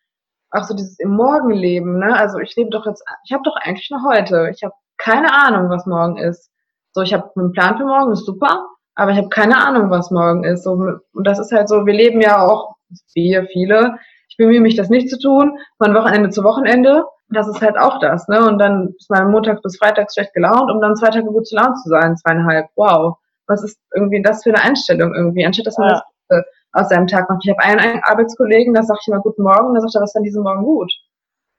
auch 0.54 0.64
so 0.64 0.74
dieses 0.74 0.98
im 0.98 1.10
Morgenleben, 1.10 1.98
ne? 1.98 2.16
Also 2.16 2.38
ich 2.38 2.54
lebe 2.56 2.70
doch 2.70 2.86
jetzt, 2.86 3.04
ich 3.24 3.32
habe 3.32 3.42
doch 3.44 3.56
eigentlich 3.56 3.90
noch 3.90 4.04
heute. 4.08 4.50
Ich 4.54 4.62
habe 4.62 4.74
keine 4.98 5.32
Ahnung, 5.32 5.70
was 5.70 5.86
morgen 5.86 6.16
ist. 6.16 6.50
So, 6.92 7.02
ich 7.02 7.12
habe 7.12 7.30
einen 7.36 7.52
Plan 7.52 7.76
für 7.76 7.84
morgen, 7.84 8.12
ist 8.12 8.24
super, 8.24 8.68
aber 8.94 9.10
ich 9.10 9.18
habe 9.18 9.28
keine 9.28 9.56
Ahnung, 9.56 9.90
was 9.90 10.10
morgen 10.10 10.44
ist. 10.44 10.62
So, 10.64 10.72
und 10.72 11.26
das 11.26 11.38
ist 11.38 11.52
halt 11.52 11.68
so, 11.68 11.86
wir 11.86 11.94
leben 11.94 12.20
ja 12.20 12.46
auch, 12.46 12.76
wir, 13.14 13.46
viele, 13.52 13.98
ich 14.28 14.36
bemühe 14.36 14.60
mich, 14.60 14.76
das 14.76 14.90
nicht 14.90 15.10
zu 15.10 15.18
tun, 15.18 15.58
von 15.78 15.94
Wochenende 15.94 16.30
zu 16.30 16.44
Wochenende. 16.44 17.04
Das 17.30 17.48
ist 17.48 17.60
halt 17.60 17.76
auch 17.78 17.98
das, 17.98 18.28
ne? 18.28 18.46
Und 18.46 18.58
dann 18.58 18.94
ist 18.96 19.10
man 19.10 19.30
montags 19.30 19.62
bis 19.62 19.78
freitags 19.78 20.14
schlecht 20.14 20.34
gelaunt, 20.34 20.70
um 20.70 20.80
dann 20.80 20.94
zwei 20.94 21.10
Tage 21.10 21.26
gut 21.26 21.46
zu 21.46 21.56
launt 21.56 21.78
zu 21.78 21.88
sein, 21.88 22.16
zweieinhalb. 22.16 22.66
Wow. 22.76 23.16
Was 23.46 23.64
ist 23.64 23.78
irgendwie 23.94 24.22
das 24.22 24.42
für 24.42 24.50
eine 24.50 24.62
Einstellung 24.62 25.14
irgendwie, 25.14 25.44
anstatt 25.44 25.66
dass 25.66 25.78
man 25.78 25.88
ja. 25.90 26.02
das 26.28 26.44
aus 26.74 26.88
seinem 26.88 27.06
Tag 27.06 27.28
macht. 27.28 27.40
Ich 27.44 27.50
habe 27.50 27.62
einen, 27.62 27.80
einen 27.80 28.02
Arbeitskollegen, 28.02 28.74
da 28.74 28.82
sage 28.82 28.98
ich 29.00 29.08
immer 29.08 29.20
Guten 29.20 29.42
Morgen, 29.42 29.74
da 29.74 29.80
sagt 29.80 29.94
er, 29.94 30.02
was 30.02 30.10
ist 30.10 30.14
denn 30.14 30.24
diesen 30.24 30.42
Morgen 30.42 30.64
gut? 30.64 30.92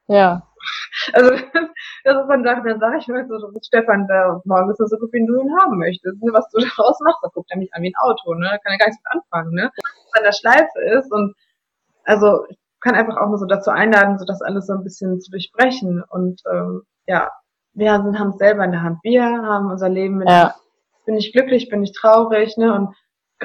Ja. 0.07 0.43
Also 1.13 1.29
das 2.03 2.17
ist 2.17 2.27
dann, 2.27 2.43
dann 2.43 2.79
sage 2.79 2.97
ich 2.99 3.07
mir 3.07 3.25
so, 3.27 3.51
Stefan, 3.61 4.07
der 4.07 4.41
morgen 4.45 4.69
ist 4.69 4.77
so 4.77 4.97
gut, 4.97 5.11
wie 5.13 5.25
du 5.25 5.39
ihn 5.39 5.57
haben 5.59 5.77
möchtest. 5.77 6.21
Ne? 6.21 6.31
Was 6.33 6.49
du 6.49 6.59
daraus 6.77 6.99
machst, 7.01 7.19
da 7.23 7.29
guckt 7.33 7.49
er 7.51 7.57
mich 7.57 7.73
an 7.73 7.81
wie 7.81 7.89
ein 7.89 8.09
Auto, 8.09 8.33
ne? 8.33 8.47
Da 8.51 8.57
kann 8.57 8.73
er 8.73 8.77
gar 8.77 8.87
nichts 8.87 9.01
mit 9.03 9.21
anfangen, 9.21 9.53
ne? 9.53 9.71
Was 9.75 10.17
an 10.17 10.23
der 10.23 10.31
Schleife 10.33 10.79
ist 10.97 11.11
und 11.11 11.33
also 12.03 12.45
ich 12.49 12.57
kann 12.81 12.95
einfach 12.95 13.17
auch 13.17 13.29
nur 13.29 13.39
so 13.39 13.45
dazu 13.45 13.71
einladen, 13.71 14.19
so 14.19 14.25
das 14.25 14.41
alles 14.41 14.67
so 14.67 14.73
ein 14.73 14.83
bisschen 14.83 15.19
zu 15.19 15.31
durchbrechen 15.31 16.03
und 16.09 16.41
ähm, 16.51 16.83
ja, 17.07 17.31
wir 17.73 17.91
haben 17.91 18.29
es 18.29 18.37
selber 18.37 18.63
in 18.63 18.71
der 18.71 18.83
Hand. 18.83 18.99
Wir 19.03 19.23
haben 19.23 19.71
unser 19.71 19.89
Leben 19.89 20.17
mit 20.17 20.29
ja. 20.29 20.55
Bin 21.05 21.17
ich 21.17 21.33
glücklich, 21.33 21.69
bin 21.69 21.83
ich 21.83 21.93
traurig, 21.93 22.57
ne? 22.57 22.73
Und 22.73 22.95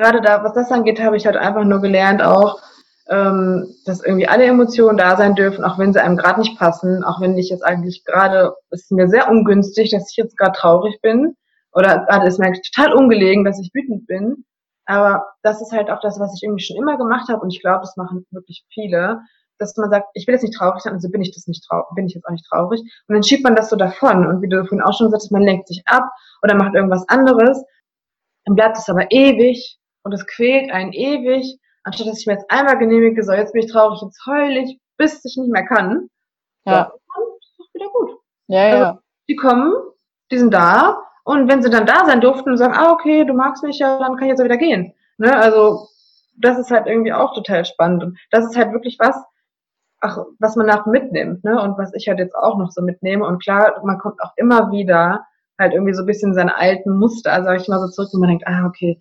gerade 0.00 0.20
da, 0.20 0.42
was 0.42 0.54
das 0.54 0.72
angeht, 0.72 1.00
habe 1.00 1.16
ich 1.16 1.26
halt 1.26 1.36
einfach 1.36 1.64
nur 1.64 1.80
gelernt 1.80 2.22
auch, 2.22 2.60
ähm, 3.08 3.74
dass 3.86 4.02
irgendwie 4.04 4.28
alle 4.28 4.44
Emotionen 4.44 4.96
da 4.96 5.16
sein 5.16 5.34
dürfen, 5.34 5.64
auch 5.64 5.78
wenn 5.78 5.92
sie 5.92 6.02
einem 6.02 6.16
gerade 6.16 6.40
nicht 6.40 6.58
passen, 6.58 7.04
auch 7.04 7.20
wenn 7.20 7.36
ich 7.36 7.50
jetzt 7.50 7.64
eigentlich 7.64 8.04
gerade, 8.04 8.54
es 8.70 8.82
ist 8.82 8.92
mir 8.92 9.08
sehr 9.08 9.28
ungünstig, 9.28 9.90
dass 9.90 10.10
ich 10.10 10.16
jetzt 10.16 10.36
gerade 10.36 10.52
traurig 10.52 11.00
bin 11.02 11.36
oder 11.72 12.06
gerade 12.06 12.26
ist 12.28 12.38
mir 12.38 12.52
total 12.52 12.94
ungelegen, 12.94 13.44
dass 13.44 13.60
ich 13.60 13.70
wütend 13.74 14.06
bin. 14.06 14.44
Aber 14.86 15.24
das 15.42 15.60
ist 15.60 15.72
halt 15.72 15.90
auch 15.90 16.00
das, 16.00 16.18
was 16.18 16.34
ich 16.34 16.42
irgendwie 16.42 16.64
schon 16.64 16.76
immer 16.76 16.96
gemacht 16.96 17.28
habe 17.28 17.40
und 17.40 17.52
ich 17.52 17.60
glaube, 17.60 17.80
das 17.80 17.96
machen 17.96 18.26
wirklich 18.30 18.64
viele, 18.72 19.20
dass 19.58 19.76
man 19.76 19.90
sagt, 19.90 20.06
ich 20.14 20.26
will 20.26 20.34
jetzt 20.34 20.42
nicht 20.42 20.56
traurig 20.56 20.80
sein, 20.80 20.94
also 20.94 21.10
bin 21.10 21.20
ich 21.20 21.34
das 21.34 21.46
nicht 21.46 21.64
traurig, 21.68 21.86
bin 21.94 22.06
ich 22.06 22.14
jetzt 22.14 22.26
auch 22.26 22.32
nicht 22.32 22.46
traurig. 22.48 22.80
Und 22.80 23.14
dann 23.14 23.22
schiebt 23.22 23.44
man 23.44 23.56
das 23.56 23.70
so 23.70 23.76
davon 23.76 24.26
und 24.26 24.40
wie 24.40 24.48
du 24.48 24.64
vorhin 24.64 24.82
auch 24.82 24.96
schon 24.96 25.10
sagst, 25.10 25.30
man 25.32 25.42
lenkt 25.42 25.68
sich 25.68 25.82
ab 25.86 26.08
oder 26.42 26.54
macht 26.54 26.74
irgendwas 26.74 27.08
anderes. 27.08 27.62
Dann 28.46 28.54
bleibt 28.54 28.78
es 28.78 28.88
aber 28.88 29.10
ewig 29.10 29.79
und 30.02 30.12
es 30.12 30.26
quält 30.26 30.70
einen 30.70 30.92
ewig 30.92 31.58
anstatt 31.82 32.08
dass 32.08 32.20
ich 32.20 32.26
mir 32.26 32.34
jetzt 32.34 32.50
einmal 32.50 32.78
genehmige, 32.78 33.22
so 33.22 33.32
jetzt 33.32 33.52
bin 33.52 33.62
ich 33.62 33.72
traurig, 33.72 34.00
jetzt 34.02 34.24
heul 34.26 34.56
ich, 34.56 34.78
bis 34.96 35.24
ich 35.24 35.36
nicht 35.36 35.50
mehr 35.50 35.64
kann. 35.64 36.08
Ja. 36.64 36.92
So, 36.92 37.36
ist 37.38 37.68
es 37.68 37.74
wieder 37.74 37.90
gut. 37.90 38.18
Ja, 38.48 38.68
ja. 38.68 38.88
Also, 38.88 39.00
die 39.28 39.36
kommen, 39.36 39.72
die 40.30 40.38
sind 40.38 40.52
da 40.52 41.02
und 41.24 41.48
wenn 41.48 41.62
sie 41.62 41.70
dann 41.70 41.86
da 41.86 42.04
sein 42.04 42.20
durften 42.20 42.50
und 42.50 42.58
sagen, 42.58 42.74
ah, 42.74 42.92
okay, 42.92 43.24
du 43.24 43.32
magst 43.32 43.62
mich 43.62 43.78
ja, 43.78 43.98
dann 43.98 44.16
kann 44.16 44.24
ich 44.24 44.30
jetzt 44.30 44.40
auch 44.40 44.44
wieder 44.44 44.56
gehen. 44.56 44.92
Ne? 45.18 45.34
Also 45.36 45.88
das 46.36 46.58
ist 46.58 46.70
halt 46.70 46.86
irgendwie 46.86 47.12
auch 47.12 47.34
total 47.34 47.64
spannend. 47.64 48.02
Und 48.02 48.18
das 48.30 48.46
ist 48.46 48.56
halt 48.56 48.72
wirklich 48.72 48.98
was, 48.98 49.16
ach, 50.00 50.18
was 50.38 50.56
man 50.56 50.66
nach 50.66 50.86
mitnimmt, 50.86 51.44
ne? 51.44 51.60
Und 51.60 51.76
was 51.76 51.92
ich 51.94 52.08
halt 52.08 52.18
jetzt 52.18 52.34
auch 52.34 52.56
noch 52.56 52.70
so 52.70 52.80
mitnehme. 52.80 53.26
Und 53.26 53.42
klar, 53.42 53.78
man 53.84 53.98
kommt 53.98 54.22
auch 54.22 54.32
immer 54.36 54.70
wieder 54.72 55.26
halt 55.58 55.74
irgendwie 55.74 55.92
so 55.92 56.02
ein 56.02 56.06
bisschen 56.06 56.32
seine 56.32 56.56
alten 56.56 56.96
Muster, 56.98 57.44
sag 57.44 57.60
ich 57.60 57.68
mal 57.68 57.78
so 57.80 57.88
zurück, 57.88 58.08
und 58.14 58.20
man 58.20 58.30
denkt, 58.30 58.46
ah, 58.46 58.64
okay, 58.66 58.98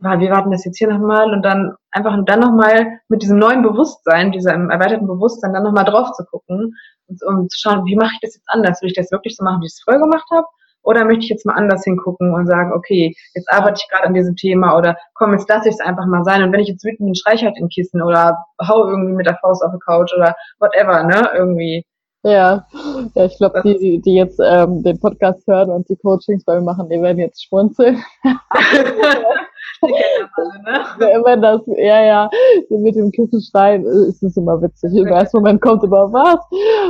wir 0.00 0.30
warten 0.30 0.50
das 0.50 0.64
jetzt 0.64 0.78
hier 0.78 0.88
nochmal 0.88 1.32
und 1.32 1.42
dann 1.42 1.74
einfach 1.90 2.16
dann 2.24 2.40
nochmal 2.40 3.00
mit 3.08 3.22
diesem 3.22 3.38
neuen 3.38 3.62
Bewusstsein, 3.62 4.32
diesem 4.32 4.70
erweiterten 4.70 5.06
Bewusstsein 5.06 5.52
dann 5.52 5.62
nochmal 5.62 5.84
drauf 5.84 6.12
zu 6.12 6.24
gucken 6.24 6.74
und 7.06 7.22
um 7.26 7.48
zu 7.48 7.58
schauen, 7.60 7.84
wie 7.84 7.96
mache 7.96 8.12
ich 8.14 8.20
das 8.20 8.34
jetzt 8.34 8.48
anders? 8.48 8.80
Will 8.80 8.88
ich 8.88 8.96
das 8.96 9.12
wirklich 9.12 9.36
so 9.36 9.44
machen, 9.44 9.60
wie 9.60 9.66
ich 9.66 9.72
es 9.72 9.82
früher 9.82 9.98
gemacht 9.98 10.26
habe? 10.32 10.46
Oder 10.82 11.04
möchte 11.04 11.24
ich 11.24 11.28
jetzt 11.28 11.44
mal 11.44 11.54
anders 11.54 11.84
hingucken 11.84 12.32
und 12.32 12.46
sagen, 12.46 12.72
okay, 12.72 13.14
jetzt 13.34 13.52
arbeite 13.52 13.80
ich 13.82 13.90
gerade 13.90 14.06
an 14.06 14.14
diesem 14.14 14.34
Thema 14.36 14.78
oder 14.78 14.96
komm, 15.14 15.32
jetzt 15.32 15.48
lasse 15.48 15.68
ich 15.68 15.74
es 15.74 15.80
einfach 15.80 16.06
mal 16.06 16.24
sein. 16.24 16.42
Und 16.42 16.52
wenn 16.52 16.60
ich 16.60 16.68
jetzt 16.68 16.84
wütend 16.84 17.00
bin, 17.00 17.14
schreie 17.14 17.34
ich 17.34 17.44
halt 17.44 17.58
in 17.58 17.68
Kissen 17.68 18.00
oder 18.00 18.38
hau 18.66 18.86
irgendwie 18.86 19.12
mit 19.12 19.26
der 19.26 19.36
Faust 19.42 19.62
auf 19.62 19.72
die 19.72 19.80
Couch 19.80 20.12
oder 20.16 20.34
whatever, 20.58 21.02
ne? 21.02 21.28
Irgendwie. 21.36 21.84
Ja, 22.22 22.66
ja 23.14 23.24
ich 23.26 23.36
glaube, 23.36 23.60
die, 23.62 24.00
die 24.00 24.14
jetzt 24.14 24.40
ähm, 24.42 24.82
den 24.82 24.98
Podcast 24.98 25.46
hören 25.46 25.70
und 25.70 25.86
die 25.90 25.96
Coachings 25.96 26.44
bei 26.44 26.54
mir 26.54 26.64
machen, 26.64 26.88
die 26.88 27.00
werden 27.00 27.18
jetzt 27.18 27.44
schmunzeln. 27.44 28.02
das 29.80 30.30
alle, 30.34 30.62
ne? 30.62 31.24
Wenn 31.24 31.42
das, 31.42 31.60
ja, 31.66 32.02
ja, 32.02 32.30
mit 32.70 32.94
dem 32.96 33.10
Kissen 33.10 33.40
schreien, 33.40 33.84
ist 33.84 34.22
es 34.22 34.36
immer 34.36 34.60
witzig. 34.62 34.94
Im 34.94 35.06
ersten 35.06 35.38
Moment 35.38 35.60
kommt 35.60 35.82
immer 35.84 36.12
was. 36.12 36.40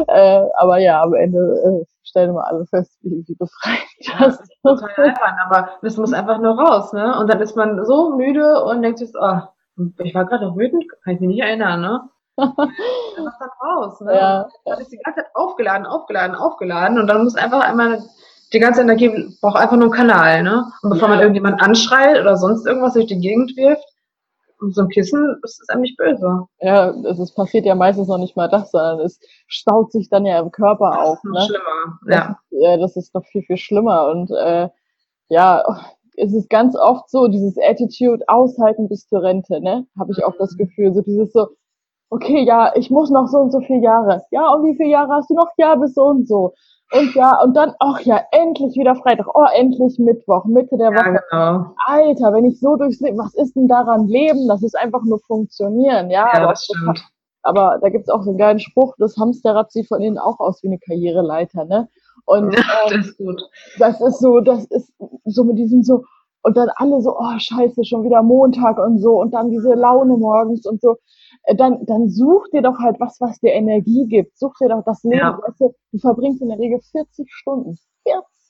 Äh, 0.09 0.48
aber 0.59 0.79
ja, 0.79 1.03
am 1.03 1.14
Ende 1.14 1.38
äh, 1.38 1.87
stellen 2.03 2.35
wir 2.35 2.46
alle 2.46 2.66
fest, 2.66 2.98
wie, 3.03 3.24
wie 3.26 3.35
befreit 3.35 3.79
das 4.18 4.40
ist. 4.40 4.53
Total 4.62 4.90
albern, 4.96 5.37
aber 5.46 5.68
das 5.83 5.96
muss 5.96 6.12
einfach 6.12 6.38
nur 6.38 6.59
raus, 6.59 6.92
ne? 6.92 7.18
Und 7.18 7.31
dann 7.31 7.40
ist 7.40 7.57
man 7.57 7.85
so 7.85 8.16
müde 8.16 8.64
und 8.64 8.83
denkt 8.83 8.98
sich, 8.98 9.11
oh, 9.20 9.38
ich 9.98 10.14
war 10.14 10.26
gerade 10.26 10.55
wütend, 10.57 10.85
kann 11.05 11.14
ich 11.14 11.20
mich 11.20 11.29
nicht 11.29 11.42
erinnern, 11.42 11.81
ne? 11.81 12.00
was 12.37 12.55
dann 13.38 13.50
raus. 13.62 14.00
Ne? 14.00 14.14
Ja. 14.14 14.48
Dann 14.64 14.81
ist 14.81 14.92
die 14.92 14.98
ganze 14.98 15.20
Zeit 15.20 15.31
aufgeladen, 15.35 15.87
aufgeladen, 15.87 16.35
aufgeladen 16.35 16.98
und 16.98 17.07
dann 17.07 17.24
muss 17.24 17.37
einfach 17.37 17.61
einmal 17.61 18.03
die 18.53 18.59
ganze 18.59 18.83
Energie 18.83 19.37
braucht 19.41 19.57
einfach 19.57 19.77
nur 19.77 19.87
einen 19.87 19.93
Kanal, 19.93 20.43
ne? 20.43 20.65
Und 20.83 20.91
bevor 20.91 21.09
ja. 21.09 21.15
man 21.15 21.21
irgendjemand 21.21 21.63
anschreit 21.63 22.21
oder 22.21 22.37
sonst 22.37 22.67
irgendwas 22.67 22.95
durch 22.95 23.07
die 23.07 23.21
Gegend 23.21 23.57
wirft, 23.57 23.85
so 24.69 24.83
ein 24.83 24.89
Kissen 24.89 25.41
ist 25.43 25.61
es 25.63 25.69
einem 25.69 25.83
nicht 25.83 25.97
böse. 25.97 26.47
Ja, 26.61 26.91
es 26.91 27.35
passiert 27.35 27.65
ja 27.65 27.75
meistens 27.75 28.09
noch 28.09 28.19
nicht 28.19 28.37
mal 28.37 28.49
das, 28.49 28.71
sondern 28.71 29.01
es 29.01 29.19
staut 29.47 29.93
sich 29.93 30.11
dann 30.11 30.27
ja 30.27 30.39
im 30.41 30.51
Körper 30.51 30.91
das 30.91 30.99
auf. 30.99 31.17
Ist 31.17 31.25
noch 31.25 31.33
ne? 31.33 31.47
schlimmer, 31.47 31.99
ja. 32.09 32.39
ja. 32.51 32.77
Das 32.77 32.97
ist 32.97 33.15
noch 33.15 33.25
viel, 33.25 33.43
viel 33.43 33.57
schlimmer. 33.57 34.09
Und 34.09 34.31
äh, 34.31 34.69
ja, 35.29 35.65
es 36.17 36.35
ist 36.35 36.51
ganz 36.51 36.77
oft 36.77 37.09
so, 37.09 37.29
dieses 37.29 37.57
Attitude 37.59 38.25
aushalten 38.29 38.89
bis 38.89 39.07
zur 39.07 39.23
Rente, 39.23 39.61
ne? 39.61 39.87
Habe 39.99 40.13
ich 40.13 40.25
auch 40.25 40.37
das 40.39 40.53
mhm. 40.53 40.59
Gefühl. 40.59 40.93
So 40.93 41.01
dieses 41.01 41.33
so, 41.33 41.49
okay, 42.11 42.43
ja, 42.45 42.73
ich 42.75 42.91
muss 42.91 43.11
noch 43.11 43.29
so 43.29 43.39
und 43.39 43.53
so 43.53 43.61
viele 43.61 43.83
Jahre. 43.83 44.23
Ja, 44.31 44.53
und 44.53 44.65
wie 44.65 44.77
viele 44.77 44.91
Jahre 44.91 45.15
hast 45.15 45.31
du 45.31 45.35
noch? 45.35 45.49
Ja, 45.57 45.75
bis 45.77 45.95
so 45.95 46.05
und 46.05 46.29
so. 46.29 46.53
Und 46.92 47.14
ja, 47.14 47.40
und 47.42 47.55
dann, 47.57 47.72
ach 47.79 48.00
ja, 48.00 48.20
endlich 48.33 48.74
wieder 48.76 48.96
Freitag. 48.96 49.26
Oh, 49.35 49.46
endlich 49.55 49.98
Mittwoch, 49.98 50.44
Mitte 50.44 50.76
der 50.76 50.90
Woche. 50.90 51.20
Ja, 51.31 51.55
genau. 51.55 51.74
Alter, 51.87 52.33
wenn 52.33 52.46
ich 52.46 52.59
so 52.59 52.76
durchs 52.76 53.00
Leben, 53.00 53.18
was 53.18 53.35
ist 53.35 53.55
denn 53.55 53.68
daran 53.68 54.09
Leben? 54.09 54.48
Das 54.48 54.62
ist 54.62 54.76
einfach 54.76 55.03
nur 55.05 55.20
funktionieren, 55.20 56.11
ja. 56.11 56.26
ja 56.33 56.42
aber, 56.42 56.48
das 56.48 56.64
stimmt. 56.64 57.00
aber 57.42 57.79
da 57.81 57.88
gibt's 57.90 58.11
auch 58.11 58.22
so 58.22 58.31
einen 58.31 58.38
geilen 58.38 58.59
Spruch, 58.59 58.94
das 58.98 59.16
Hamsterrad 59.16 59.70
sieht 59.70 59.87
von 59.87 60.03
innen 60.03 60.18
auch 60.18 60.40
aus 60.40 60.62
wie 60.62 60.68
eine 60.68 60.79
Karriereleiter, 60.79 61.64
ne? 61.64 61.88
Und 62.24 62.57
ähm, 62.57 62.62
das 62.88 63.07
ist 63.07 63.18
gut. 63.18 63.40
Das 63.79 64.00
ist 64.00 64.18
so, 64.18 64.40
das 64.40 64.64
ist 64.66 64.92
so 65.24 65.44
mit 65.44 65.59
diesem 65.59 65.85
so, 65.85 66.05
und 66.42 66.57
dann 66.57 66.70
alle 66.76 67.00
so, 67.00 67.16
oh 67.18 67.38
scheiße, 67.38 67.85
schon 67.85 68.05
wieder 68.05 68.22
Montag 68.22 68.79
und 68.79 68.98
so, 68.98 69.20
und 69.20 69.35
dann 69.35 69.50
diese 69.50 69.74
Laune 69.74 70.16
morgens 70.16 70.66
und 70.66 70.81
so. 70.81 70.96
Äh, 71.44 71.55
dann, 71.55 71.85
dann 71.87 72.09
such 72.09 72.48
dir 72.53 72.62
doch 72.62 72.79
halt 72.79 72.98
was, 73.00 73.20
was 73.20 73.38
dir 73.40 73.53
Energie 73.53 74.07
gibt. 74.07 74.38
Such 74.38 74.55
dir 74.61 74.68
doch 74.68 74.83
das 74.85 75.03
Leben. 75.03 75.18
Ja. 75.18 75.38
Weißt 75.46 75.61
du, 75.61 75.74
du 75.92 75.98
verbringst 75.98 76.40
in 76.42 76.48
der 76.48 76.59
Regel 76.59 76.81
40 76.81 77.31
Stunden. 77.33 77.79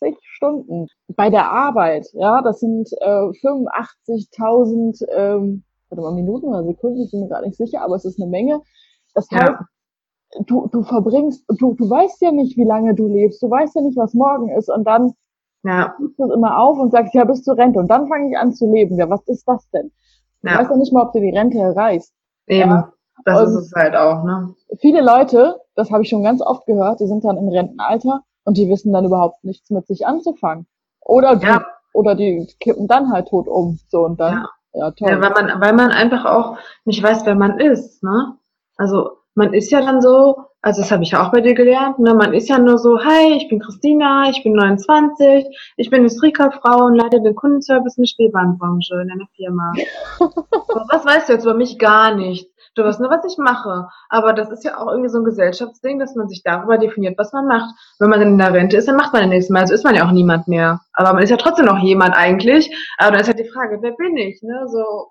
40 0.00 0.16
Stunden 0.22 0.86
bei 1.08 1.30
der 1.30 1.50
Arbeit. 1.50 2.06
Ja, 2.12 2.42
das 2.42 2.60
sind 2.60 2.90
äh, 3.00 3.06
85.000, 3.06 5.04
ähm, 5.10 5.64
warte 5.88 6.02
mal, 6.02 6.14
Minuten 6.14 6.46
oder 6.46 6.64
Sekunden, 6.64 7.02
ich 7.02 7.10
bin 7.10 7.20
mir 7.20 7.28
gar 7.28 7.42
nicht 7.42 7.56
sicher, 7.56 7.82
aber 7.82 7.96
es 7.96 8.04
ist 8.04 8.20
eine 8.20 8.30
Menge. 8.30 8.60
Das 9.14 9.28
heißt, 9.30 9.50
ja. 9.50 9.66
du, 10.46 10.68
du 10.68 10.82
verbringst, 10.82 11.44
du, 11.48 11.74
du 11.74 11.90
weißt 11.90 12.20
ja 12.22 12.30
nicht, 12.30 12.56
wie 12.56 12.64
lange 12.64 12.94
du 12.94 13.08
lebst. 13.08 13.42
Du 13.42 13.50
weißt 13.50 13.74
ja 13.74 13.82
nicht, 13.82 13.96
was 13.96 14.14
morgen 14.14 14.48
ist. 14.50 14.70
Und 14.70 14.84
dann 14.84 15.14
ja. 15.62 15.94
du 15.98 16.24
es 16.24 16.34
immer 16.34 16.58
auf 16.58 16.78
und 16.78 16.90
sagst, 16.90 17.14
ja, 17.14 17.24
bis 17.24 17.42
zur 17.42 17.56
Rente. 17.56 17.78
Und 17.78 17.88
dann 17.88 18.08
fange 18.08 18.30
ich 18.30 18.38
an 18.38 18.52
zu 18.52 18.70
leben. 18.70 18.96
Ja, 18.96 19.08
was 19.10 19.26
ist 19.28 19.46
das 19.46 19.68
denn? 19.70 19.90
Du 20.42 20.48
ja. 20.48 20.58
weißt 20.58 20.70
ja 20.70 20.76
nicht 20.76 20.92
mal, 20.92 21.02
ob 21.02 21.12
du 21.12 21.20
die 21.20 21.36
Rente 21.36 21.58
erreichst. 21.58 22.12
Eben, 22.46 22.70
ja. 22.70 22.92
das 23.24 23.40
und 23.40 23.48
ist 23.48 23.66
es 23.66 23.72
halt 23.74 23.94
auch, 23.94 24.24
ne? 24.24 24.54
Viele 24.78 25.02
Leute, 25.02 25.60
das 25.74 25.90
habe 25.90 26.02
ich 26.02 26.08
schon 26.08 26.22
ganz 26.22 26.40
oft 26.42 26.66
gehört, 26.66 27.00
die 27.00 27.06
sind 27.06 27.24
dann 27.24 27.36
im 27.36 27.48
Rentenalter 27.48 28.22
und 28.44 28.56
die 28.56 28.68
wissen 28.68 28.92
dann 28.92 29.04
überhaupt 29.04 29.44
nichts 29.44 29.70
mit 29.70 29.86
sich 29.86 30.06
anzufangen. 30.06 30.66
Oder 31.00 31.36
die, 31.36 31.46
ja. 31.46 31.64
oder 31.92 32.14
die 32.14 32.46
kippen 32.60 32.86
dann 32.86 33.12
halt 33.12 33.28
tot 33.28 33.48
um. 33.48 33.78
So 33.88 34.04
und 34.04 34.18
dann. 34.18 34.46
Ja. 34.72 34.80
ja, 34.80 34.90
toll. 34.92 35.10
Ja, 35.10 35.20
weil 35.20 35.30
man, 35.30 35.60
weil 35.60 35.72
man 35.74 35.90
einfach 35.90 36.24
auch 36.24 36.56
nicht 36.84 37.02
weiß, 37.02 37.26
wer 37.26 37.34
man 37.34 37.58
ist, 37.58 38.02
ne? 38.02 38.36
Also 38.76 39.19
man 39.40 39.54
ist 39.54 39.70
ja 39.70 39.80
dann 39.80 40.02
so, 40.02 40.36
also 40.60 40.82
das 40.82 40.92
habe 40.92 41.02
ich 41.02 41.12
ja 41.12 41.26
auch 41.26 41.32
bei 41.32 41.40
dir 41.40 41.54
gelernt, 41.54 41.98
ne? 41.98 42.12
man 42.12 42.34
ist 42.34 42.50
ja 42.50 42.58
nur 42.58 42.76
so, 42.76 43.02
hi, 43.02 43.32
ich 43.38 43.48
bin 43.48 43.58
Christina, 43.58 44.28
ich 44.28 44.42
bin 44.42 44.52
29, 44.52 45.46
ich 45.78 45.88
bin 45.88 46.02
Industriekauffrau 46.02 46.84
und 46.84 46.96
leite 46.96 47.22
den 47.22 47.34
Kundenservice 47.34 47.96
in 47.96 48.02
der 48.02 48.08
Spielwarenbranche 48.08 48.94
in 49.00 49.10
einer 49.10 49.28
Firma. 49.34 49.72
was 50.90 51.06
weißt 51.06 51.28
du 51.28 51.32
jetzt 51.32 51.44
über 51.44 51.54
mich? 51.54 51.78
Gar 51.78 52.14
nicht. 52.14 52.50
Du 52.74 52.84
weißt 52.84 53.00
nur, 53.00 53.10
was 53.10 53.24
ich 53.24 53.38
mache. 53.38 53.88
Aber 54.10 54.34
das 54.34 54.50
ist 54.50 54.62
ja 54.62 54.78
auch 54.78 54.88
irgendwie 54.88 55.08
so 55.08 55.18
ein 55.18 55.24
Gesellschaftsding, 55.24 55.98
dass 55.98 56.14
man 56.14 56.28
sich 56.28 56.42
darüber 56.44 56.76
definiert, 56.78 57.18
was 57.18 57.32
man 57.32 57.46
macht. 57.46 57.74
Wenn 57.98 58.10
man 58.10 58.20
dann 58.20 58.32
in 58.32 58.38
der 58.38 58.52
Rente 58.52 58.76
ist, 58.76 58.86
dann 58.86 58.96
macht 58.96 59.12
man 59.12 59.22
den 59.22 59.30
nächsten 59.30 59.54
Mal. 59.54 59.62
Also 59.62 59.74
ist 59.74 59.84
man 59.84 59.96
ja 59.96 60.06
auch 60.06 60.12
niemand 60.12 60.46
mehr. 60.46 60.80
Aber 60.92 61.14
man 61.14 61.22
ist 61.22 61.30
ja 61.30 61.36
trotzdem 61.36 61.66
noch 61.66 61.78
jemand 61.78 62.14
eigentlich. 62.14 62.70
Aber 62.98 63.12
dann 63.12 63.22
ist 63.22 63.26
halt 63.26 63.40
die 63.40 63.50
Frage, 63.50 63.78
wer 63.80 63.92
bin 63.92 64.16
ich? 64.16 64.40
Ne? 64.42 64.68
So, 64.68 65.10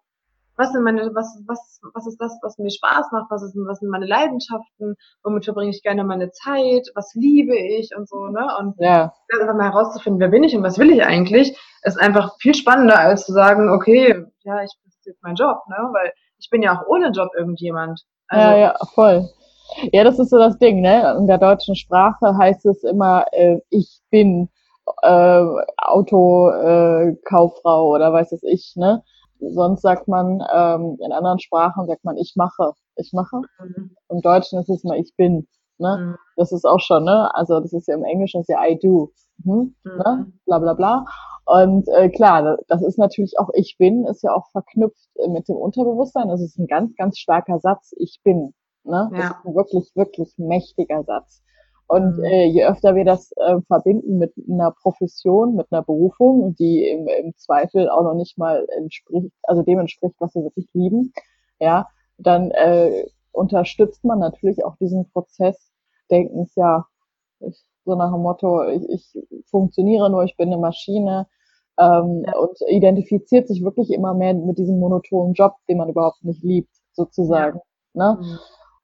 was 0.59 0.73
sind 0.73 0.83
meine, 0.83 1.09
was, 1.15 1.41
was, 1.47 1.79
was 1.93 2.05
ist 2.05 2.17
das, 2.19 2.37
was 2.41 2.57
mir 2.57 2.69
Spaß 2.69 3.13
macht, 3.13 3.31
was 3.31 3.43
ist, 3.43 3.55
was 3.65 3.79
sind 3.79 3.89
meine 3.89 4.05
Leidenschaften, 4.05 4.95
womit 5.23 5.45
verbringe 5.45 5.71
ich 5.71 5.81
gerne 5.81 6.03
meine 6.03 6.31
Zeit, 6.31 6.91
was 6.95 7.13
liebe 7.15 7.57
ich 7.57 7.95
und 7.95 8.09
so, 8.09 8.27
ne? 8.27 8.45
Und 8.59 8.75
ja. 8.77 9.13
einfach 9.39 9.55
mal 9.55 9.71
herauszufinden, 9.71 10.19
wer 10.19 10.27
bin 10.27 10.43
ich 10.43 10.53
und 10.55 10.63
was 10.63 10.77
will 10.77 10.91
ich 10.91 11.01
eigentlich, 11.01 11.57
ist 11.83 11.97
einfach 11.97 12.35
viel 12.39 12.53
spannender, 12.53 12.99
als 12.99 13.25
zu 13.25 13.31
sagen, 13.31 13.69
okay, 13.69 14.25
ja, 14.43 14.61
ich 14.61 14.71
das 14.83 14.95
ist 14.95 15.05
jetzt 15.05 15.23
mein 15.23 15.35
Job, 15.35 15.59
ne? 15.69 15.77
Weil 15.93 16.11
ich 16.39 16.49
bin 16.49 16.61
ja 16.61 16.77
auch 16.77 16.85
ohne 16.87 17.11
Job 17.11 17.29
irgendjemand. 17.37 18.01
Also, 18.27 18.49
ja, 18.49 18.57
ja, 18.57 18.75
voll. 18.93 19.29
Ja, 19.93 20.03
das 20.03 20.19
ist 20.19 20.29
so 20.29 20.37
das 20.37 20.57
Ding, 20.57 20.81
ne? 20.81 21.15
In 21.17 21.27
der 21.27 21.37
deutschen 21.37 21.75
Sprache 21.75 22.37
heißt 22.37 22.65
es 22.65 22.83
immer, 22.83 23.27
äh, 23.31 23.59
ich 23.69 24.01
bin 24.09 24.49
äh, 25.03 25.45
Autokauffrau 25.77 27.15
äh, 27.93 27.95
oder 27.95 28.11
weiß 28.11 28.33
es 28.33 28.43
ich, 28.43 28.73
ne? 28.75 29.03
Sonst 29.39 29.81
sagt 29.81 30.07
man, 30.07 30.43
ähm, 30.53 30.97
in 30.99 31.11
anderen 31.11 31.39
Sprachen 31.39 31.87
sagt 31.87 32.03
man, 32.03 32.17
ich 32.17 32.33
mache, 32.35 32.73
ich 32.95 33.11
mache. 33.13 33.41
Mhm. 33.59 33.95
Im 34.09 34.21
Deutschen 34.21 34.59
ist 34.59 34.69
es 34.69 34.83
immer, 34.83 34.97
ich 34.97 35.13
bin. 35.15 35.47
Ne? 35.77 35.97
Mhm. 35.97 36.17
Das 36.35 36.51
ist 36.51 36.65
auch 36.65 36.79
schon, 36.79 37.05
ne? 37.05 37.33
Also 37.33 37.59
das 37.59 37.73
ist 37.73 37.87
ja 37.87 37.95
im 37.95 38.03
Englischen 38.03 38.41
ist 38.41 38.49
ja 38.49 38.61
I 38.65 38.77
do. 38.77 39.11
Mhm. 39.43 39.75
mhm. 39.83 39.97
Ne? 39.97 40.33
Bla 40.45 40.59
bla 40.59 40.73
bla. 40.73 41.05
Und 41.45 41.87
äh, 41.89 42.09
klar, 42.09 42.57
das 42.67 42.83
ist 42.83 42.99
natürlich 42.99 43.39
auch 43.39 43.49
ich 43.53 43.77
bin, 43.79 44.05
ist 44.05 44.21
ja 44.21 44.35
auch 44.35 44.47
verknüpft 44.51 45.09
äh, 45.15 45.29
mit 45.29 45.47
dem 45.47 45.55
Unterbewusstsein. 45.55 46.27
Das 46.27 46.41
ist 46.41 46.59
ein 46.59 46.67
ganz, 46.67 46.95
ganz 46.95 47.17
starker 47.17 47.59
Satz, 47.59 47.93
ich 47.97 48.19
bin. 48.23 48.53
Ne? 48.83 49.09
Das 49.11 49.19
ja. 49.19 49.29
ist 49.29 49.45
ein 49.45 49.55
wirklich, 49.55 49.91
wirklich 49.95 50.33
mächtiger 50.37 51.03
Satz. 51.03 51.41
Und 51.89 52.19
mhm. 52.19 52.23
äh, 52.23 52.45
je 52.45 52.65
öfter 52.65 52.95
wir 52.95 53.03
das 53.03 53.31
äh, 53.31 53.59
verbinden 53.67 54.19
mit 54.19 54.31
einer 54.47 54.71
Profession, 54.71 55.55
mit 55.55 55.67
einer 55.71 55.81
Berufung, 55.81 56.53
die 56.53 56.87
im, 56.87 57.07
im 57.07 57.35
Zweifel 57.35 57.89
auch 57.89 58.03
noch 58.03 58.13
nicht 58.13 58.37
mal 58.37 58.63
entspricht, 58.77 59.33
also 59.41 59.63
dem 59.63 59.79
entspricht, 59.79 60.13
was 60.19 60.35
wir 60.35 60.43
wirklich 60.43 60.69
lieben, 60.73 61.11
ja, 61.59 61.87
dann 62.19 62.51
äh, 62.51 63.07
unterstützt 63.31 64.05
man 64.05 64.19
natürlich 64.19 64.63
auch 64.63 64.75
diesen 64.77 65.09
Prozess 65.09 65.71
Denkens, 66.11 66.53
ja, 66.55 66.85
ich, 67.39 67.65
so 67.85 67.95
nach 67.95 68.11
dem 68.11 68.21
Motto, 68.21 68.67
ich, 68.67 69.15
ich 69.31 69.47
funktioniere 69.49 70.11
nur, 70.11 70.23
ich 70.23 70.37
bin 70.37 70.49
eine 70.49 70.61
Maschine 70.61 71.25
ähm, 71.79 72.23
ja. 72.23 72.37
und 72.37 72.55
identifiziert 72.67 73.47
sich 73.47 73.63
wirklich 73.63 73.91
immer 73.91 74.13
mehr 74.13 74.35
mit 74.35 74.59
diesem 74.59 74.79
monotonen 74.79 75.33
Job, 75.33 75.55
den 75.67 75.77
man 75.79 75.89
überhaupt 75.89 76.23
nicht 76.23 76.43
liebt, 76.43 76.69
sozusagen. 76.91 77.61
Ja. 77.95 78.13
Ne? 78.13 78.19
Mhm. 78.21 78.37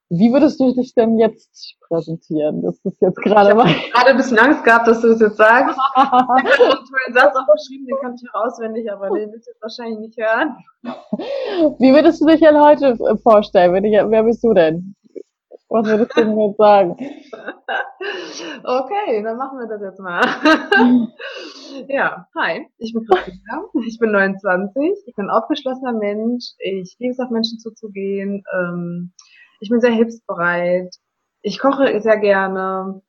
Wie 0.08 0.32
würdest 0.32 0.60
du 0.60 0.72
dich 0.72 0.94
denn 0.94 1.18
jetzt 1.18 1.74
präsentieren? 1.88 2.62
Das 2.62 2.78
ist 2.84 3.00
jetzt 3.00 3.18
gerade 3.18 3.54
mal. 3.56 3.66
Ich 3.66 3.92
gerade 3.92 4.10
ein 4.10 4.16
bisschen 4.16 4.38
Angst 4.38 4.62
gehabt, 4.62 4.86
dass 4.86 5.00
du 5.00 5.08
es 5.08 5.20
jetzt 5.20 5.36
sagst. 5.36 5.76
ich 5.96 6.02
habe 6.04 6.34
einen 6.34 6.46
tollen 6.46 7.12
Satz 7.12 7.36
aufgeschrieben, 7.36 7.86
den 7.86 7.96
kann 8.00 8.14
ich 8.14 8.28
auch 8.32 8.46
auswendig, 8.46 8.90
aber 8.90 9.08
den 9.10 9.32
willst 9.32 9.48
du 9.48 9.50
jetzt 9.50 9.62
wahrscheinlich 9.62 9.98
nicht 9.98 10.16
hören. 10.16 10.56
Wie 11.80 11.92
würdest 11.92 12.20
du 12.20 12.26
dich 12.26 12.40
denn 12.40 12.60
heute 12.60 12.96
vorstellen? 13.22 13.72
Wenn 13.72 13.84
ich, 13.84 13.94
wer 13.94 14.22
bist 14.22 14.44
du 14.44 14.54
denn? 14.54 14.94
Was 15.68 15.86
würdest 15.86 16.16
du 16.16 16.20
denn 16.20 16.38
jetzt 16.38 16.56
sagen? 16.56 16.96
Okay, 18.62 19.22
dann 19.22 19.36
machen 19.36 19.58
wir 19.58 19.66
das 19.66 19.82
jetzt 19.82 19.98
mal. 19.98 20.20
ja, 21.88 22.26
hi, 22.36 22.66
ich 22.78 22.92
bin 22.92 23.04
Christina, 23.06 23.64
ich 23.84 23.98
bin 23.98 24.12
29, 24.12 25.04
ich 25.06 25.14
bin 25.14 25.26
ein 25.26 25.30
aufgeschlossener 25.30 25.92
Mensch, 25.92 26.52
ich 26.58 26.94
liebe 26.98 27.12
es 27.12 27.18
auf 27.18 27.30
Menschen 27.30 27.58
zuzugehen, 27.58 28.44
ähm, 28.54 29.12
ich 29.60 29.70
bin 29.70 29.80
sehr 29.80 29.92
hilfsbereit. 29.92 30.94
Ich 31.42 31.58
koche 31.58 32.00
sehr 32.00 32.18
gerne. 32.18 33.02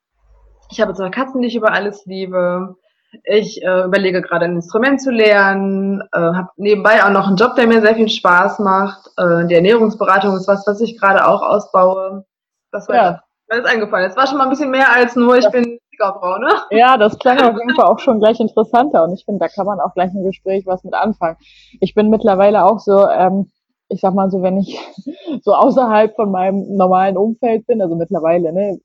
Ich 0.69 0.81
habe 0.81 0.93
zwei 0.93 1.09
Katzen, 1.09 1.41
die 1.41 1.47
ich 1.47 1.55
über 1.55 1.71
alles 1.71 2.05
liebe. 2.05 2.75
Ich 3.23 3.61
äh, 3.63 3.85
überlege 3.85 4.21
gerade 4.21 4.45
ein 4.45 4.55
Instrument 4.55 5.01
zu 5.01 5.11
lernen, 5.11 6.01
äh, 6.11 6.19
habe 6.19 6.49
nebenbei 6.57 7.03
auch 7.03 7.09
noch 7.09 7.27
einen 7.27 7.37
Job, 7.37 7.55
der 7.55 7.67
mir 7.67 7.81
sehr 7.81 7.95
viel 7.95 8.09
Spaß 8.09 8.59
macht. 8.59 9.09
Äh, 9.17 9.47
die 9.47 9.55
Ernährungsberatung 9.55 10.35
ist 10.35 10.47
was, 10.47 10.67
was 10.67 10.81
ich 10.81 10.99
gerade 10.99 11.25
auch 11.25 11.41
ausbaue. 11.41 12.25
Das 12.71 12.87
war 12.89 12.95
ja. 12.95 13.21
das, 13.47 13.59
ist 13.59 13.65
eingefallen. 13.65 14.09
Es 14.09 14.17
war 14.17 14.27
schon 14.27 14.37
mal 14.37 14.43
ein 14.43 14.49
bisschen 14.49 14.71
mehr 14.71 14.93
als 14.93 15.15
nur, 15.15 15.37
ich 15.37 15.45
das, 15.45 15.53
bin 15.53 15.79
ne? 15.99 16.53
Ja, 16.71 16.97
das 16.97 17.17
klang 17.17 17.39
auf 17.41 17.55
jeden 17.57 17.75
Fall 17.75 17.85
auch 17.85 17.99
schon 17.99 18.19
gleich 18.19 18.39
interessanter 18.39 19.03
und 19.03 19.13
ich 19.13 19.25
finde, 19.25 19.39
da 19.39 19.47
kann 19.47 19.65
man 19.65 19.79
auch 19.79 19.93
gleich 19.93 20.13
im 20.13 20.23
Gespräch 20.23 20.65
was 20.65 20.83
mit 20.83 20.93
anfangen. 20.93 21.37
Ich 21.79 21.95
bin 21.95 22.09
mittlerweile 22.09 22.65
auch 22.65 22.79
so, 22.79 23.07
ähm, 23.07 23.51
ich 23.89 24.01
sag 24.01 24.13
mal 24.13 24.29
so, 24.29 24.41
wenn 24.41 24.57
ich 24.57 24.79
so 25.41 25.53
außerhalb 25.53 26.15
von 26.15 26.31
meinem 26.31 26.75
normalen 26.75 27.17
Umfeld 27.17 27.65
bin, 27.67 27.81
also 27.81 27.95
mittlerweile, 27.95 28.53
ne, 28.53 28.79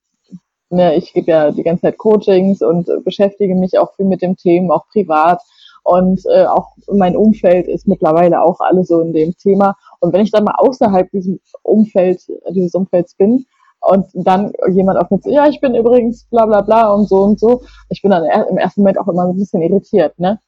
ne 0.71 0.95
ich 0.97 1.13
gebe 1.13 1.31
ja 1.31 1.51
die 1.51 1.63
ganze 1.63 1.83
Zeit 1.83 1.99
Coachings 1.99 2.63
und 2.63 2.89
äh, 2.89 3.01
beschäftige 3.05 3.55
mich 3.55 3.79
auch 3.79 3.95
viel 3.95 4.07
mit 4.07 4.23
dem 4.23 4.37
Thema, 4.37 4.75
auch 4.77 4.87
privat. 4.89 5.43
Und 5.85 6.23
äh, 6.33 6.45
auch 6.45 6.77
mein 6.93 7.17
Umfeld 7.17 7.67
ist 7.67 7.89
mittlerweile 7.89 8.41
auch 8.43 8.61
alle 8.61 8.85
so 8.85 9.01
in 9.01 9.13
dem 9.13 9.37
Thema. 9.37 9.77
Und 9.99 10.13
wenn 10.13 10.21
ich 10.21 10.31
dann 10.31 10.45
mal 10.45 10.55
außerhalb 10.57 11.11
diesem 11.11 11.41
Umfeld, 11.63 12.21
dieses 12.51 12.75
Umfelds 12.75 13.17
bin, 13.17 13.47
und 13.83 14.07
dann 14.15 14.53
jemand 14.71 14.99
auf 14.99 15.11
mich, 15.11 15.23
ja, 15.25 15.49
ich 15.49 15.61
bin 15.61 15.75
übrigens 15.75 16.25
bla 16.31 16.47
bla 16.47 16.61
bla 16.61 16.93
und 16.93 17.09
so 17.09 17.23
und 17.23 17.41
so. 17.41 17.63
Ich 17.89 18.01
bin 18.01 18.13
dann 18.13 18.25
im 18.49 18.57
ersten 18.57 18.83
Moment 18.83 18.99
auch 18.99 19.09
immer 19.09 19.25
ein 19.25 19.37
bisschen 19.37 19.61
irritiert, 19.61 20.19
ne? 20.19 20.41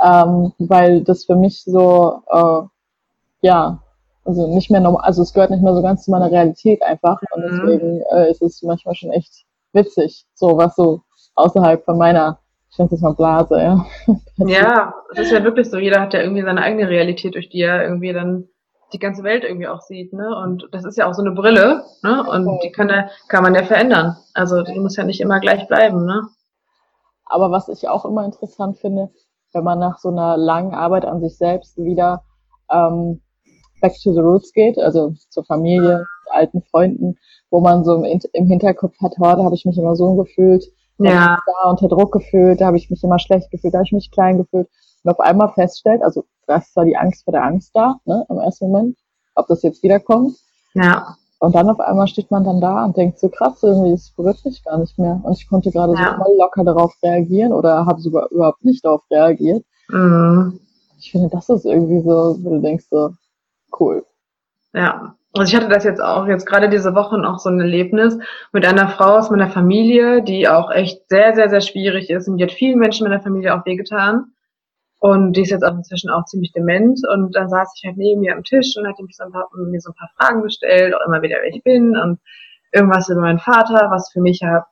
Ähm, 0.00 0.52
weil 0.58 1.02
das 1.02 1.24
für 1.24 1.36
mich 1.36 1.64
so, 1.64 2.20
äh, 2.30 2.62
ja, 3.42 3.82
also 4.24 4.46
nicht 4.46 4.70
mehr 4.70 4.80
normal, 4.80 5.04
also 5.04 5.22
es 5.22 5.32
gehört 5.32 5.50
nicht 5.50 5.62
mehr 5.62 5.74
so 5.74 5.82
ganz 5.82 6.04
zu 6.04 6.10
meiner 6.10 6.30
Realität 6.30 6.82
einfach. 6.82 7.20
Und 7.32 7.44
mhm. 7.44 7.50
deswegen 7.50 8.02
äh, 8.12 8.30
ist 8.30 8.40
es 8.42 8.62
manchmal 8.62 8.94
schon 8.94 9.10
echt 9.10 9.44
witzig, 9.72 10.24
so 10.34 10.56
was 10.56 10.74
so 10.74 11.02
außerhalb 11.34 11.84
von 11.84 11.98
meiner 11.98 12.38
ich 12.72 12.78
nenne 12.78 12.90
es 12.90 13.00
mal 13.02 13.12
Blase, 13.12 13.60
ja. 13.60 13.86
Ja, 14.38 14.94
es 15.12 15.18
ist 15.18 15.30
ja 15.32 15.44
wirklich 15.44 15.68
so, 15.68 15.76
jeder 15.78 16.00
hat 16.00 16.14
ja 16.14 16.22
irgendwie 16.22 16.42
seine 16.42 16.62
eigene 16.62 16.88
Realität, 16.88 17.34
durch 17.34 17.50
die 17.50 17.60
er 17.60 17.84
irgendwie 17.84 18.14
dann 18.14 18.48
die 18.94 18.98
ganze 18.98 19.22
Welt 19.22 19.44
irgendwie 19.44 19.68
auch 19.68 19.82
sieht, 19.82 20.12
ne? 20.14 20.34
Und 20.36 20.68
das 20.72 20.84
ist 20.84 20.96
ja 20.96 21.06
auch 21.06 21.12
so 21.12 21.22
eine 21.22 21.32
Brille, 21.32 21.84
ne? 22.02 22.24
Und 22.26 22.62
die 22.62 22.72
kann, 22.72 22.88
ja, 22.88 23.10
kann 23.28 23.42
man 23.42 23.54
ja 23.54 23.62
verändern. 23.62 24.16
Also 24.32 24.62
die 24.62 24.78
muss 24.78 24.96
ja 24.96 25.04
nicht 25.04 25.20
immer 25.20 25.38
gleich 25.40 25.68
bleiben, 25.68 26.06
ne? 26.06 26.22
Aber 27.26 27.50
was 27.50 27.68
ich 27.68 27.88
auch 27.88 28.06
immer 28.06 28.24
interessant 28.24 28.78
finde, 28.78 29.10
wenn 29.52 29.64
man 29.64 29.78
nach 29.78 29.98
so 29.98 30.08
einer 30.08 30.38
langen 30.38 30.74
Arbeit 30.74 31.04
an 31.04 31.20
sich 31.20 31.36
selbst 31.36 31.76
wieder 31.76 32.24
ähm, 32.70 33.20
back 33.82 33.92
to 34.00 34.14
the 34.14 34.20
roots 34.20 34.52
geht, 34.52 34.78
also 34.78 35.12
zur 35.28 35.44
Familie, 35.44 36.06
alten 36.30 36.62
Freunden, 36.62 37.18
wo 37.50 37.60
man 37.60 37.84
so 37.84 38.02
im, 38.02 38.20
im 38.32 38.46
Hinterkopf 38.46 38.94
hat, 39.02 39.12
oh, 39.18 39.22
da 39.24 39.44
habe 39.44 39.54
ich 39.54 39.66
mich 39.66 39.76
immer 39.76 39.94
so 39.94 40.14
gefühlt, 40.14 40.64
ja. 40.98 41.38
da 41.44 41.70
unter 41.70 41.88
Druck 41.88 42.12
gefühlt, 42.12 42.60
da 42.60 42.66
habe 42.66 42.78
ich 42.78 42.88
mich 42.88 43.04
immer 43.04 43.18
schlecht 43.18 43.50
gefühlt, 43.50 43.74
da 43.74 43.78
habe 43.78 43.86
ich 43.86 43.92
mich 43.92 44.10
klein 44.10 44.38
gefühlt. 44.38 44.68
Und 45.04 45.10
auf 45.10 45.20
einmal 45.20 45.52
feststellt, 45.52 46.02
also 46.02 46.24
da 46.46 46.56
ist 46.56 46.72
zwar 46.72 46.84
die 46.84 46.96
Angst 46.96 47.24
vor 47.24 47.32
der 47.32 47.44
Angst 47.44 47.72
da, 47.74 47.96
ne, 48.04 48.24
im 48.30 48.38
ersten 48.38 48.68
Moment, 48.68 48.96
ob 49.34 49.46
das 49.48 49.62
jetzt 49.62 49.82
wiederkommt. 49.82 50.36
Ja. 50.74 51.16
Und 51.40 51.56
dann 51.56 51.68
auf 51.68 51.80
einmal 51.80 52.06
steht 52.06 52.30
man 52.30 52.44
dann 52.44 52.60
da 52.60 52.84
und 52.84 52.96
denkt 52.96 53.18
so 53.18 53.28
krass, 53.28 53.62
irgendwie, 53.62 53.90
das 53.90 54.10
berührt 54.10 54.44
mich 54.44 54.62
gar 54.62 54.78
nicht 54.78 54.96
mehr. 54.96 55.20
Und 55.24 55.32
ich 55.32 55.48
konnte 55.48 55.72
gerade 55.72 55.92
ja. 55.94 56.16
so 56.16 56.24
voll 56.24 56.36
locker 56.38 56.62
darauf 56.62 56.94
reagieren 57.02 57.52
oder 57.52 57.84
habe 57.84 58.00
sogar 58.00 58.30
überhaupt 58.30 58.64
nicht 58.64 58.84
darauf 58.84 59.02
reagiert. 59.10 59.64
Mhm. 59.88 60.60
Ich 61.00 61.10
finde, 61.10 61.28
das 61.30 61.48
ist 61.48 61.64
irgendwie 61.64 62.00
so, 62.00 62.36
wo 62.42 62.50
du 62.50 62.60
denkst 62.60 62.84
so, 62.88 63.10
cool. 63.80 64.04
Ja, 64.74 65.16
also 65.34 65.50
ich 65.50 65.56
hatte 65.56 65.72
das 65.72 65.84
jetzt 65.84 66.02
auch, 66.02 66.26
jetzt 66.26 66.46
gerade 66.46 66.68
diese 66.68 66.94
Woche 66.94 67.18
noch 67.18 67.38
so 67.38 67.48
ein 67.48 67.60
Erlebnis 67.60 68.18
mit 68.52 68.66
einer 68.66 68.88
Frau 68.88 69.16
aus 69.16 69.30
meiner 69.30 69.48
Familie, 69.48 70.22
die 70.22 70.48
auch 70.48 70.70
echt 70.70 71.08
sehr, 71.08 71.34
sehr, 71.34 71.48
sehr 71.48 71.60
schwierig 71.60 72.10
ist 72.10 72.28
und 72.28 72.38
die 72.38 72.44
hat 72.44 72.52
vielen 72.52 72.78
Menschen 72.78 73.06
in 73.06 73.12
meiner 73.12 73.22
Familie 73.22 73.54
auch 73.54 73.64
wehgetan. 73.64 74.32
Und 75.02 75.32
die 75.36 75.42
ist 75.42 75.50
jetzt 75.50 75.64
auch 75.64 75.74
inzwischen 75.74 76.10
auch 76.10 76.26
ziemlich 76.26 76.52
dement. 76.52 77.00
Und 77.12 77.34
dann 77.34 77.48
saß 77.48 77.74
ich 77.76 77.84
halt 77.84 77.96
neben 77.96 78.20
mir 78.20 78.36
am 78.36 78.44
Tisch 78.44 78.76
und 78.76 78.86
hat 78.86 79.00
mich 79.00 79.16
so 79.16 79.24
ein 79.24 79.32
paar, 79.32 79.48
mir 79.52 79.80
so 79.80 79.90
ein 79.90 79.96
paar 79.96 80.10
Fragen 80.16 80.42
gestellt, 80.42 80.94
auch 80.94 81.04
immer 81.04 81.22
wieder, 81.22 81.38
wer 81.42 81.52
ich 81.52 81.60
bin 81.64 81.96
und 81.96 82.20
irgendwas 82.70 83.08
über 83.08 83.20
meinen 83.20 83.40
Vater, 83.40 83.90
was 83.90 84.12
für 84.12 84.20
mich 84.20 84.38
ja 84.40 84.64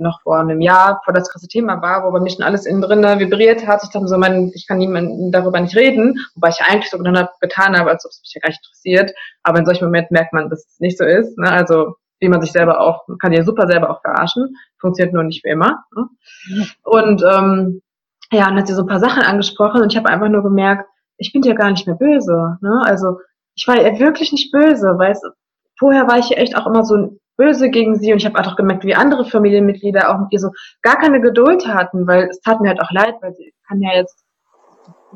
noch 0.00 0.20
vor 0.22 0.38
einem 0.38 0.60
Jahr 0.60 1.00
vor 1.04 1.14
das 1.14 1.30
krasse 1.30 1.48
Thema 1.48 1.80
war, 1.82 2.04
wo 2.04 2.10
bei 2.10 2.20
mir 2.20 2.30
schon 2.30 2.44
alles 2.44 2.66
innen 2.66 2.82
drin 2.82 3.02
vibriert 3.18 3.66
hat. 3.66 3.82
Ich 3.82 3.90
dachte 3.90 4.08
so, 4.08 4.18
man, 4.18 4.50
ich 4.54 4.66
kann 4.66 4.78
niemanden 4.78 5.30
darüber 5.30 5.60
nicht 5.60 5.76
reden, 5.76 6.18
wobei 6.34 6.48
ich 6.48 6.60
eigentlich 6.60 6.90
so 6.90 6.98
getan 6.98 7.78
habe, 7.78 7.90
als 7.90 8.04
ob 8.04 8.10
es 8.10 8.20
mich 8.20 8.32
ja 8.34 8.40
gar 8.40 8.48
nicht 8.48 8.60
interessiert. 8.64 9.12
Aber 9.42 9.58
in 9.58 9.66
solchen 9.66 9.84
Momenten 9.84 10.14
merkt 10.14 10.32
man, 10.32 10.48
dass 10.50 10.66
es 10.66 10.80
nicht 10.80 10.98
so 10.98 11.04
ist. 11.04 11.38
Ne? 11.38 11.50
Also 11.50 11.94
wie 12.20 12.28
man 12.28 12.40
sich 12.40 12.52
selber 12.52 12.80
auch, 12.80 13.06
man 13.08 13.18
kann 13.18 13.32
ja 13.32 13.42
super 13.42 13.66
selber 13.66 13.90
auch 13.90 14.00
verarschen, 14.02 14.54
funktioniert 14.78 15.14
nur 15.14 15.24
nicht 15.24 15.44
wie 15.44 15.50
immer. 15.50 15.84
Ne? 15.96 16.08
Und 16.84 17.22
ähm, 17.22 17.82
ja, 18.32 18.48
und 18.48 18.56
hat 18.56 18.68
sie 18.68 18.74
so 18.74 18.82
ein 18.82 18.88
paar 18.88 19.00
Sachen 19.00 19.22
angesprochen 19.22 19.82
und 19.82 19.92
ich 19.92 19.96
habe 19.96 20.08
einfach 20.08 20.28
nur 20.28 20.42
gemerkt, 20.42 20.86
ich 21.16 21.32
bin 21.32 21.42
ja 21.42 21.54
gar 21.54 21.70
nicht 21.70 21.86
mehr 21.86 21.96
böse. 21.96 22.58
Ne? 22.60 22.82
Also 22.84 23.18
ich 23.54 23.66
war 23.66 23.80
ja 23.80 23.98
wirklich 23.98 24.32
nicht 24.32 24.52
böse, 24.52 24.94
weil 24.98 25.12
es, 25.12 25.22
vorher 25.78 26.06
war 26.06 26.18
ich 26.18 26.30
ja 26.30 26.36
echt 26.36 26.56
auch 26.56 26.66
immer 26.66 26.84
so 26.84 27.18
böse 27.40 27.70
gegen 27.70 27.96
sie 27.96 28.12
und 28.12 28.18
ich 28.18 28.26
habe 28.26 28.38
einfach 28.38 28.56
gemerkt, 28.56 28.84
wie 28.84 28.94
andere 28.94 29.24
Familienmitglieder 29.24 30.10
auch 30.10 30.20
mit 30.20 30.28
ihr 30.30 30.38
so 30.38 30.50
gar 30.82 30.98
keine 30.98 31.22
Geduld 31.22 31.66
hatten, 31.66 32.06
weil 32.06 32.28
es 32.28 32.40
tat 32.42 32.60
mir 32.60 32.68
halt 32.68 32.82
auch 32.82 32.90
leid, 32.90 33.14
weil 33.22 33.34
sie 33.34 33.54
kann 33.66 33.80
ja 33.80 33.94
jetzt, 33.94 34.22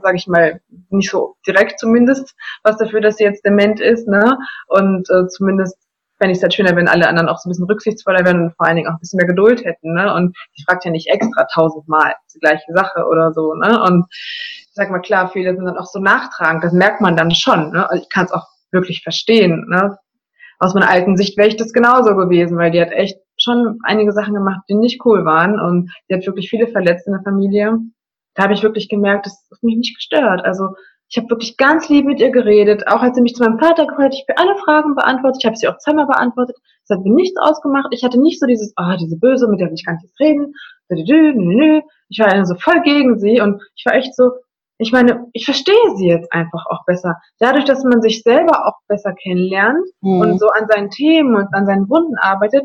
sage 0.02 0.16
ich 0.16 0.26
mal, 0.26 0.60
nicht 0.88 1.10
so 1.10 1.36
direkt 1.46 1.78
zumindest 1.78 2.34
was 2.62 2.78
dafür, 2.78 3.02
dass 3.02 3.18
sie 3.18 3.24
jetzt 3.24 3.44
dement 3.44 3.78
ist, 3.78 4.08
ne? 4.08 4.38
Und 4.68 5.08
äh, 5.10 5.26
zumindest 5.28 5.76
fände 6.16 6.32
ich 6.32 6.38
es 6.38 6.42
halt 6.42 6.54
schöner, 6.54 6.74
wenn 6.76 6.88
alle 6.88 7.06
anderen 7.08 7.28
auch 7.28 7.38
so 7.38 7.48
ein 7.48 7.50
bisschen 7.50 7.66
rücksichtsvoller 7.66 8.24
wären 8.24 8.44
und 8.44 8.56
vor 8.56 8.66
allen 8.66 8.76
Dingen 8.76 8.88
auch 8.88 8.94
ein 8.94 9.00
bisschen 9.00 9.18
mehr 9.18 9.26
Geduld 9.26 9.62
hätten, 9.62 9.92
ne? 9.92 10.14
Und 10.14 10.34
ich 10.54 10.64
fragt 10.64 10.86
ja 10.86 10.90
nicht 10.90 11.08
extra 11.08 11.46
tausendmal 11.52 12.14
die 12.34 12.38
gleiche 12.38 12.72
Sache 12.72 13.04
oder 13.06 13.34
so, 13.34 13.52
ne? 13.54 13.82
Und 13.82 14.06
ich 14.10 14.70
sag 14.72 14.90
mal, 14.90 15.00
klar, 15.00 15.28
viele 15.28 15.54
sind 15.54 15.66
dann 15.66 15.76
auch 15.76 15.86
so 15.86 15.98
nachtragend, 15.98 16.64
das 16.64 16.72
merkt 16.72 17.02
man 17.02 17.16
dann 17.16 17.30
schon, 17.32 17.70
ne? 17.72 17.88
Also 17.90 18.02
ich 18.02 18.08
kann 18.08 18.24
es 18.24 18.32
auch 18.32 18.46
wirklich 18.72 19.02
verstehen, 19.02 19.66
ne? 19.68 19.98
Aus 20.64 20.72
meiner 20.72 20.88
alten 20.88 21.16
Sicht 21.16 21.36
wäre 21.36 21.48
ich 21.48 21.56
das 21.56 21.74
genauso 21.74 22.16
gewesen, 22.16 22.56
weil 22.56 22.70
die 22.70 22.80
hat 22.80 22.90
echt 22.90 23.18
schon 23.36 23.78
einige 23.84 24.12
Sachen 24.12 24.34
gemacht, 24.34 24.62
die 24.68 24.74
nicht 24.74 25.04
cool 25.04 25.24
waren 25.26 25.60
und 25.60 25.92
die 26.08 26.14
hat 26.14 26.26
wirklich 26.26 26.48
viele 26.48 26.68
verletzt 26.68 27.06
in 27.06 27.12
der 27.12 27.22
Familie. 27.22 27.78
Da 28.34 28.44
habe 28.44 28.54
ich 28.54 28.62
wirklich 28.62 28.88
gemerkt, 28.88 29.26
das 29.26 29.46
hat 29.52 29.62
mich 29.62 29.76
nicht 29.76 29.94
gestört. 29.94 30.42
Also 30.44 30.70
ich 31.10 31.18
habe 31.18 31.28
wirklich 31.28 31.58
ganz 31.58 31.88
lieb 31.90 32.06
mit 32.06 32.18
ihr 32.18 32.30
geredet, 32.30 32.88
auch 32.88 33.02
als 33.02 33.14
sie 33.14 33.22
mich 33.22 33.34
zu 33.34 33.44
meinem 33.44 33.58
Vater 33.58 33.86
gehört, 33.86 34.14
ich 34.14 34.24
habe 34.26 34.40
alle 34.40 34.58
Fragen 34.58 34.94
beantwortet, 34.94 35.42
ich 35.42 35.46
habe 35.46 35.56
sie 35.56 35.68
auch 35.68 35.76
zweimal 35.78 36.06
beantwortet, 36.06 36.56
es 36.82 36.90
hat 36.90 37.04
mir 37.04 37.14
nichts 37.14 37.38
ausgemacht, 37.38 37.88
ich 37.90 38.02
hatte 38.02 38.18
nicht 38.18 38.40
so 38.40 38.46
dieses, 38.46 38.72
ah, 38.76 38.94
oh, 38.94 38.96
diese 38.98 39.18
Böse, 39.18 39.46
mit 39.48 39.60
der 39.60 39.68
will 39.68 39.74
ich 39.74 39.84
gar 39.84 39.92
nicht 39.92 40.18
reden, 40.18 40.54
ich 40.88 42.18
war 42.18 42.46
so 42.46 42.54
voll 42.56 42.80
gegen 42.82 43.18
sie 43.18 43.40
und 43.40 43.62
ich 43.76 43.84
war 43.84 43.94
echt 43.94 44.16
so, 44.16 44.32
ich 44.78 44.92
meine, 44.92 45.26
ich 45.32 45.44
verstehe 45.44 45.96
sie 45.96 46.08
jetzt 46.08 46.32
einfach 46.32 46.66
auch 46.68 46.84
besser. 46.84 47.16
Dadurch, 47.38 47.64
dass 47.64 47.84
man 47.84 48.02
sich 48.02 48.22
selber 48.22 48.66
auch 48.66 48.78
besser 48.88 49.12
kennenlernt 49.12 49.86
mhm. 50.00 50.20
und 50.20 50.38
so 50.38 50.48
an 50.48 50.66
seinen 50.68 50.90
Themen 50.90 51.36
und 51.36 51.54
an 51.54 51.66
seinen 51.66 51.88
Wunden 51.88 52.16
arbeitet, 52.18 52.64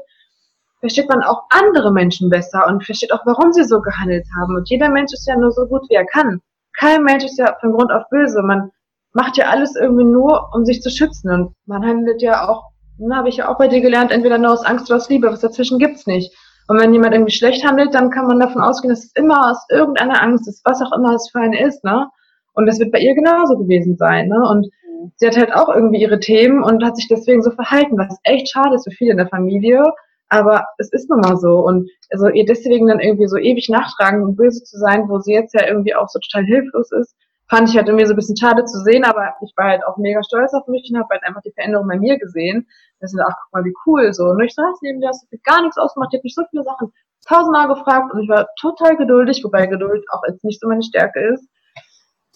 versteht 0.80 1.10
man 1.10 1.24
auch 1.24 1.43
andere 1.49 1.91
Menschen 1.91 2.30
besser 2.30 2.66
und 2.68 2.84
versteht 2.84 3.14
auch, 3.14 3.26
warum 3.26 3.51
sie 3.53 3.64
so 3.64 3.82
gehandelt 3.82 4.26
haben. 4.39 4.55
Und 4.55 4.70
jeder 4.70 4.89
Mensch 4.89 5.14
ist 5.14 5.28
ja 5.28 5.36
nur 5.36 5.51
so 5.51 5.66
gut, 5.68 5.84
wie 5.89 5.95
er 5.95 6.05
kann. 6.05 6.41
Kein 6.78 7.03
Mensch 7.03 7.26
ist 7.26 7.38
ja 7.38 7.55
von 7.60 7.74
Grund 7.74 7.91
auf 7.91 8.03
böse. 8.10 8.41
Man 8.41 8.72
macht 9.14 9.38
ja 9.38 9.47
alles 9.47 9.76
irgendwie 9.76 10.05
nur, 10.05 10.49
um 10.53 10.66
sich 10.66 10.82
zu 10.82 10.89
schützen. 10.89 11.32
Und 11.32 11.55
man 11.66 11.86
handelt 11.86 12.22
ja 12.22 12.47
auch, 12.47 12.70
na, 12.97 13.18
habe 13.18 13.30
ich 13.30 13.38
ja 13.38 13.49
auch 13.49 13.57
bei 13.57 13.68
dir 13.68 13.82
gelernt, 13.82 14.12
entweder 14.12 14.38
nur 14.38 14.51
aus 14.51 14.66
Angst 14.66 14.89
oder 14.89 14.97
aus 14.97 15.10
Liebe. 15.10 15.32
Was 15.32 15.41
dazwischen 15.41 15.80
gibt's 15.80 16.07
nicht. 16.07 16.34
Und 16.70 16.80
wenn 16.80 16.93
jemand 16.93 17.15
irgendwie 17.15 17.34
schlecht 17.34 17.65
handelt, 17.65 17.95
dann 17.95 18.11
kann 18.11 18.28
man 18.28 18.39
davon 18.39 18.61
ausgehen, 18.61 18.93
dass 18.93 19.03
es 19.03 19.11
immer 19.15 19.49
aus 19.49 19.65
irgendeiner 19.72 20.22
Angst 20.22 20.47
ist, 20.47 20.63
was 20.65 20.80
auch 20.84 20.95
immer 20.95 21.15
es 21.15 21.28
für 21.32 21.39
eine 21.39 21.59
ist, 21.65 21.84
ne? 21.84 22.07
Und 22.53 22.67
das 22.67 22.80
wird 22.80 22.91
bei 22.91 22.99
ihr 22.99 23.15
genauso 23.15 23.57
gewesen 23.57 23.97
sein, 23.97 24.28
ne? 24.28 24.38
Und 24.47 24.67
mhm. 24.67 25.11
sie 25.15 25.26
hat 25.26 25.36
halt 25.36 25.51
auch 25.51 25.70
irgendwie 25.70 25.99
ihre 25.99 26.20
Themen 26.20 26.61
und 26.61 26.86
hat 26.86 26.95
sich 26.95 27.07
deswegen 27.07 27.41
so 27.41 27.49
verhalten, 27.49 27.97
was 27.97 28.20
echt 28.22 28.51
schade 28.51 28.76
ist 28.76 28.84
für 28.84 28.95
viele 28.95 29.13
in 29.13 29.17
der 29.17 29.30
Familie. 29.30 29.84
Aber 30.30 30.63
es 30.78 30.93
ist 30.93 31.09
nun 31.09 31.22
mal 31.22 31.38
so. 31.38 31.57
Und 31.57 31.89
also 32.11 32.28
ihr 32.28 32.45
deswegen 32.45 32.86
dann 32.86 32.99
irgendwie 32.99 33.28
so 33.28 33.38
ewig 33.38 33.67
nachtragen 33.70 34.22
und 34.24 34.36
böse 34.36 34.63
zu 34.63 34.78
sein, 34.78 35.09
wo 35.09 35.17
sie 35.17 35.34
jetzt 35.34 35.55
ja 35.55 35.67
irgendwie 35.67 35.95
auch 35.95 36.07
so 36.07 36.20
total 36.20 36.45
hilflos 36.45 36.91
ist, 36.91 37.15
fand 37.50 37.68
ich 37.68 37.76
halt 37.76 37.88
irgendwie 37.88 38.06
so 38.06 38.14
ein 38.14 38.16
bisschen 38.16 38.38
schade 38.38 38.64
zu 38.66 38.80
sehen, 38.84 39.04
aber 39.04 39.34
ich 39.41 39.54
war 39.58 39.70
halt 39.70 39.86
auch 39.86 39.97
mega 39.97 40.22
stolz 40.24 40.54
auf 40.54 40.68
mich 40.68 40.89
und 40.91 41.00
habe 41.00 41.10
halt 41.12 41.24
einfach 41.24 41.41
die 41.41 41.52
Veränderung 41.52 41.88
bei 41.88 41.97
mir 41.97 42.20
gesehen. 42.20 42.68
Das 43.00 43.14
ist 43.14 43.20
ach, 43.20 43.36
guck 43.43 43.54
mal, 43.54 43.66
wie 43.66 43.74
cool 43.86 44.14
so. 44.14 44.26
Und 44.26 44.43
ich 44.43 44.54
saß 44.54 44.80
neben 44.82 45.02
dir, 45.02 45.08
hast 45.08 45.26
gar 45.43 45.62
nichts 45.62 45.78
ausgemacht, 45.78 46.10
ich 46.14 46.20
habe 46.20 46.26
mich 46.26 46.36
so 46.36 46.43
viele 46.52 46.64
Sachen 46.64 46.93
tausendmal 47.28 47.68
gefragt 47.68 48.14
und 48.14 48.24
ich 48.24 48.30
war 48.30 48.47
total 48.60 48.97
geduldig, 48.97 49.41
wobei 49.43 49.66
Geduld 49.66 50.06
auch 50.12 50.22
jetzt 50.28 50.43
nicht 50.43 50.62
so 50.62 50.68
meine 50.68 50.84
Stärke 50.84 51.20
ist. 51.34 51.47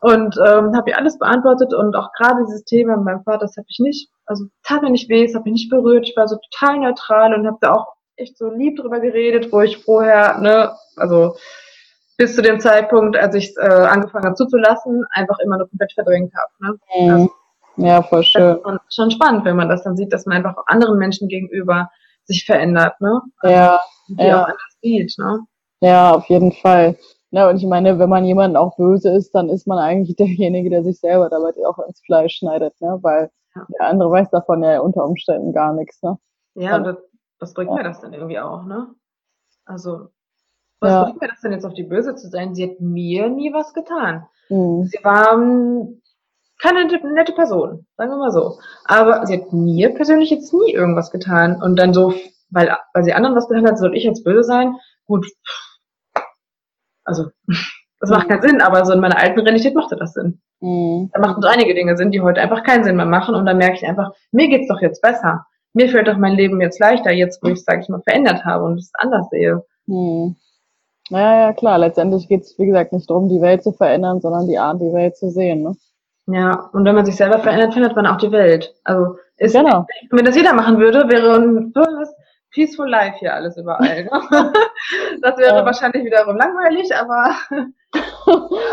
Und 0.01 0.35
ähm, 0.45 0.75
habe 0.75 0.89
ihr 0.89 0.97
alles 0.97 1.17
beantwortet 1.17 1.73
und 1.73 1.95
auch 1.95 2.11
gerade 2.17 2.43
dieses 2.45 2.65
Thema 2.65 2.97
mit 2.97 3.05
meinem 3.05 3.23
Vater, 3.23 3.45
das 3.45 3.55
habe 3.55 3.67
ich 3.69 3.79
nicht, 3.79 4.09
also 4.25 4.45
tat 4.63 4.81
mir 4.81 4.89
nicht 4.89 5.09
weh, 5.09 5.23
es 5.23 5.33
hat 5.33 5.45
mich 5.45 5.53
nicht 5.53 5.69
berührt, 5.69 6.09
ich 6.09 6.17
war 6.17 6.27
so 6.27 6.37
total 6.51 6.79
neutral 6.79 7.33
und 7.33 7.47
habe 7.47 7.57
da 7.61 7.71
auch 7.71 7.93
echt 8.17 8.37
so 8.37 8.49
lieb 8.49 8.77
drüber 8.77 8.99
geredet, 8.99 9.53
wo 9.53 9.61
ich 9.61 9.77
vorher, 9.77 10.39
ne, 10.39 10.75
also 10.97 11.37
bis 12.17 12.35
zu 12.35 12.41
dem 12.41 12.59
Zeitpunkt, 12.59 13.17
als 13.17 13.35
ich 13.35 13.53
äh, 13.57 13.65
angefangen 13.65 14.25
habe 14.25 14.35
zuzulassen, 14.35 15.03
einfach 15.11 15.39
immer 15.39 15.57
nur 15.57 15.69
komplett 15.69 15.93
verdrängt 15.93 16.33
habe. 16.35 16.51
Ne? 16.59 16.79
Mhm. 16.99 17.11
Also, 17.11 17.31
ja, 17.77 18.01
voll 18.03 18.23
schön. 18.23 18.57
Ist 18.57 18.95
schon 18.95 19.11
spannend, 19.11 19.45
wenn 19.45 19.55
man 19.55 19.69
das 19.69 19.83
dann 19.83 19.97
sieht, 19.97 20.13
dass 20.13 20.25
man 20.25 20.37
einfach 20.37 20.55
anderen 20.67 20.99
Menschen 20.99 21.27
gegenüber 21.27 21.89
sich 22.25 22.45
verändert, 22.45 22.99
ne? 23.01 23.21
Ja. 23.43 23.79
Die 24.07 24.23
ja. 24.23 24.43
auch 24.43 24.47
anders 24.47 24.77
sieht, 24.81 25.15
ne? 25.17 25.39
Ja, 25.81 26.11
auf 26.11 26.25
jeden 26.27 26.51
Fall. 26.51 26.97
Ja, 27.31 27.49
und 27.49 27.57
ich 27.57 27.65
meine, 27.65 27.97
wenn 27.97 28.09
man 28.09 28.25
jemanden 28.25 28.57
auch 28.57 28.77
böse 28.77 29.09
ist, 29.09 29.33
dann 29.33 29.49
ist 29.49 29.65
man 29.65 29.79
eigentlich 29.79 30.15
derjenige, 30.17 30.69
der 30.69 30.83
sich 30.83 30.99
selber 30.99 31.29
dabei 31.29 31.51
auch 31.67 31.79
ins 31.87 32.01
Fleisch 32.05 32.35
schneidet, 32.35 32.79
ne? 32.79 32.99
Weil 33.01 33.31
ja. 33.55 33.65
der 33.79 33.87
andere 33.87 34.11
weiß 34.11 34.29
davon 34.29 34.63
ja 34.63 34.79
unter 34.79 35.03
Umständen 35.03 35.51
gar 35.51 35.73
nichts, 35.73 36.01
ne? 36.03 36.17
Ja, 36.55 36.75
und 36.75 36.83
das, 36.83 36.97
was 37.39 37.53
bringt 37.53 37.71
ja. 37.71 37.77
mir 37.77 37.83
das 37.83 38.01
denn 38.01 38.13
irgendwie 38.13 38.39
auch, 38.39 38.63
ne? 38.65 38.93
Also, 39.65 40.09
was 40.83 40.91
ja. 40.91 41.03
bringt 41.05 41.21
mir 41.21 41.27
das 41.29 41.41
denn 41.41 41.51
jetzt 41.51 41.65
auf 41.65 41.73
die 41.73 41.83
Böse 41.83 42.15
zu 42.15 42.29
sein? 42.29 42.53
Sie 42.53 42.63
hat 42.63 42.79
mir 42.79 43.29
nie 43.29 43.53
was 43.53 43.73
getan. 43.73 44.25
Mhm. 44.49 44.85
Sie 44.85 44.99
war 45.03 45.37
keine 46.61 46.85
nette 46.85 47.33
Person, 47.33 47.85
sagen 47.97 48.11
wir 48.11 48.17
mal 48.17 48.31
so. 48.31 48.59
Aber 48.85 49.25
sie 49.25 49.33
hat 49.33 49.51
mir 49.51 49.93
persönlich 49.93 50.29
jetzt 50.29 50.53
nie 50.53 50.73
irgendwas 50.73 51.11
getan. 51.11 51.61
Und 51.61 51.77
dann 51.77 51.93
so, 51.93 52.13
weil, 52.49 52.75
weil 52.93 53.03
sie 53.03 53.13
anderen 53.13 53.35
was 53.35 53.47
getan 53.47 53.67
hat, 53.67 53.77
soll 53.77 53.95
ich 53.95 54.03
jetzt 54.03 54.23
böse 54.23 54.43
sein? 54.43 54.75
Gut. 55.05 55.25
Also, 57.03 57.29
das 57.99 58.09
macht 58.09 58.29
keinen 58.29 58.41
Sinn, 58.41 58.61
aber 58.61 58.85
so 58.85 58.93
in 58.93 58.99
meiner 58.99 59.17
alten 59.17 59.39
Realität 59.39 59.75
machte 59.75 59.95
das 59.95 60.13
Sinn. 60.13 60.41
Mhm. 60.61 61.09
Da 61.13 61.19
machten 61.19 61.41
so 61.41 61.47
einige 61.47 61.73
Dinge 61.73 61.97
Sinn, 61.97 62.11
die 62.11 62.21
heute 62.21 62.41
einfach 62.41 62.63
keinen 62.63 62.83
Sinn 62.83 62.95
mehr 62.95 63.05
machen. 63.05 63.35
Und 63.35 63.45
dann 63.45 63.57
merke 63.57 63.75
ich 63.75 63.85
einfach, 63.85 64.11
mir 64.31 64.47
geht's 64.47 64.67
doch 64.67 64.81
jetzt 64.81 65.01
besser. 65.01 65.45
Mir 65.73 65.89
fällt 65.89 66.07
doch 66.07 66.17
mein 66.17 66.35
Leben 66.35 66.61
jetzt 66.61 66.79
leichter, 66.79 67.11
jetzt 67.11 67.41
wo 67.41 67.47
ich 67.47 67.59
es, 67.59 67.65
sage 67.65 67.81
ich 67.81 67.89
mal, 67.89 68.01
verändert 68.03 68.45
habe 68.45 68.65
und 68.65 68.77
es 68.77 68.91
anders 68.93 69.27
sehe. 69.31 69.65
Mhm. 69.87 70.35
Naja, 71.09 71.47
ja, 71.47 71.53
klar. 71.53 71.77
Letztendlich 71.77 72.27
geht 72.27 72.41
es, 72.41 72.57
wie 72.57 72.65
gesagt, 72.65 72.93
nicht 72.93 73.09
darum, 73.09 73.29
die 73.29 73.41
Welt 73.41 73.63
zu 73.63 73.71
verändern, 73.71 74.21
sondern 74.21 74.47
die 74.47 74.57
Art, 74.57 74.81
die 74.81 74.93
Welt 74.93 75.17
zu 75.17 75.29
sehen. 75.29 75.63
Ne? 75.63 75.75
Ja, 76.27 76.69
und 76.71 76.85
wenn 76.85 76.95
man 76.95 77.05
sich 77.05 77.17
selber 77.17 77.39
verändert, 77.39 77.73
verändert 77.73 77.95
man 77.95 78.07
auch 78.07 78.17
die 78.17 78.31
Welt. 78.31 78.73
Also 78.83 79.17
ist, 79.37 79.55
genau. 79.55 79.85
wenn 80.11 80.25
das 80.25 80.35
jeder 80.35 80.53
machen 80.53 80.77
würde, 80.79 81.09
wäre 81.09 81.35
ein 81.35 81.73
tolles, 81.73 82.13
peaceful 82.51 82.89
life 82.89 83.17
hier 83.19 83.33
alles 83.33 83.57
überall. 83.57 84.05
Ne? 84.05 84.09
das 85.21 85.37
wäre 85.37 85.57
ja. 85.57 85.65
wahrscheinlich 85.65 86.05
wiederum 86.05 86.37
langweilig, 86.37 86.95
aber 86.95 87.35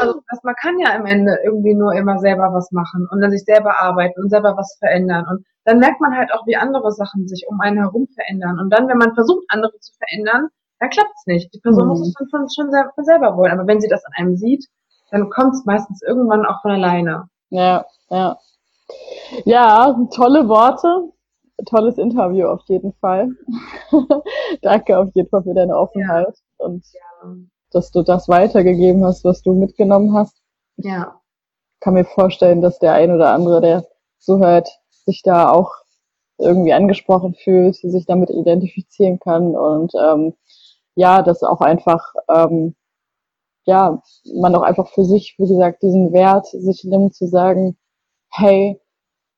also, 0.01 0.21
das, 0.31 0.43
man 0.45 0.55
kann 0.63 0.79
ja 0.79 0.95
am 0.95 1.07
Ende 1.07 1.39
irgendwie 1.45 1.75
nur 1.75 1.93
immer 1.95 2.19
selber 2.19 2.53
was 2.53 2.71
machen 2.71 3.09
und 3.11 3.21
dann 3.21 3.33
sich 3.33 3.45
selber 3.45 3.81
arbeiten 3.81 4.21
und 4.23 4.31
selber 4.31 4.57
was 4.57 4.77
verändern. 4.79 5.27
Und 5.29 5.45
dann 5.65 5.79
merkt 5.79 6.01
man 6.01 6.17
halt 6.17 6.33
auch, 6.33 6.47
wie 6.47 6.57
andere 6.57 6.93
Sachen 6.93 7.27
sich 7.27 7.47
um 7.49 7.61
einen 7.61 7.79
herum 7.79 8.07
verändern. 8.15 8.59
Und 8.61 8.71
dann, 8.71 8.87
wenn 8.87 8.99
man 8.99 9.15
versucht, 9.15 9.45
andere 9.49 9.77
zu 9.81 9.93
verändern, 9.99 10.49
dann 10.81 10.91
klappt 10.91 11.13
es 11.15 11.27
nicht. 11.27 11.55
Die 11.55 11.61
Person 11.61 11.85
mhm. 11.85 11.89
muss 11.91 12.01
es 12.01 12.15
dann 12.15 12.29
von, 12.29 12.49
schon 12.49 12.71
von 12.95 13.05
selber 13.05 13.37
wollen. 13.37 13.53
Aber 13.53 13.67
wenn 13.67 13.81
sie 13.81 13.89
das 13.89 14.05
an 14.05 14.13
einem 14.17 14.37
sieht, 14.37 14.67
dann 15.11 15.29
kommt 15.31 15.55
es 15.55 15.65
meistens 15.65 16.03
irgendwann 16.03 16.47
auch 16.47 16.61
von 16.63 16.73
alleine. 16.73 17.29
Ja, 17.51 17.85
ja. 18.09 18.39
Ja, 19.45 19.97
tolle 20.13 20.49
Worte. 20.49 21.13
Tolles 21.67 21.99
Interview 21.99 22.47
auf 22.47 22.63
jeden 22.67 22.95
Fall. 22.95 23.29
Danke 24.63 24.99
auf 24.99 25.11
jeden 25.15 25.29
Fall 25.29 25.43
für 25.43 25.53
deine 25.53 25.77
Offenheit 25.77 26.35
ja. 26.59 26.67
und 26.67 26.85
ja. 26.93 27.35
dass 27.71 27.91
du 27.91 28.03
das 28.03 28.29
weitergegeben 28.29 29.05
hast, 29.05 29.25
was 29.25 29.43
du 29.43 29.53
mitgenommen 29.53 30.15
hast. 30.15 30.41
Ja. 30.77 31.21
Ich 31.75 31.81
kann 31.81 31.95
mir 31.95 32.07
vorstellen, 32.07 32.63
dass 32.63 32.79
der 32.79 32.95
ein 32.95 33.11
oder 33.11 33.33
andere, 33.33 33.61
der 33.61 33.85
zuhört, 34.19 34.71
sich 35.05 35.23
da 35.23 35.51
auch 35.51 35.75
irgendwie 36.39 36.73
angesprochen 36.73 37.35
fühlt, 37.35 37.77
sich 37.77 38.07
damit 38.07 38.31
identifizieren 38.31 39.19
kann 39.19 39.55
und 39.55 39.93
ähm, 39.95 40.35
ja, 40.97 41.23
das 41.23 41.43
auch 41.43 41.61
einfach 41.61 42.15
ähm, 42.29 42.75
ja, 43.65 44.03
man 44.35 44.55
auch 44.55 44.63
einfach 44.63 44.89
für 44.89 45.05
sich, 45.05 45.35
wie 45.39 45.49
gesagt, 45.49 45.83
diesen 45.83 46.13
Wert 46.13 46.47
sich 46.47 46.85
nimmt, 46.85 47.15
zu 47.15 47.27
sagen, 47.27 47.77
hey, 48.31 48.81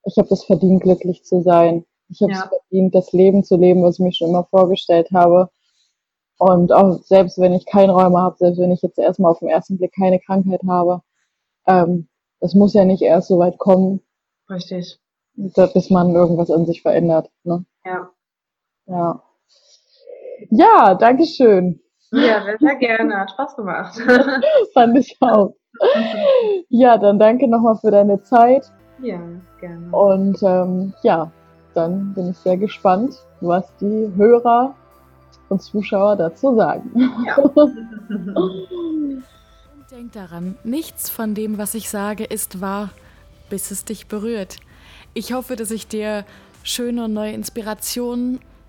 ich 0.04 0.16
habe 0.16 0.28
das 0.28 0.44
verdient, 0.44 0.82
glücklich 0.82 1.24
zu 1.24 1.42
sein. 1.42 1.84
Ich 2.08 2.20
habe 2.20 2.32
es 2.32 2.38
ja. 2.38 2.48
verdient, 2.48 2.94
das 2.94 3.12
Leben 3.12 3.44
zu 3.44 3.56
leben, 3.56 3.82
was 3.82 3.98
ich 3.98 4.04
mir 4.04 4.12
schon 4.12 4.30
immer 4.30 4.44
vorgestellt 4.44 5.10
habe. 5.12 5.50
Und 6.38 6.72
auch 6.72 7.00
selbst 7.02 7.38
wenn 7.38 7.52
ich 7.52 7.66
keinen 7.66 7.90
Räume 7.90 8.18
habe, 8.18 8.36
selbst 8.36 8.58
wenn 8.58 8.72
ich 8.72 8.82
jetzt 8.82 8.98
erstmal 8.98 9.30
auf 9.30 9.38
den 9.38 9.48
ersten 9.48 9.78
Blick 9.78 9.92
keine 9.94 10.18
Krankheit 10.18 10.62
habe, 10.66 11.02
ähm, 11.66 12.08
das 12.40 12.54
muss 12.54 12.74
ja 12.74 12.84
nicht 12.84 13.02
erst 13.02 13.28
so 13.28 13.38
weit 13.38 13.58
kommen. 13.58 14.00
Richtig. 14.50 14.98
Bis 15.34 15.90
man 15.90 16.14
irgendwas 16.14 16.50
an 16.50 16.66
sich 16.66 16.82
verändert. 16.82 17.30
Ne? 17.44 17.64
Ja. 17.84 18.10
Ja. 18.86 19.22
Ja, 20.50 20.94
danke 20.94 21.24
schön. 21.26 21.80
Ja, 22.12 22.42
sehr 22.60 22.76
gerne. 22.76 23.20
Hat 23.20 23.30
Spaß 23.30 23.56
gemacht. 23.56 23.98
Fand 24.74 24.98
ich 24.98 25.16
auch. 25.20 25.54
Ja, 26.68 26.98
dann 26.98 27.18
danke 27.18 27.48
nochmal 27.48 27.76
für 27.76 27.90
deine 27.90 28.22
Zeit. 28.22 28.70
Ja, 29.00 29.18
gerne. 29.60 29.90
Und 29.90 30.42
ähm, 30.42 30.92
ja, 31.02 31.32
dann 31.74 32.12
bin 32.14 32.30
ich 32.30 32.36
sehr 32.38 32.56
gespannt, 32.56 33.14
was 33.40 33.74
die 33.80 34.12
Hörer 34.16 34.74
und 35.48 35.62
Zuschauer 35.62 36.16
dazu 36.16 36.54
sagen. 36.54 36.90
Ja. 37.26 37.36
Denk 39.90 40.12
daran, 40.12 40.56
nichts 40.64 41.10
von 41.10 41.34
dem, 41.34 41.58
was 41.58 41.74
ich 41.74 41.90
sage, 41.90 42.24
ist 42.24 42.62
wahr, 42.62 42.90
bis 43.50 43.70
es 43.70 43.84
dich 43.84 44.06
berührt. 44.06 44.56
Ich 45.12 45.34
hoffe, 45.34 45.56
dass 45.56 45.70
ich 45.70 45.86
dir 45.86 46.24
schöne 46.62 47.04
und 47.04 47.12
neue 47.12 47.32
Inspirationen 47.32 48.40